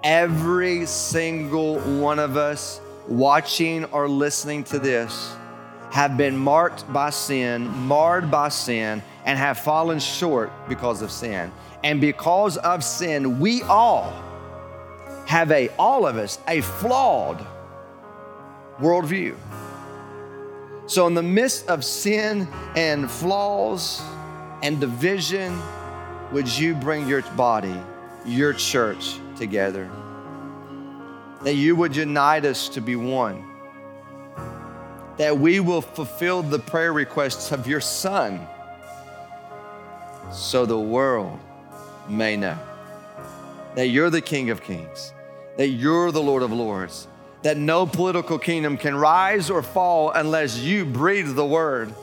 Every 0.03 0.85
single 0.85 1.79
one 1.79 2.19
of 2.19 2.37
us 2.37 2.81
watching 3.07 3.85
or 3.85 4.07
listening 4.07 4.63
to 4.65 4.77
this 4.77 5.33
have 5.91 6.17
been 6.17 6.37
marked 6.37 6.91
by 6.93 7.09
sin, 7.09 7.67
marred 7.87 8.29
by 8.29 8.49
sin, 8.49 9.01
and 9.25 9.39
have 9.39 9.59
fallen 9.59 9.99
short 9.99 10.51
because 10.67 11.01
of 11.01 11.11
sin. 11.11 11.51
And 11.83 12.01
because 12.01 12.57
of 12.57 12.83
sin, 12.83 13.39
we 13.39 13.61
all 13.63 14.11
have 15.25 15.51
a, 15.51 15.69
all 15.77 16.05
of 16.05 16.17
us, 16.17 16.39
a 16.47 16.61
flawed 16.61 17.45
worldview. 18.79 19.35
So, 20.87 21.05
in 21.07 21.13
the 21.13 21.23
midst 21.23 21.67
of 21.67 21.85
sin 21.85 22.47
and 22.75 23.09
flaws 23.09 24.01
and 24.63 24.79
division, 24.79 25.57
would 26.31 26.47
you 26.57 26.73
bring 26.73 27.07
your 27.07 27.21
body, 27.21 27.75
your 28.25 28.53
church 28.53 29.19
together? 29.37 29.89
That 31.43 31.53
you 31.53 31.75
would 31.75 31.95
unite 31.95 32.43
us 32.43 32.67
to 32.69 32.81
be 32.81 32.95
one. 32.95 33.45
That 35.17 35.37
we 35.37 35.59
will 35.59 35.81
fulfill 35.81 36.41
the 36.41 36.59
prayer 36.59 36.91
requests 36.91 37.51
of 37.51 37.67
your 37.67 37.81
Son 37.81 38.45
so 40.31 40.65
the 40.65 40.79
world 40.79 41.39
may 42.07 42.37
know 42.37 42.57
that 43.75 43.87
you're 43.87 44.09
the 44.09 44.21
King 44.21 44.49
of 44.49 44.63
Kings, 44.63 45.13
that 45.57 45.67
you're 45.67 46.11
the 46.11 46.21
Lord 46.21 46.43
of 46.43 46.51
Lords, 46.51 47.07
that 47.43 47.57
no 47.57 47.85
political 47.85 48.37
kingdom 48.37 48.77
can 48.77 48.95
rise 48.95 49.49
or 49.49 49.61
fall 49.61 50.11
unless 50.11 50.57
you 50.57 50.85
breathe 50.85 51.35
the 51.35 51.45
word, 51.45 51.93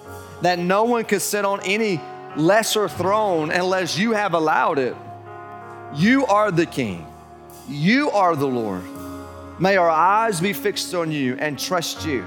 that 0.42 0.58
no 0.58 0.84
one 0.84 1.04
can 1.04 1.20
sit 1.20 1.44
on 1.44 1.60
any 1.64 2.00
lesser 2.36 2.88
throne 2.88 3.50
unless 3.50 3.98
you 3.98 4.12
have 4.12 4.34
allowed 4.34 4.78
it. 4.78 4.96
You 5.94 6.26
are 6.26 6.50
the 6.50 6.66
King, 6.66 7.06
you 7.68 8.10
are 8.10 8.36
the 8.36 8.46
Lord. 8.46 8.82
May 9.58 9.76
our 9.76 9.90
eyes 9.90 10.40
be 10.40 10.52
fixed 10.52 10.94
on 10.94 11.10
you 11.10 11.36
and 11.38 11.58
trust 11.58 12.06
you 12.06 12.22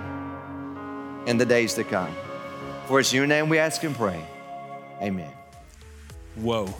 in 1.27 1.37
the 1.37 1.45
days 1.45 1.75
to 1.75 1.83
come. 1.83 2.13
For 2.87 2.99
it's 2.99 3.13
your 3.13 3.27
name 3.27 3.49
we 3.49 3.59
ask 3.59 3.83
and 3.83 3.95
pray. 3.95 4.25
Amen. 4.99 5.31
Whoa. 6.35 6.73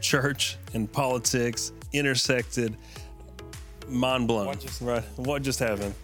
Church 0.00 0.56
and 0.74 0.90
politics 0.90 1.72
intersected 1.92 2.76
mind 3.90 4.28
blown. 4.28 4.46
What 4.46 4.60
just, 4.60 4.80
right? 4.80 5.02
What 5.16 5.42
just 5.42 5.58
happened? 5.58 5.94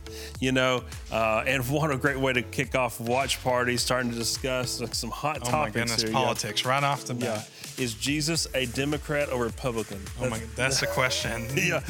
You 0.41 0.53
know, 0.53 0.85
uh, 1.13 1.45
and 1.47 1.67
what 1.69 1.91
a 1.91 1.97
great 1.97 2.19
way 2.19 2.33
to 2.33 2.43
kick 2.43 2.75
off 2.75 3.01
watch 3.01 3.43
party, 3.43 3.77
starting 3.77 4.11
to 4.11 4.17
discuss 4.17 4.81
like, 4.81 4.95
some 4.95 5.11
hot 5.11 5.39
oh 5.43 5.51
topics. 5.51 5.55
Oh 5.55 5.59
my 5.59 5.71
goodness, 5.71 6.03
here. 6.03 6.13
politics 6.13 6.65
yeah. 6.65 6.71
right 6.71 6.85
off 6.85 7.05
the 7.05 7.15
bat. 7.15 7.49
Yeah. 7.77 7.85
Is 7.85 7.95
Jesus 7.95 8.47
a 8.55 8.67
Democrat 8.67 9.33
or 9.33 9.43
Republican? 9.43 10.01
Oh 10.21 10.31
my, 10.31 10.39
god, 10.39 10.49
that's 10.55 10.81
the 10.81 10.87
question. 10.87 11.47
yeah. 11.57 11.83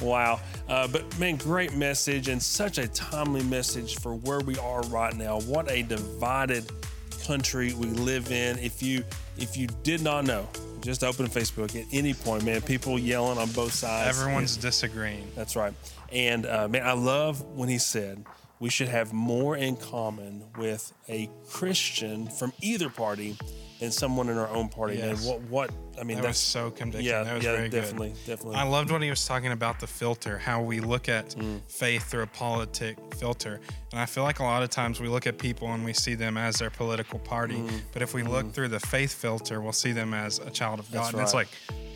Wow. 0.00 0.40
Uh, 0.68 0.88
but 0.88 1.18
man, 1.18 1.36
great 1.36 1.74
message 1.74 2.28
and 2.28 2.42
such 2.42 2.78
a 2.78 2.88
timely 2.88 3.42
message 3.44 3.96
for 3.96 4.14
where 4.14 4.40
we 4.40 4.56
are 4.58 4.80
right 4.82 5.14
now. 5.14 5.40
What 5.40 5.70
a 5.70 5.82
divided 5.82 6.70
country 7.24 7.74
we 7.74 7.86
live 7.86 8.30
in. 8.30 8.58
If 8.58 8.82
you 8.82 9.04
if 9.36 9.56
you 9.56 9.66
did 9.82 10.00
not 10.00 10.24
know, 10.24 10.48
just 10.86 11.04
open 11.04 11.26
Facebook 11.26 11.78
at 11.78 11.86
any 11.92 12.14
point, 12.14 12.44
man. 12.44 12.62
People 12.62 12.98
yelling 12.98 13.38
on 13.38 13.50
both 13.50 13.72
sides. 13.72 14.18
Everyone's 14.18 14.56
disagreeing. 14.56 15.30
That's 15.34 15.56
right. 15.56 15.74
And 16.10 16.46
uh, 16.46 16.68
man, 16.68 16.86
I 16.86 16.92
love 16.92 17.42
when 17.42 17.68
he 17.68 17.78
said 17.78 18.24
we 18.58 18.70
should 18.70 18.88
have 18.88 19.12
more 19.12 19.56
in 19.56 19.76
common 19.76 20.44
with 20.56 20.92
a 21.08 21.28
Christian 21.50 22.28
from 22.28 22.52
either 22.62 22.88
party 22.88 23.36
than 23.80 23.90
someone 23.90 24.28
in 24.28 24.38
our 24.38 24.48
own 24.48 24.68
party. 24.68 24.96
Yes. 24.96 25.24
Man, 25.24 25.34
what 25.34 25.40
what 25.42 25.70
I 25.98 26.04
mean, 26.04 26.16
that 26.16 26.22
that's 26.24 26.38
was 26.38 26.38
so 26.38 26.70
convicting. 26.70 27.08
Yeah, 27.08 27.22
that 27.22 27.34
was 27.34 27.44
yeah, 27.44 27.52
very 27.52 27.68
definitely, 27.68 28.08
good. 28.08 28.26
definitely. 28.26 28.56
I 28.56 28.64
loved 28.64 28.90
what 28.90 29.02
he 29.02 29.10
was 29.10 29.24
talking 29.24 29.52
about 29.52 29.80
the 29.80 29.86
filter, 29.86 30.38
how 30.38 30.62
we 30.62 30.80
look 30.80 31.08
at 31.08 31.30
mm. 31.30 31.60
faith 31.68 32.04
through 32.10 32.22
a 32.22 32.26
politic 32.26 32.98
filter, 33.16 33.60
and 33.92 34.00
I 34.00 34.06
feel 34.06 34.22
like 34.22 34.40
a 34.40 34.44
lot 34.44 34.62
of 34.62 34.70
times 34.70 35.00
we 35.00 35.08
look 35.08 35.26
at 35.26 35.38
people 35.38 35.72
and 35.72 35.84
we 35.84 35.92
see 35.92 36.14
them 36.14 36.36
as 36.36 36.56
their 36.56 36.70
political 36.70 37.18
party, 37.18 37.56
mm. 37.56 37.80
but 37.92 38.02
if 38.02 38.14
we 38.14 38.22
mm. 38.22 38.28
look 38.28 38.52
through 38.52 38.68
the 38.68 38.80
faith 38.80 39.12
filter, 39.12 39.60
we'll 39.60 39.72
see 39.72 39.92
them 39.92 40.12
as 40.14 40.38
a 40.38 40.50
child 40.50 40.78
of 40.78 40.90
God. 40.92 40.98
That's 40.98 41.08
and 41.08 41.18
right. 41.18 41.24
it's 41.24 41.34
like, 41.34 41.48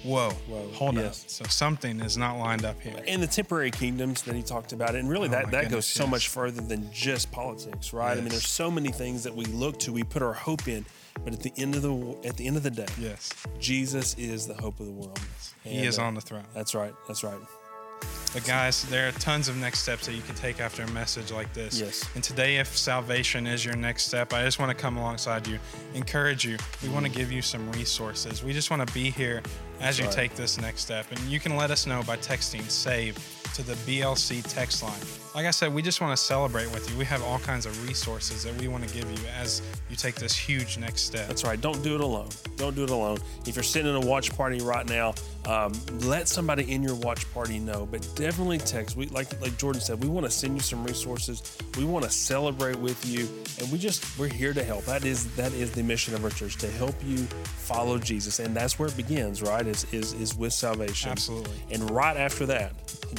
whoa, 0.03 0.31
whoa 0.49 0.69
hold 0.73 0.95
yes. 0.95 1.25
up. 1.25 1.31
So 1.31 1.45
something 1.47 2.01
is 2.01 2.17
not 2.17 2.39
lined 2.39 2.65
up 2.65 2.81
here. 2.81 3.03
And 3.07 3.23
the 3.23 3.27
temporary 3.27 3.71
kingdoms 3.71 4.23
that 4.23 4.35
he 4.35 4.43
talked 4.43 4.73
about, 4.73 4.95
and 4.95 5.11
really 5.11 5.29
oh 5.29 5.33
that, 5.33 5.51
that 5.51 5.63
goodness, 5.65 5.73
goes 5.73 5.87
so 5.87 6.05
yes. 6.05 6.11
much 6.11 6.29
further 6.29 6.63
than 6.63 6.91
just 6.93 7.31
politics, 7.31 7.93
right? 7.93 8.11
Yes. 8.11 8.19
I 8.19 8.21
mean, 8.21 8.31
there's 8.31 8.47
so 8.47 8.71
many 8.71 8.91
things 8.91 9.25
that 9.25 9.35
we 9.35 9.45
look 9.47 9.79
to, 9.81 9.93
we 9.93 10.05
put 10.05 10.23
our 10.23 10.33
hope 10.33 10.69
in. 10.69 10.85
But 11.25 11.35
at 11.35 11.41
the 11.41 11.53
end 11.57 11.75
of 11.75 11.83
the 11.83 12.19
at 12.25 12.37
the 12.37 12.47
end 12.47 12.57
of 12.57 12.63
the 12.63 12.71
day, 12.71 12.87
yes, 12.99 13.31
Jesus 13.59 14.15
is 14.19 14.47
the 14.47 14.55
hope 14.55 14.81
of 14.81 14.87
the 14.87 14.93
world. 14.93 15.19
And, 15.65 15.75
he 15.75 15.87
is 15.87 15.99
uh, 15.99 16.03
on 16.03 16.15
the 16.15 16.21
throne. 16.21 16.47
That's 16.55 16.75
right. 16.75 16.95
That's 17.07 17.23
right. 17.23 17.39
But 18.33 18.45
guys, 18.45 18.85
there 18.85 19.09
are 19.09 19.13
tons 19.13 19.49
of 19.49 19.57
next 19.57 19.81
steps 19.81 20.07
that 20.07 20.15
you 20.15 20.23
can 20.23 20.37
take 20.37 20.61
after 20.61 20.85
a 20.85 20.91
message 20.93 21.33
like 21.33 21.53
this. 21.53 21.81
Yes. 21.81 22.09
And 22.15 22.23
today, 22.23 22.59
if 22.59 22.77
salvation 22.77 23.47
is 23.47 23.65
your 23.65 23.75
next 23.75 24.07
step, 24.07 24.33
I 24.33 24.45
just 24.45 24.61
want 24.61 24.71
to 24.71 24.81
come 24.81 24.97
alongside 24.97 25.49
you, 25.49 25.59
encourage 25.95 26.45
you. 26.45 26.57
We 26.83 26.89
want 26.91 27.05
to 27.07 27.13
give 27.13 27.33
you 27.33 27.43
some 27.43 27.71
resources. 27.73 28.45
We 28.45 28.53
just 28.53 28.71
want 28.71 28.87
to 28.87 28.95
be 28.95 29.11
here 29.11 29.43
as 29.81 29.99
you 29.99 30.05
right. 30.05 30.15
take 30.15 30.35
this 30.37 30.61
next 30.61 30.83
step. 30.83 31.07
And 31.11 31.19
you 31.23 31.41
can 31.41 31.57
let 31.57 31.73
us 31.73 31.87
know 31.87 32.05
by 32.05 32.19
texting 32.19 32.63
SAVE 32.71 33.40
to 33.61 33.67
the 33.67 34.01
BLC 34.01 34.43
text 34.53 34.83
line. 34.83 34.93
Like 35.35 35.47
I 35.47 35.51
said, 35.53 35.73
we 35.73 35.83
just 35.83 36.01
want 36.01 36.17
to 36.17 36.23
celebrate 36.23 36.71
with 36.73 36.91
you. 36.91 36.99
We 36.99 37.05
have 37.05 37.23
all 37.23 37.39
kinds 37.39 37.67
of 37.67 37.87
resources 37.87 38.43
that 38.43 38.55
we 38.57 38.67
want 38.67 38.87
to 38.87 38.93
give 38.93 39.09
you 39.11 39.29
as 39.39 39.63
you 39.89 39.95
take 39.95 40.17
this 40.17 40.35
huge 40.35 40.77
next 40.79 41.03
step. 41.03 41.29
That's 41.29 41.45
right. 41.45 41.61
Don't 41.61 41.83
do 41.85 41.95
it 41.95 42.01
alone. 42.01 42.29
Don't 42.57 42.75
do 42.75 42.83
it 42.83 42.91
alone. 42.91 43.19
If 43.47 43.55
you're 43.55 43.63
sitting 43.63 43.89
in 43.89 44.03
a 44.03 44.07
watch 44.07 44.37
party 44.37 44.61
right 44.61 44.89
now, 44.89 45.15
um, 45.47 45.73
let 46.01 46.27
somebody 46.27 46.71
in 46.73 46.83
your 46.83 46.97
watch 46.97 47.33
party 47.33 47.59
know. 47.59 47.87
But 47.91 48.07
definitely 48.17 48.59
text. 48.59 48.97
We 48.97 49.07
like 49.07 49.41
like 49.41 49.57
Jordan 49.57 49.81
said, 49.81 50.03
we 50.03 50.09
want 50.09 50.27
to 50.27 50.33
send 50.33 50.55
you 50.55 50.61
some 50.61 50.85
resources. 50.85 51.57
We 51.79 51.85
want 51.85 52.05
to 52.05 52.11
celebrate 52.11 52.79
with 52.79 53.07
you, 53.07 53.29
and 53.61 53.71
we 53.71 53.79
just 53.79 54.19
we're 54.19 54.29
here 54.29 54.53
to 54.53 54.65
help. 54.65 54.85
That 54.87 55.05
is 55.05 55.35
that 55.37 55.53
is 55.53 55.71
the 55.71 55.83
mission 55.83 56.15
of 56.15 56.25
our 56.25 56.31
church 56.31 56.57
to 56.59 56.71
help 56.71 56.97
you 57.05 57.19
follow 57.45 57.99
Jesus, 57.99 58.41
and 58.41 58.55
that's 58.55 58.79
where 58.79 58.89
it 58.89 58.97
begins. 58.97 59.43
Right? 59.43 59.67
Is 59.67 59.87
is 59.93 60.13
is 60.15 60.37
with 60.37 60.53
salvation. 60.53 61.11
Absolutely. 61.11 61.57
And 61.71 61.89
right 61.91 62.17
after 62.17 62.47
that, 62.47 62.73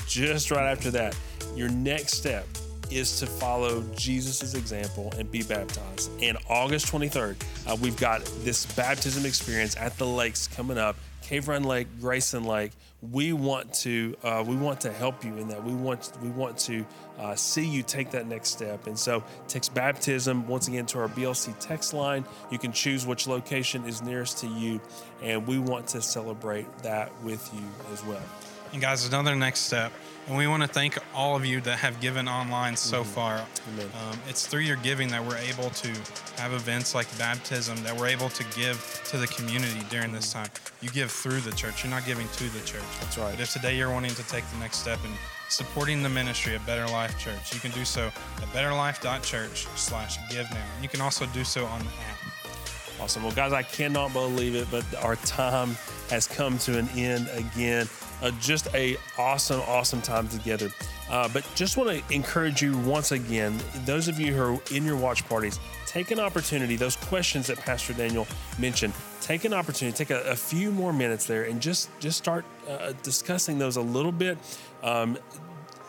just 0.08 0.31
right 0.52 0.72
after 0.72 0.92
that, 0.92 1.16
your 1.56 1.68
next 1.70 2.14
step 2.14 2.48
is 2.90 3.20
to 3.20 3.26
follow 3.26 3.84
Jesus' 3.96 4.54
example 4.54 5.14
and 5.18 5.30
be 5.30 5.44
baptized. 5.44 6.10
And 6.22 6.38
August 6.50 6.88
23rd, 6.88 7.36
uh, 7.68 7.76
we've 7.82 7.98
got 7.98 8.24
this 8.40 8.66
baptism 8.76 9.26
experience 9.26 9.76
at 9.76 9.98
the 9.98 10.06
lakes 10.06 10.48
coming 10.48 10.78
up. 10.78 10.96
Cave 11.22 11.48
Run 11.48 11.64
Lake, 11.64 11.88
Grayson 12.00 12.46
Lake. 12.46 12.72
We 13.12 13.34
want 13.34 13.74
to 13.76 14.16
uh, 14.24 14.44
we 14.48 14.56
want 14.56 14.80
to 14.82 14.92
help 14.92 15.26
you 15.26 15.36
in 15.38 15.48
that. 15.48 15.64
We 15.64 15.74
want 15.74 16.12
we 16.22 16.30
want 16.30 16.58
to 16.60 16.86
uh, 17.20 17.36
see 17.36 17.66
you 17.66 17.84
take 17.84 18.12
that 18.12 18.28
next 18.28 18.50
step. 18.50 18.86
And 18.88 18.98
so 18.98 19.24
text 19.48 19.74
baptism 19.74 20.48
once 20.48 20.68
again 20.68 20.86
to 20.88 21.00
our 21.00 21.08
BLC 21.08 21.56
text 21.60 21.94
line. 21.94 22.26
You 22.52 22.60
can 22.60 22.72
choose 22.72 23.06
which 23.06 23.28
location 23.28 23.86
is 23.86 24.02
nearest 24.02 24.38
to 24.40 24.48
you, 24.48 24.80
and 25.22 25.48
we 25.48 25.58
want 25.58 25.88
to 25.88 26.02
celebrate 26.02 26.68
that 26.80 27.12
with 27.24 27.50
you 27.54 27.64
as 27.92 28.06
well. 28.06 28.24
And 28.74 28.82
guys, 28.82 29.06
another 29.06 29.36
next 29.36 29.62
step 29.62 29.92
and 30.32 30.38
we 30.38 30.48
want 30.48 30.64
to 30.64 30.68
thank 30.68 30.98
all 31.14 31.36
of 31.36 31.46
you 31.46 31.60
that 31.60 31.78
have 31.80 32.00
given 32.00 32.26
online 32.26 32.78
so 32.78 33.02
mm-hmm. 33.02 33.12
far. 33.12 33.38
Um, 33.38 34.18
it's 34.30 34.48
through 34.48 34.62
your 34.62 34.78
giving 34.78 35.10
that 35.10 35.22
we're 35.22 35.36
able 35.36 35.70
to 35.72 35.90
have 36.38 36.54
events 36.54 36.96
like 36.96 37.06
baptism, 37.18 37.76
that 37.84 38.00
we're 38.00 38.08
able 38.08 38.30
to 38.30 38.44
give 38.56 39.02
to 39.08 39.18
the 39.18 39.28
community 39.28 39.86
during 39.90 40.14
this 40.14 40.32
time. 40.32 40.48
You 40.80 40.90
give 40.90 41.12
through 41.12 41.42
the 41.42 41.52
church, 41.52 41.84
you're 41.84 41.92
not 41.92 42.06
giving 42.06 42.30
to 42.30 42.46
the 42.46 42.66
church. 42.66 42.82
That's 43.02 43.18
right. 43.18 43.32
But 43.32 43.42
if 43.42 43.52
today 43.52 43.78
you're 43.78 43.92
wanting 43.92 44.12
to 44.12 44.26
take 44.30 44.50
the 44.52 44.58
next 44.60 44.78
step 44.78 45.00
in 45.04 45.12
supporting 45.50 46.02
the 46.02 46.10
ministry 46.10 46.56
of 46.56 46.66
Better 46.66 46.88
Life 46.88 47.20
Church, 47.20 47.54
you 47.54 47.60
can 47.60 47.72
do 47.72 47.84
so 47.84 48.08
at 48.08 48.48
betterlife.church 48.54 49.68
slash 49.76 50.18
give 50.30 50.50
now. 50.52 50.66
You 50.82 50.88
can 50.88 51.02
also 51.02 51.26
do 51.34 51.44
so 51.44 51.66
on 51.66 51.80
the 51.80 51.86
app. 51.88 52.31
Awesome. 53.02 53.24
Well, 53.24 53.32
guys, 53.32 53.52
I 53.52 53.64
cannot 53.64 54.14
believe 54.14 54.54
it, 54.54 54.68
but 54.70 54.86
our 55.04 55.16
time 55.16 55.76
has 56.12 56.28
come 56.28 56.60
to 56.60 56.78
an 56.78 56.88
end 56.90 57.28
again. 57.34 57.90
Uh, 58.22 58.30
just 58.40 58.68
a 58.76 58.96
awesome, 59.18 59.60
awesome 59.62 60.04
time 60.04 60.28
together. 60.28 60.70
Uh, 61.10 61.28
but 61.34 61.44
just 61.56 61.78
want 61.78 61.90
to 61.90 62.14
encourage 62.14 62.62
you 62.62 62.78
once 62.78 63.12
again, 63.12 63.60
those 63.86 64.08
of 64.08 64.20
you 64.20 64.36
who 64.36 64.42
are 64.42 64.62
in 64.72 64.86
your 64.86 64.98
watch 64.98 65.28
parties, 65.28 65.60
take 65.88 66.12
an 66.12 66.20
opportunity. 66.20 66.76
Those 66.76 66.96
questions 66.96 67.48
that 67.48 67.58
Pastor 67.58 67.94
Daniel 67.94 68.28
mentioned, 68.60 68.94
take 69.20 69.46
an 69.46 69.54
opportunity, 69.54 69.98
take 69.98 70.12
a, 70.12 70.22
a 70.22 70.36
few 70.36 70.70
more 70.70 70.94
minutes 70.94 71.26
there, 71.26 71.46
and 71.46 71.60
just 71.60 71.90
just 72.00 72.20
start 72.20 72.46
uh, 72.70 72.94
discussing 73.02 73.58
those 73.58 73.78
a 73.78 73.82
little 73.82 74.12
bit. 74.12 74.38
Um, 74.84 75.18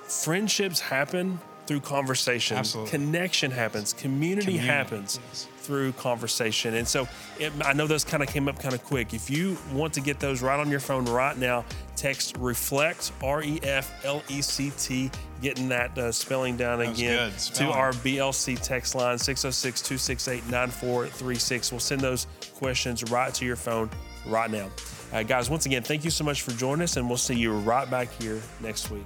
friendships 0.08 0.80
happen 0.80 1.38
through 1.72 1.80
conversation. 1.80 2.58
Absolutely. 2.58 2.90
Connection 2.90 3.50
happens. 3.50 3.94
Community, 3.94 4.46
Community 4.46 4.66
happens 4.66 5.18
yes. 5.30 5.48
through 5.56 5.92
conversation. 5.92 6.74
And 6.74 6.86
so 6.86 7.08
it, 7.38 7.50
I 7.64 7.72
know 7.72 7.86
those 7.86 8.04
kind 8.04 8.22
of 8.22 8.28
came 8.28 8.46
up 8.46 8.58
kind 8.58 8.74
of 8.74 8.84
quick. 8.84 9.14
If 9.14 9.30
you 9.30 9.56
want 9.72 9.94
to 9.94 10.02
get 10.02 10.20
those 10.20 10.42
right 10.42 10.60
on 10.60 10.70
your 10.70 10.80
phone 10.80 11.06
right 11.06 11.36
now, 11.36 11.64
text 11.96 12.36
reflect 12.36 13.12
R 13.22 13.42
E 13.42 13.58
F 13.62 14.04
L 14.04 14.22
E 14.28 14.42
C 14.42 14.70
T, 14.76 15.10
getting 15.40 15.70
that 15.70 15.96
uh, 15.96 16.12
spelling 16.12 16.58
down 16.58 16.80
that 16.80 16.90
again 16.90 17.32
to 17.54 17.70
our 17.70 17.92
BLC 17.92 18.60
text 18.60 18.94
line 18.94 19.16
606 19.16 19.80
268 19.80 20.50
9436. 20.50 21.72
We'll 21.72 21.80
send 21.80 22.02
those 22.02 22.26
questions 22.54 23.02
right 23.10 23.32
to 23.32 23.46
your 23.46 23.56
phone 23.56 23.88
right 24.26 24.50
now. 24.50 24.68
Uh, 25.10 25.22
guys, 25.22 25.48
once 25.48 25.64
again, 25.64 25.82
thank 25.82 26.04
you 26.04 26.10
so 26.10 26.22
much 26.22 26.42
for 26.42 26.50
joining 26.52 26.82
us, 26.82 26.98
and 26.98 27.08
we'll 27.08 27.16
see 27.16 27.34
you 27.34 27.52
right 27.52 27.90
back 27.90 28.10
here 28.20 28.40
next 28.60 28.90
week. 28.90 29.04